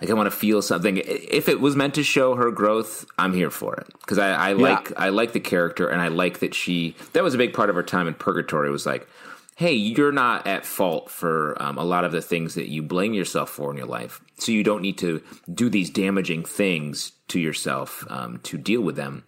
like 0.00 0.10
I 0.10 0.14
want 0.14 0.30
to 0.30 0.36
feel 0.36 0.62
something. 0.62 0.96
If 1.04 1.48
it 1.48 1.60
was 1.60 1.74
meant 1.76 1.94
to 1.94 2.02
show 2.02 2.36
her 2.36 2.50
growth, 2.50 3.04
I'm 3.18 3.32
here 3.32 3.50
for 3.50 3.74
it 3.76 3.86
because 4.00 4.18
I, 4.18 4.50
I 4.50 4.52
like 4.52 4.92
I 4.96 5.08
like 5.08 5.32
the 5.32 5.40
character 5.40 5.88
and 5.88 6.00
I 6.00 6.08
like 6.08 6.40
that 6.40 6.54
she 6.54 6.96
that 7.12 7.22
was 7.22 7.34
a 7.34 7.38
big 7.38 7.52
part 7.52 7.70
of 7.70 7.76
her 7.76 7.82
time 7.82 8.06
in 8.06 8.14
Purgatory 8.14 8.70
was 8.70 8.86
like. 8.86 9.08
Hey, 9.56 9.72
you're 9.72 10.12
not 10.12 10.46
at 10.46 10.64
fault 10.64 11.10
for 11.10 11.60
um, 11.60 11.78
a 11.78 11.82
lot 11.82 12.04
of 12.04 12.12
the 12.12 12.22
things 12.22 12.54
that 12.54 12.68
you 12.68 12.80
blame 12.80 13.12
yourself 13.12 13.50
for 13.50 13.72
in 13.72 13.76
your 13.76 13.88
life. 13.88 14.20
So 14.36 14.52
you 14.52 14.62
don't 14.62 14.82
need 14.82 14.98
to 14.98 15.20
do 15.52 15.68
these 15.68 15.90
damaging 15.90 16.44
things 16.44 17.10
to 17.26 17.40
yourself 17.40 18.04
um, 18.08 18.38
to 18.44 18.56
deal 18.56 18.82
with 18.82 18.94
them. 18.94 19.24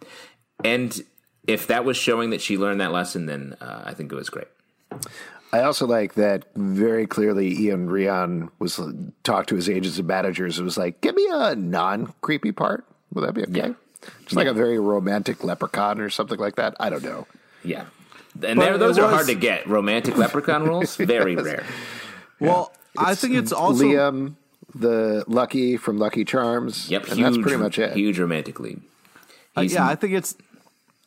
And 0.64 1.02
if 1.48 1.66
that 1.66 1.84
was 1.84 1.96
showing 1.96 2.30
that 2.30 2.40
she 2.40 2.56
learned 2.56 2.80
that 2.80 2.92
lesson, 2.92 3.26
then 3.26 3.56
uh, 3.60 3.82
I 3.84 3.94
think 3.94 4.12
it 4.12 4.14
was 4.14 4.30
great. 4.30 4.46
I 5.52 5.62
also 5.62 5.86
like 5.86 6.14
that 6.14 6.44
very 6.54 7.06
clearly 7.06 7.68
Iwan 7.68 7.88
Rheon 7.88 8.50
was 8.58 8.80
talked 9.24 9.48
to 9.48 9.56
his 9.56 9.68
agents 9.68 9.98
and 9.98 10.06
managers 10.06 10.58
and 10.58 10.64
was 10.64 10.78
like, 10.78 11.00
give 11.00 11.14
me 11.14 11.26
a 11.30 11.56
non 11.56 12.14
creepy 12.20 12.52
part. 12.52 12.84
Will 13.12 13.22
that 13.22 13.34
be 13.34 13.42
okay? 13.42 13.74
Just 14.22 14.36
like 14.36 14.46
a 14.46 14.54
very 14.54 14.78
romantic 14.78 15.42
leprechaun 15.42 16.00
or 16.00 16.08
something 16.08 16.38
like 16.38 16.56
that. 16.56 16.76
I 16.78 16.88
don't 16.88 17.02
know. 17.02 17.26
Yeah. 17.64 17.86
And 18.42 18.60
there, 18.60 18.78
those 18.78 18.96
it 18.96 19.04
are 19.04 19.10
hard 19.10 19.26
to 19.26 19.34
get. 19.34 19.66
Romantic 19.68 20.16
leprechaun 20.16 20.64
roles, 20.64 20.96
very 20.96 21.34
rare. 21.34 21.64
Well, 22.38 22.72
I 22.96 23.14
think 23.14 23.34
it's 23.34 23.52
also 23.52 23.84
Liam, 23.84 24.34
the 24.74 25.24
Lucky 25.26 25.76
from 25.76 25.98
Lucky 25.98 26.24
Charms. 26.24 26.88
Yep, 26.88 27.08
and 27.08 27.18
huge, 27.18 27.24
that's 27.24 27.38
pretty 27.38 27.56
much 27.56 27.78
it. 27.78 27.96
Huge 27.96 28.18
romantic 28.18 28.60
lead. 28.60 28.80
Uh, 29.56 29.62
yeah, 29.62 29.86
I 29.86 29.96
think 29.96 30.14
it's 30.14 30.36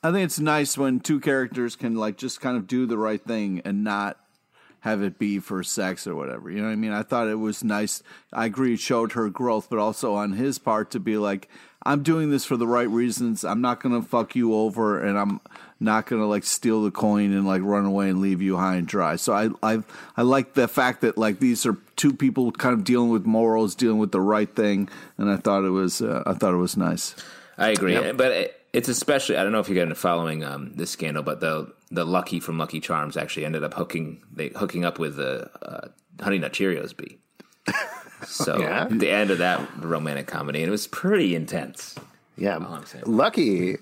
I 0.04 0.12
think 0.12 0.26
it's 0.26 0.40
nice 0.40 0.78
when 0.78 1.00
two 1.00 1.22
characters 1.22 1.78
can 1.78 1.96
like 1.96 2.18
just 2.18 2.42
kind 2.42 2.58
of 2.58 2.68
do 2.68 2.86
the 2.86 2.98
right 2.98 3.22
thing 3.22 3.62
and 3.64 3.84
not 3.86 4.18
have 4.84 5.02
it 5.02 5.18
be 5.18 5.40
for 5.40 5.64
sex 5.64 6.06
or 6.06 6.14
whatever. 6.14 6.52
You 6.52 6.58
know 6.58 6.66
what 6.66 6.74
I 6.74 6.76
mean? 6.76 6.92
I 6.92 7.04
thought 7.04 7.30
it 7.30 7.36
was 7.40 7.64
nice. 7.64 8.04
I 8.34 8.48
agree 8.48 8.74
it 8.74 8.82
showed 8.82 9.14
her 9.14 9.30
growth, 9.30 9.70
but 9.70 9.80
also 9.80 10.14
on 10.16 10.34
his 10.34 10.60
part 10.60 10.92
to 10.92 11.00
be 11.00 11.16
like, 11.16 11.48
I'm 11.86 12.04
doing 12.04 12.32
this 12.32 12.44
for 12.44 12.58
the 12.58 12.68
right 12.68 12.90
reasons. 12.90 13.46
I'm 13.46 13.62
not 13.62 13.80
gonna 13.80 14.02
fuck 14.02 14.36
you 14.36 14.54
over 14.54 15.02
and 15.02 15.18
I'm 15.18 15.40
not 15.80 16.06
gonna 16.06 16.28
like 16.28 16.44
steal 16.44 16.84
the 16.84 16.92
coin 16.92 17.32
and 17.32 17.48
like 17.48 17.62
run 17.64 17.86
away 17.86 18.10
and 18.10 18.20
leave 18.20 18.42
you 18.42 18.58
high 18.58 18.76
and 18.76 18.86
dry. 18.86 19.16
So 19.16 19.32
I 19.32 19.52
I 19.64 19.84
I 20.18 20.24
like 20.24 20.54
the 20.54 20.68
fact 20.68 21.00
that 21.00 21.18
like 21.18 21.40
these 21.40 21.66
are 21.66 21.78
two 21.96 22.14
people 22.14 22.52
kind 22.52 22.74
of 22.74 22.84
dealing 22.84 23.10
with 23.10 23.26
morals, 23.26 23.76
dealing 23.76 24.00
with 24.00 24.12
the 24.12 24.22
right 24.22 24.54
thing, 24.54 24.90
and 25.18 25.30
I 25.30 25.38
thought 25.38 25.64
it 25.64 25.70
was 25.70 26.02
uh, 26.02 26.24
I 26.26 26.34
thought 26.34 26.54
it 26.54 26.58
was 26.58 26.76
nice. 26.76 27.16
I 27.58 27.70
agree, 27.70 28.12
but 28.12 28.32
it, 28.34 28.62
it's 28.74 28.90
especially 28.90 29.38
I 29.38 29.44
don't 29.44 29.54
know 29.54 29.60
if 29.60 29.70
you 29.70 29.76
got 29.76 29.84
into 29.84 29.96
following 29.96 30.44
um, 30.44 30.74
this 30.76 30.92
scandal, 30.92 31.24
but 31.24 31.40
the 31.40 31.72
the 31.94 32.06
Lucky 32.06 32.40
from 32.40 32.58
Lucky 32.58 32.80
Charms 32.82 33.16
actually 33.16 33.46
ended 33.46 33.64
up 33.64 33.74
hooking 33.76 34.22
they 34.34 34.50
hooking 34.50 34.84
up 34.84 35.00
with 35.00 35.16
the 35.16 35.50
uh, 35.62 35.88
Honey 36.22 36.40
Nut 36.40 36.52
Cheerios 36.54 36.96
bee. 36.96 37.18
So 38.26 38.58
Yeah? 38.58 38.88
the 38.90 39.10
end 39.12 39.32
of 39.32 39.40
that 39.40 39.60
romantic 39.84 40.28
comedy, 40.28 40.60
and 40.62 40.70
it 40.70 40.72
was 40.72 40.88
pretty 40.88 41.36
intense. 41.36 41.96
Yeah. 42.38 42.58
Lucky 43.06 43.76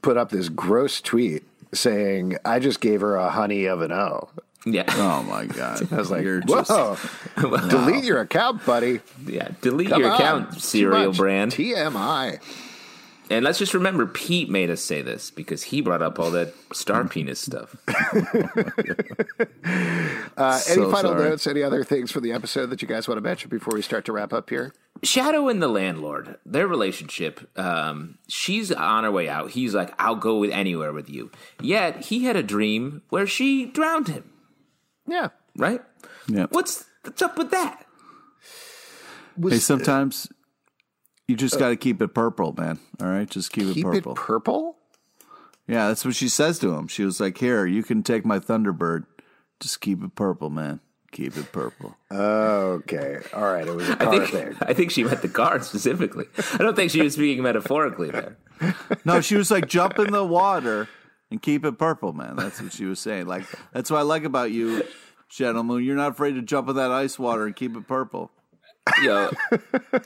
put 0.00 0.16
up 0.16 0.30
this 0.30 0.48
gross 0.48 1.00
tweet 1.00 1.42
saying, 1.74 2.36
I 2.44 2.60
just 2.60 2.80
gave 2.80 3.00
her 3.00 3.16
a 3.16 3.28
honey 3.30 3.64
of 3.66 3.80
an 3.82 3.90
O. 3.92 4.28
Yeah, 4.64 4.84
Oh 4.90 5.22
my 5.24 5.46
god! 5.46 5.92
I 5.92 5.96
was 5.96 6.10
like, 6.10 6.22
You're 6.22 6.40
whoa, 6.42 6.62
just- 6.62 7.06
delete 7.70 8.04
your 8.04 8.20
account, 8.20 8.64
buddy. 8.64 9.00
yeah. 9.26 9.48
Delete 9.60 9.88
Come 9.88 10.02
your 10.02 10.10
on. 10.10 10.16
account, 10.20 10.52
Too 10.54 10.60
cereal 10.60 11.12
brand. 11.12 11.50
TMI. 11.52 12.38
And 13.30 13.44
let's 13.44 13.60
just 13.60 13.74
remember, 13.74 14.06
Pete 14.06 14.50
made 14.50 14.70
us 14.70 14.80
say 14.82 15.02
this 15.02 15.30
because 15.30 15.62
he 15.62 15.80
brought 15.80 16.02
up 16.02 16.18
all 16.18 16.32
that 16.32 16.52
star 16.72 17.06
penis 17.06 17.38
stuff. 17.40 17.76
Uh, 20.36 20.56
So 20.58 20.72
any 20.84 20.92
final 20.92 21.12
sorry. 21.12 21.28
notes? 21.30 21.46
Any 21.46 21.62
other 21.62 21.84
things 21.84 22.10
for 22.10 22.20
the 22.20 22.32
episode 22.32 22.70
that 22.70 22.80
you 22.80 22.88
guys 22.88 23.06
want 23.06 23.18
to 23.18 23.22
mention 23.22 23.50
before 23.50 23.74
we 23.74 23.82
start 23.82 24.04
to 24.06 24.12
wrap 24.12 24.32
up 24.32 24.48
here? 24.50 24.72
Shadow 25.02 25.48
and 25.48 25.62
the 25.62 25.68
landlord, 25.68 26.38
their 26.46 26.66
relationship, 26.66 27.48
um, 27.58 28.18
she's 28.26 28.72
on 28.72 29.04
her 29.04 29.10
way 29.10 29.28
out. 29.28 29.50
He's 29.50 29.74
like, 29.74 29.92
I'll 29.98 30.16
go 30.16 30.38
with 30.38 30.50
anywhere 30.50 30.92
with 30.92 31.10
you. 31.10 31.30
Yet 31.60 32.06
he 32.06 32.24
had 32.24 32.36
a 32.36 32.42
dream 32.42 33.02
where 33.10 33.26
she 33.26 33.66
drowned 33.66 34.08
him, 34.08 34.24
Yeah. 35.06 35.28
right? 35.56 35.82
Yeah. 36.26 36.46
What's, 36.50 36.84
what's 37.02 37.20
up 37.22 37.36
with 37.36 37.50
that? 37.50 37.84
Hey, 39.42 39.58
sometimes 39.58 40.28
you 41.30 41.36
just 41.36 41.56
uh, 41.56 41.58
got 41.58 41.68
to 41.70 41.76
keep 41.76 42.02
it 42.02 42.08
purple, 42.08 42.54
man. 42.58 42.78
All 43.00 43.08
right, 43.08 43.28
just 43.30 43.52
keep, 43.52 43.72
Keep 43.72 43.86
it 43.86 43.92
purple. 43.92 44.12
it 44.12 44.16
purple? 44.16 44.76
yeah, 45.68 45.88
that's 45.88 46.04
what 46.04 46.14
she 46.16 46.28
says 46.28 46.58
to 46.58 46.74
him. 46.74 46.88
She 46.88 47.04
was 47.04 47.20
like, 47.20 47.38
"Here, 47.38 47.64
you 47.66 47.82
can 47.82 48.02
take 48.02 48.24
my 48.26 48.38
Thunderbird. 48.38 49.06
Just 49.60 49.80
keep 49.80 50.02
it 50.02 50.14
purple, 50.14 50.50
man. 50.50 50.80
Keep 51.12 51.36
it 51.36 51.52
purple." 51.52 51.96
Okay. 52.12 53.18
All 53.34 53.42
right. 53.52 53.66
It 53.66 53.74
was 53.74 53.88
a 53.88 53.92
I 53.92 53.96
car 53.96 54.12
think, 54.12 54.30
thing. 54.30 54.56
I 54.68 54.74
think 54.74 54.90
she 54.90 55.04
meant 55.04 55.22
the 55.22 55.28
car 55.28 55.60
specifically. 55.62 56.26
I 56.54 56.58
don't 56.58 56.74
think 56.76 56.90
she 56.90 57.02
was 57.02 57.14
speaking 57.14 57.42
metaphorically 57.42 58.10
there. 58.10 58.36
No, 59.06 59.20
she 59.22 59.36
was 59.36 59.50
like, 59.50 59.68
"Jump 59.68 59.98
in 59.98 60.10
the 60.12 60.24
water 60.24 60.86
and 61.30 61.40
keep 61.40 61.64
it 61.64 61.78
purple, 61.78 62.12
man." 62.12 62.36
That's 62.36 62.60
what 62.60 62.72
she 62.72 62.84
was 62.84 63.00
saying. 63.00 63.26
Like, 63.26 63.44
that's 63.72 63.90
what 63.90 63.98
I 63.98 64.02
like 64.02 64.24
about 64.24 64.50
you, 64.50 64.82
Shadow 65.28 65.62
Moon. 65.62 65.82
You're 65.82 65.96
not 65.96 66.10
afraid 66.10 66.32
to 66.34 66.42
jump 66.42 66.68
in 66.68 66.76
that 66.76 66.90
ice 66.90 67.18
water 67.18 67.46
and 67.46 67.56
keep 67.56 67.74
it 67.76 67.86
purple. 67.88 68.30
Yo, 69.02 69.30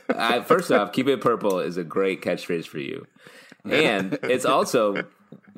I, 0.09 0.41
first 0.45 0.71
off, 0.71 0.91
keep 0.91 1.07
it 1.07 1.21
purple 1.21 1.59
is 1.59 1.77
a 1.77 1.83
great 1.83 2.21
catchphrase 2.21 2.67
for 2.67 2.79
you, 2.79 3.07
and 3.63 4.17
it's 4.23 4.45
also 4.45 5.05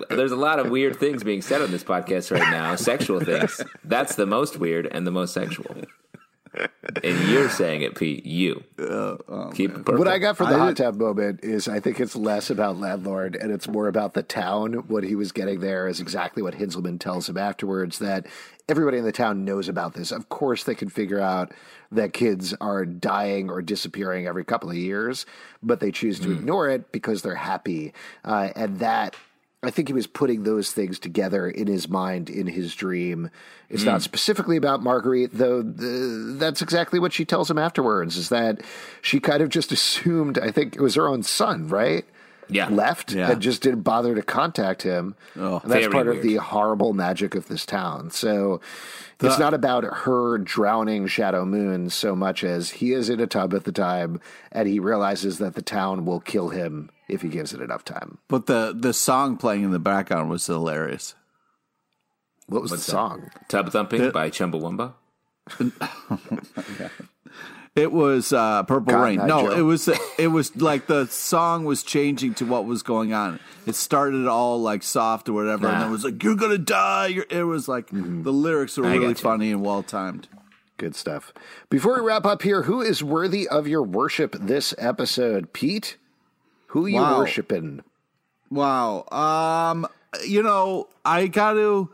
there's 0.09 0.31
a 0.31 0.37
lot 0.37 0.59
of 0.59 0.69
weird 0.69 0.97
things 0.97 1.23
being 1.23 1.41
said 1.41 1.61
on 1.61 1.71
this 1.71 1.83
podcast 1.83 2.31
right 2.31 2.49
now, 2.51 2.75
sexual 2.75 3.19
things. 3.19 3.61
That's 3.83 4.15
the 4.15 4.25
most 4.25 4.57
weird 4.57 4.87
and 4.87 5.05
the 5.05 5.11
most 5.11 5.33
sexual. 5.33 5.75
And 7.03 7.29
you're 7.29 7.49
saying 7.49 7.81
it, 7.81 7.95
Pete. 7.95 8.25
You 8.25 8.63
keep 9.53 9.71
it 9.71 9.85
purple. 9.85 9.97
What 9.97 10.07
I 10.07 10.17
got 10.17 10.37
for 10.37 10.45
the 10.45 10.55
I 10.55 10.57
hot 10.57 10.67
did- 10.75 10.77
tub 10.83 10.95
moment 10.95 11.41
is 11.43 11.67
I 11.67 11.79
think 11.79 11.99
it's 11.99 12.15
less 12.15 12.49
about 12.49 12.77
landlord 12.77 13.35
and 13.35 13.51
it's 13.51 13.67
more 13.67 13.87
about 13.87 14.13
the 14.13 14.23
town. 14.23 14.73
What 14.87 15.03
he 15.03 15.15
was 15.15 15.31
getting 15.31 15.59
there 15.59 15.87
is 15.87 15.99
exactly 15.99 16.41
what 16.41 16.55
Hinzelmann 16.55 16.99
tells 16.99 17.29
him 17.29 17.37
afterwards 17.37 17.99
that 17.99 18.25
everybody 18.69 18.97
in 18.97 19.03
the 19.05 19.11
town 19.11 19.45
knows 19.45 19.67
about 19.69 19.93
this. 19.93 20.11
Of 20.11 20.29
course, 20.29 20.63
they 20.63 20.75
can 20.75 20.89
figure 20.89 21.19
out 21.19 21.51
that 21.91 22.11
kids 22.13 22.53
are 22.59 22.85
dying 22.85 23.49
or 23.49 23.61
disappearing 23.61 24.27
every 24.27 24.43
couple 24.43 24.69
of 24.69 24.75
years, 24.75 25.25
but 25.63 25.79
they 25.79 25.91
choose 25.91 26.19
to 26.19 26.31
ignore 26.31 26.69
it 26.69 26.91
because 26.91 27.21
they're 27.21 27.35
happy. 27.35 27.93
Uh, 28.25 28.49
and 28.55 28.79
that 28.79 29.15
I 29.63 29.71
think 29.71 29.87
he 29.87 29.93
was 29.93 30.05
putting 30.05 30.43
those 30.43 30.71
things 30.71 30.99
together 30.99 31.49
in 31.49 31.65
his 31.65 31.89
mind 31.89 32.29
in 32.29 32.45
his 32.45 32.75
dream. 32.75 33.31
It's 33.69 33.83
not 33.83 34.03
specifically 34.03 34.55
about 34.55 34.83
Marguerite, 34.83 35.31
though. 35.33 35.63
The, 35.63 36.35
that's 36.37 36.61
exactly 36.61 36.99
what 36.99 37.11
she 37.11 37.25
tells 37.25 37.49
him 37.49 37.57
afterwards. 37.57 38.17
Is 38.17 38.29
that 38.29 38.61
she 39.01 39.19
kind 39.19 39.41
of 39.41 39.49
just 39.49 39.71
assumed? 39.71 40.37
I 40.37 40.51
think 40.51 40.75
it 40.75 40.81
was 40.81 40.95
her 40.95 41.07
own 41.07 41.23
son, 41.23 41.67
right? 41.67 42.05
Yeah. 42.49 42.69
left 42.69 43.11
Yeah. 43.11 43.31
and 43.31 43.41
just 43.41 43.61
didn't 43.61 43.81
bother 43.81 44.15
to 44.15 44.21
contact 44.21 44.83
him. 44.83 45.15
Oh. 45.35 45.59
and 45.61 45.71
that's 45.71 45.87
part 45.87 46.07
of 46.07 46.21
the 46.21 46.35
horrible 46.35 46.93
magic 46.93 47.35
of 47.35 47.47
this 47.47 47.65
town. 47.65 48.11
So 48.11 48.61
it's 49.19 49.39
not 49.39 49.53
about 49.53 49.83
her 49.83 50.37
drowning 50.37 51.07
Shadow 51.07 51.43
Moon 51.45 51.89
so 51.89 52.15
much 52.15 52.43
as 52.43 52.69
he 52.69 52.93
is 52.93 53.09
in 53.09 53.19
a 53.19 53.27
tub 53.27 53.53
at 53.53 53.65
the 53.65 53.71
time 53.73 54.21
and 54.51 54.67
he 54.67 54.79
realizes 54.79 55.39
that 55.39 55.55
the 55.55 55.61
town 55.61 56.05
will 56.05 56.21
kill 56.21 56.49
him 56.49 56.89
if 57.09 57.21
he 57.21 57.29
gives 57.29 57.53
it 57.53 57.61
enough 57.61 57.83
time. 57.85 58.17
But 58.27 58.45
the 58.47 58.73
the 58.77 58.93
song 58.93 59.37
playing 59.37 59.63
in 59.63 59.71
the 59.71 59.79
background 59.79 60.29
was 60.29 60.45
hilarious. 60.45 61.15
What 62.47 62.61
was 62.61 62.71
the 62.71 62.77
song? 62.77 63.29
Tub 63.49 63.69
thumping 63.71 64.01
The- 64.01 64.11
by 64.11 64.29
Chumbawamba. 64.29 64.93
It 67.75 67.91
was 67.91 68.33
uh, 68.33 68.63
Purple 68.63 68.91
Cotton 68.93 69.19
Rain. 69.19 69.27
No, 69.27 69.43
Joe. 69.43 69.51
it 69.55 69.61
was 69.61 69.87
it 70.17 70.29
was 70.29 70.55
like 70.59 70.87
the 70.87 71.05
song 71.05 71.63
was 71.63 71.83
changing 71.83 72.33
to 72.35 72.45
what 72.45 72.65
was 72.65 72.81
going 72.81 73.13
on. 73.13 73.39
It 73.67 73.75
started 73.75 74.25
all 74.25 74.59
like 74.59 74.81
soft 74.81 75.29
or 75.29 75.33
whatever, 75.33 75.67
and 75.67 75.75
Nah. 75.75 75.79
then 75.81 75.89
it 75.89 75.91
was 75.91 76.03
like 76.03 76.23
"You're 76.23 76.33
gonna 76.35 76.57
die." 76.57 77.05
You're, 77.07 77.27
it 77.29 77.43
was 77.43 77.67
like 77.67 77.89
the 77.91 78.33
lyrics 78.33 78.77
were 78.77 78.87
I 78.87 78.95
really 78.95 79.13
funny 79.13 79.51
and 79.51 79.61
well 79.63 79.83
timed. 79.83 80.27
Good 80.77 80.95
stuff. 80.95 81.31
Before 81.69 81.93
we 81.93 82.01
wrap 82.07 82.25
up 82.25 82.41
here, 82.41 82.63
who 82.63 82.81
is 82.81 83.03
worthy 83.03 83.47
of 83.47 83.67
your 83.67 83.83
worship 83.83 84.35
this 84.39 84.73
episode? 84.79 85.53
Pete, 85.53 85.97
who 86.67 86.85
are 86.85 86.89
you 86.89 86.95
Wow. 86.95 87.19
worshiping? 87.19 87.83
Wow. 88.49 89.05
Um, 89.11 89.87
you 90.25 90.41
know, 90.43 90.87
I 91.05 91.27
got 91.27 91.53
to. 91.53 91.89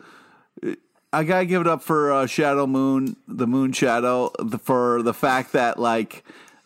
I 1.15 1.23
gotta 1.23 1.45
give 1.45 1.61
it 1.61 1.67
up 1.67 1.83
for 1.83 2.11
uh, 2.11 2.25
Shadow 2.25 2.65
Moon, 2.65 3.15
the 3.27 3.45
Moon 3.45 3.71
Shadow, 3.71 4.31
the, 4.39 4.57
for 4.57 5.03
the 5.03 5.13
fact 5.13 5.51
that 5.51 5.77
like 5.79 6.23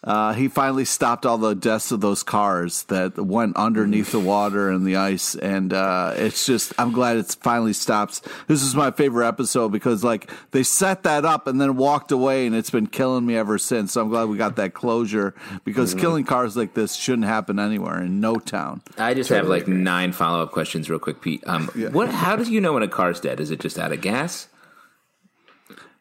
uh, 0.08 0.32
he 0.32 0.48
finally 0.48 0.86
stopped 0.86 1.26
all 1.26 1.38
the 1.38 1.54
deaths 1.54 1.92
of 1.92 2.00
those 2.00 2.24
cars 2.24 2.84
that 2.84 3.18
went 3.18 3.58
underneath 3.58 4.14
the 4.14 4.22
water 4.22 4.70
and 4.70 4.86
the 4.86 4.96
ice, 4.96 5.36
and 5.36 5.74
uh, 5.74 6.14
it's 6.16 6.46
just 6.46 6.72
I'm 6.80 6.94
glad 6.94 7.18
it's 7.18 7.36
finally 7.36 7.74
stops. 7.74 8.22
This 8.48 8.64
is 8.64 8.74
my 8.74 8.92
favorite 8.92 9.28
episode 9.28 9.74
because 9.74 10.06
like 10.06 10.32
they 10.52 10.64
set 10.64 11.04
that 11.04 11.26
up 11.26 11.46
and 11.46 11.60
then 11.60 11.76
walked 11.76 12.14
away, 12.14 12.46
and 12.46 12.56
it's 12.56 12.70
been 12.70 12.88
killing 12.88 13.26
me 13.26 13.36
ever 13.36 13.58
since. 13.58 13.92
So 13.92 14.02
I'm 14.02 14.08
glad 14.08 14.30
we 14.30 14.38
got 14.38 14.56
that 14.56 14.74
closure 14.74 15.36
because 15.66 15.94
killing 15.94 16.24
cars 16.24 16.56
like 16.56 16.74
this 16.74 16.96
shouldn't 16.96 17.28
happen 17.28 17.60
anywhere 17.60 18.02
in 18.02 18.22
no 18.22 18.38
town. 18.38 18.84
I 18.98 19.14
just 19.14 19.30
have 19.32 19.50
like 19.50 19.68
nine 19.68 20.14
follow 20.14 20.42
up 20.42 20.52
questions, 20.52 20.90
real 20.90 21.00
quick, 21.00 21.20
Pete. 21.20 21.44
Um, 21.46 21.68
what? 21.92 22.08
How 22.08 22.38
do 22.38 22.50
you 22.50 22.62
know 22.62 22.72
when 22.72 22.84
a 22.84 22.88
car's 22.88 23.20
dead? 23.20 23.42
Is 23.42 23.52
it 23.52 23.60
just 23.60 23.78
out 23.78 23.92
of 23.92 24.00
gas? 24.00 24.48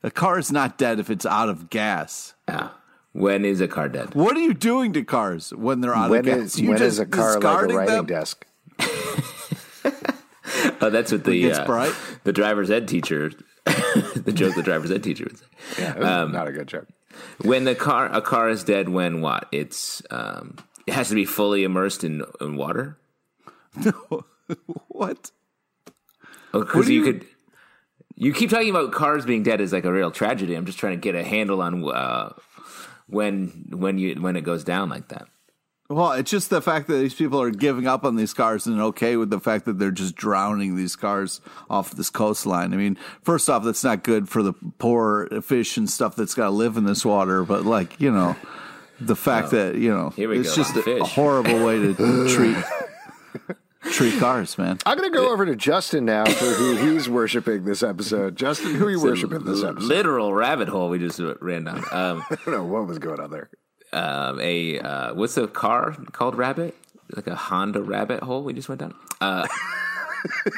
A 0.04 0.12
car 0.12 0.38
is 0.38 0.52
not 0.52 0.78
dead 0.78 1.00
if 1.00 1.10
it's 1.10 1.26
out 1.26 1.48
of 1.48 1.70
gas. 1.70 2.34
Yeah. 2.48 2.68
When 3.16 3.44
is 3.46 3.60
a 3.62 3.68
car 3.68 3.88
dead? 3.88 4.14
What 4.14 4.36
are 4.36 4.40
you 4.40 4.52
doing 4.52 4.92
to 4.92 5.02
cars 5.02 5.50
when 5.54 5.80
they're 5.80 5.94
out 5.96 6.10
When 6.10 6.20
of 6.20 6.26
is 6.26 6.52
gas? 6.54 6.58
You 6.58 6.68
when 6.68 6.78
just 6.78 6.86
is 6.94 6.98
a 6.98 7.06
car 7.06 7.28
like 7.28 7.36
a 7.36 7.40
discarding 7.40 7.76
writing 7.76 7.94
them? 7.96 8.06
desk? 8.06 8.46
Oh, 10.80 10.90
that's 10.90 11.10
what 11.12 11.24
the 11.24 11.52
uh, 11.52 11.92
the 12.24 12.32
driver's 12.32 12.70
ed 12.70 12.86
teacher, 12.88 13.30
the 13.64 14.32
joke 14.34 14.54
the 14.54 14.62
driver's 14.62 14.90
ed 14.90 15.02
teacher 15.02 15.24
would 15.24 15.38
say. 15.38 15.44
Yeah, 15.78 15.92
it 15.94 15.98
was 15.98 16.32
not 16.32 16.46
a 16.48 16.52
good 16.52 16.68
joke. 16.68 16.86
When 17.42 17.64
the 17.64 17.74
car 17.74 18.06
a 18.12 18.20
car 18.20 18.48
is 18.48 18.62
dead, 18.62 18.88
when 18.88 19.20
what? 19.22 19.48
It's 19.52 20.02
um, 20.10 20.56
it 20.86 20.94
has 20.94 21.08
to 21.08 21.14
be 21.14 21.24
fully 21.24 21.64
immersed 21.64 22.04
in, 22.04 22.22
in 22.40 22.56
water. 22.56 22.98
No, 23.84 24.24
what? 24.88 25.30
Because 26.52 26.86
do 26.86 26.94
you, 26.94 27.04
you- 27.04 27.12
could. 27.12 27.26
You 28.18 28.32
keep 28.32 28.48
talking 28.48 28.70
about 28.70 28.92
cars 28.92 29.26
being 29.26 29.42
dead 29.42 29.60
as 29.60 29.72
like 29.74 29.84
a 29.84 29.92
real 29.92 30.10
tragedy. 30.10 30.54
I'm 30.54 30.64
just 30.64 30.78
trying 30.78 30.94
to 30.94 31.00
get 31.00 31.14
a 31.14 31.22
handle 31.22 31.60
on 31.60 31.84
uh, 31.86 32.32
when 33.08 33.66
when 33.70 33.98
you 33.98 34.14
when 34.20 34.36
it 34.36 34.42
goes 34.42 34.64
down 34.64 34.88
like 34.88 35.08
that. 35.08 35.28
Well, 35.88 36.12
it's 36.12 36.30
just 36.30 36.50
the 36.50 36.60
fact 36.60 36.88
that 36.88 36.96
these 36.96 37.14
people 37.14 37.40
are 37.40 37.52
giving 37.52 37.86
up 37.86 38.04
on 38.04 38.16
these 38.16 38.34
cars 38.34 38.66
and 38.66 38.80
okay 38.80 39.16
with 39.16 39.30
the 39.30 39.38
fact 39.38 39.66
that 39.66 39.78
they're 39.78 39.92
just 39.92 40.16
drowning 40.16 40.74
these 40.74 40.96
cars 40.96 41.40
off 41.70 41.92
this 41.92 42.10
coastline. 42.10 42.74
I 42.74 42.76
mean, 42.76 42.98
first 43.22 43.48
off, 43.48 43.62
that's 43.62 43.84
not 43.84 44.02
good 44.02 44.28
for 44.28 44.42
the 44.42 44.52
poor 44.78 45.28
fish 45.42 45.76
and 45.76 45.88
stuff 45.88 46.16
that's 46.16 46.34
got 46.34 46.46
to 46.46 46.50
live 46.50 46.76
in 46.76 46.84
this 46.84 47.04
water. 47.04 47.44
But 47.44 47.64
like, 47.64 48.00
you 48.00 48.10
know, 48.10 48.34
the 49.00 49.14
fact 49.14 49.52
that 49.52 49.76
you 49.76 49.90
know, 49.90 50.12
it's 50.16 50.50
go, 50.50 50.56
just 50.56 50.74
a, 50.74 50.82
fish. 50.82 51.00
a 51.00 51.04
horrible 51.04 51.64
way 51.64 51.78
to 51.78 51.94
treat 52.34 52.56
treat 53.92 54.18
cars, 54.18 54.56
man. 54.58 54.78
I'm 54.86 54.96
going 54.98 55.10
to 55.10 55.16
go 55.16 55.30
over 55.32 55.46
to 55.46 55.56
Justin 55.56 56.04
now 56.04 56.24
for 56.26 56.44
who 56.44 56.76
he's 56.92 57.08
worshiping 57.08 57.64
this 57.64 57.82
episode. 57.82 58.36
Justin, 58.36 58.74
who 58.74 58.86
are 58.86 58.90
you 58.90 59.00
worshiping 59.02 59.44
this 59.44 59.62
episode? 59.62 59.82
Literal 59.82 60.32
rabbit 60.34 60.68
hole 60.68 60.88
we 60.88 60.98
just 60.98 61.20
ran 61.40 61.64
down. 61.64 61.82
Um, 61.92 62.24
I 62.30 62.34
don't 62.44 62.48
know 62.54 62.64
what 62.64 62.86
was 62.86 62.98
going 62.98 63.20
on 63.20 63.30
there. 63.30 63.48
um, 63.92 64.38
a 64.40 64.78
uh, 64.80 65.14
what's 65.14 65.36
a 65.36 65.46
car 65.46 65.94
called 66.12 66.36
Rabbit? 66.36 66.76
Like 67.14 67.26
a 67.28 67.34
Honda 67.36 67.82
rabbit 67.82 68.22
hole 68.22 68.42
we 68.42 68.52
just 68.52 68.68
went 68.68 68.80
down. 68.80 68.94
Uh, 69.20 69.46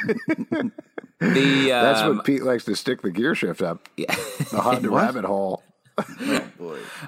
the 1.20 1.72
um, 1.72 1.84
That's 1.84 2.02
what 2.02 2.24
Pete 2.24 2.42
likes 2.42 2.64
to 2.64 2.74
stick 2.74 3.02
the 3.02 3.10
gear 3.10 3.34
shift 3.34 3.60
up. 3.62 3.88
yeah. 3.96 4.14
The 4.50 4.60
Honda 4.60 4.90
rabbit 4.94 5.24
hole. 5.24 5.62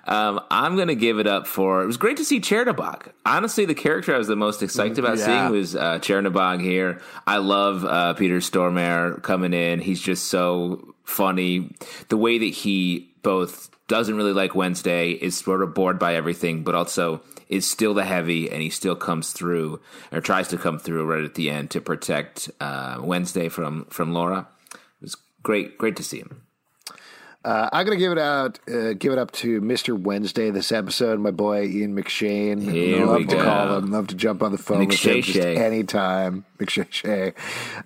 Um, 0.06 0.40
I'm 0.50 0.76
gonna 0.76 0.94
give 0.94 1.18
it 1.18 1.26
up 1.26 1.46
for. 1.46 1.82
It 1.82 1.86
was 1.86 1.96
great 1.96 2.16
to 2.18 2.24
see 2.24 2.40
Chernobog. 2.40 3.10
Honestly, 3.26 3.64
the 3.64 3.74
character 3.74 4.14
I 4.14 4.18
was 4.18 4.28
the 4.28 4.36
most 4.36 4.62
excited 4.62 4.98
about 4.98 5.18
Yeah. 5.18 5.26
seeing 5.26 5.50
was 5.52 5.76
uh, 5.76 5.98
Chernobog 5.98 6.60
here. 6.62 7.00
I 7.26 7.38
love 7.38 7.84
uh, 7.84 8.14
Peter 8.14 8.38
Stormare 8.38 9.20
coming 9.22 9.52
in. 9.52 9.80
He's 9.80 10.00
just 10.00 10.26
so 10.28 10.94
funny. 11.04 11.74
The 12.08 12.16
way 12.16 12.38
that 12.38 12.44
he 12.46 13.12
both 13.22 13.70
doesn't 13.88 14.16
really 14.16 14.32
like 14.32 14.54
Wednesday, 14.54 15.10
is 15.10 15.36
sort 15.36 15.62
of 15.62 15.74
bored 15.74 15.98
by 15.98 16.14
everything, 16.14 16.62
but 16.62 16.74
also 16.76 17.20
is 17.48 17.68
still 17.68 17.92
the 17.92 18.04
heavy, 18.04 18.48
and 18.48 18.62
he 18.62 18.70
still 18.70 18.94
comes 18.94 19.32
through 19.32 19.80
or 20.12 20.20
tries 20.20 20.46
to 20.48 20.56
come 20.56 20.78
through 20.78 21.04
right 21.04 21.24
at 21.24 21.34
the 21.34 21.50
end 21.50 21.70
to 21.72 21.80
protect 21.80 22.50
uh, 22.60 22.98
Wednesday 23.02 23.48
from 23.48 23.84
from 23.86 24.14
Laura. 24.14 24.46
It 24.72 24.78
was 25.02 25.16
great, 25.42 25.76
great 25.76 25.96
to 25.96 26.04
see 26.04 26.18
him. 26.18 26.42
Uh, 27.42 27.70
I'm 27.72 27.86
gonna 27.86 27.96
give 27.96 28.12
it 28.12 28.18
out, 28.18 28.58
uh, 28.68 28.92
give 28.92 29.12
it 29.12 29.18
up 29.18 29.30
to 29.32 29.62
Mr. 29.62 29.98
Wednesday 29.98 30.50
this 30.50 30.70
episode. 30.72 31.18
My 31.20 31.30
boy 31.30 31.64
Ian 31.64 31.96
McShane. 31.96 32.60
Here 32.60 33.06
love 33.06 33.28
to 33.28 33.36
go. 33.36 33.42
call 33.42 33.78
him. 33.78 33.90
Love 33.90 34.08
to 34.08 34.14
jump 34.14 34.42
on 34.42 34.52
the 34.52 34.58
phone 34.58 34.86
with 34.86 35.00
him 35.00 35.22
just 35.22 35.38
anytime. 35.38 36.44
McShay. 36.58 37.32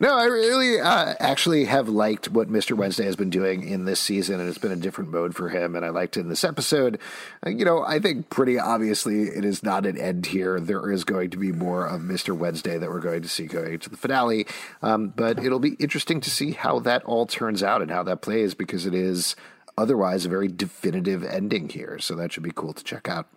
No, 0.00 0.16
I 0.16 0.24
really 0.24 0.80
uh, 0.80 1.14
actually 1.20 1.66
have 1.66 1.88
liked 1.88 2.28
what 2.28 2.50
Mr. 2.50 2.76
Wednesday 2.76 3.04
has 3.04 3.14
been 3.14 3.30
doing 3.30 3.66
in 3.66 3.84
this 3.84 4.00
season, 4.00 4.40
and 4.40 4.48
it's 4.48 4.58
been 4.58 4.72
a 4.72 4.76
different 4.76 5.10
mode 5.10 5.34
for 5.34 5.48
him. 5.48 5.76
And 5.76 5.84
I 5.84 5.90
liked 5.90 6.16
it 6.16 6.20
in 6.20 6.28
this 6.28 6.42
episode. 6.42 6.98
Uh, 7.46 7.50
you 7.50 7.64
know, 7.64 7.84
I 7.84 8.00
think 8.00 8.30
pretty 8.30 8.58
obviously 8.58 9.22
it 9.22 9.44
is 9.44 9.62
not 9.62 9.86
an 9.86 9.96
end 9.96 10.26
here. 10.26 10.58
There 10.58 10.90
is 10.90 11.04
going 11.04 11.30
to 11.30 11.36
be 11.36 11.52
more 11.52 11.86
of 11.86 12.00
Mr. 12.00 12.36
Wednesday 12.36 12.78
that 12.78 12.90
we're 12.90 12.98
going 13.00 13.22
to 13.22 13.28
see 13.28 13.46
going 13.46 13.78
to 13.78 13.90
the 13.90 13.96
finale. 13.96 14.46
Um, 14.82 15.12
but 15.14 15.38
it'll 15.38 15.60
be 15.60 15.74
interesting 15.74 16.20
to 16.22 16.30
see 16.30 16.52
how 16.52 16.80
that 16.80 17.04
all 17.04 17.26
turns 17.26 17.62
out 17.62 17.82
and 17.82 17.90
how 17.90 18.02
that 18.02 18.20
plays 18.20 18.54
because 18.54 18.86
it 18.86 18.94
is 18.94 19.36
otherwise 19.76 20.24
a 20.24 20.28
very 20.28 20.48
definitive 20.48 21.24
ending 21.24 21.68
here. 21.68 21.98
So 21.98 22.14
that 22.16 22.32
should 22.32 22.42
be 22.42 22.52
cool 22.54 22.72
to 22.72 22.84
check 22.84 23.08
out. 23.08 23.28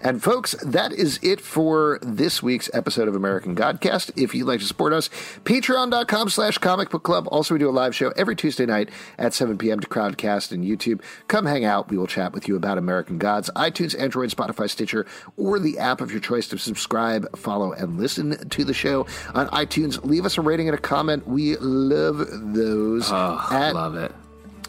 And 0.00 0.22
folks, 0.22 0.52
that 0.62 0.92
is 0.92 1.18
it 1.22 1.40
for 1.40 1.98
this 2.02 2.42
week's 2.42 2.68
episode 2.74 3.08
of 3.08 3.16
American 3.16 3.56
Godcast. 3.56 4.10
If 4.22 4.34
you'd 4.34 4.44
like 4.44 4.60
to 4.60 4.66
support 4.66 4.92
us, 4.92 5.08
patreon.com 5.44 6.28
slash 6.28 6.58
comic 6.58 6.90
book 6.90 7.04
club. 7.04 7.26
Also, 7.30 7.54
we 7.54 7.58
do 7.58 7.70
a 7.70 7.72
live 7.72 7.94
show 7.94 8.10
every 8.10 8.36
Tuesday 8.36 8.66
night 8.66 8.90
at 9.18 9.32
7 9.32 9.56
p.m. 9.56 9.80
to 9.80 9.88
Crowdcast 9.88 10.52
and 10.52 10.62
YouTube. 10.62 11.00
Come 11.28 11.46
hang 11.46 11.64
out. 11.64 11.88
We 11.88 11.96
will 11.96 12.06
chat 12.06 12.32
with 12.32 12.48
you 12.48 12.54
about 12.56 12.76
American 12.76 13.16
Gods, 13.16 13.48
iTunes, 13.56 13.98
Android, 13.98 14.28
Spotify, 14.30 14.68
Stitcher, 14.68 15.06
or 15.38 15.58
the 15.58 15.78
app 15.78 16.02
of 16.02 16.10
your 16.10 16.20
choice 16.20 16.48
to 16.48 16.58
subscribe, 16.58 17.34
follow, 17.38 17.72
and 17.72 17.98
listen 17.98 18.48
to 18.50 18.62
the 18.64 18.74
show. 18.74 19.06
On 19.32 19.48
iTunes, 19.48 20.04
leave 20.04 20.26
us 20.26 20.36
a 20.36 20.42
rating 20.42 20.68
and 20.68 20.76
a 20.76 20.80
comment. 20.80 21.26
We 21.26 21.56
love 21.56 22.18
those. 22.54 23.10
Oh, 23.10 23.48
At 23.50 23.74
love 23.74 23.94
it. 23.94 24.12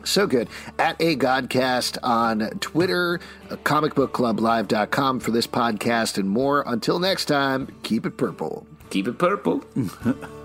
So 0.05 0.27
good. 0.27 0.49
At 0.79 0.99
a 1.01 1.15
Godcast 1.15 1.97
on 2.03 2.49
Twitter, 2.59 3.19
uh, 3.49 3.55
comicbookclublive.com 3.57 5.19
for 5.19 5.31
this 5.31 5.47
podcast 5.47 6.17
and 6.17 6.29
more. 6.29 6.63
Until 6.65 6.99
next 6.99 7.25
time, 7.25 7.75
keep 7.83 8.05
it 8.05 8.17
purple. 8.17 8.65
Keep 8.89 9.07
it 9.07 9.17
purple. 9.17 9.63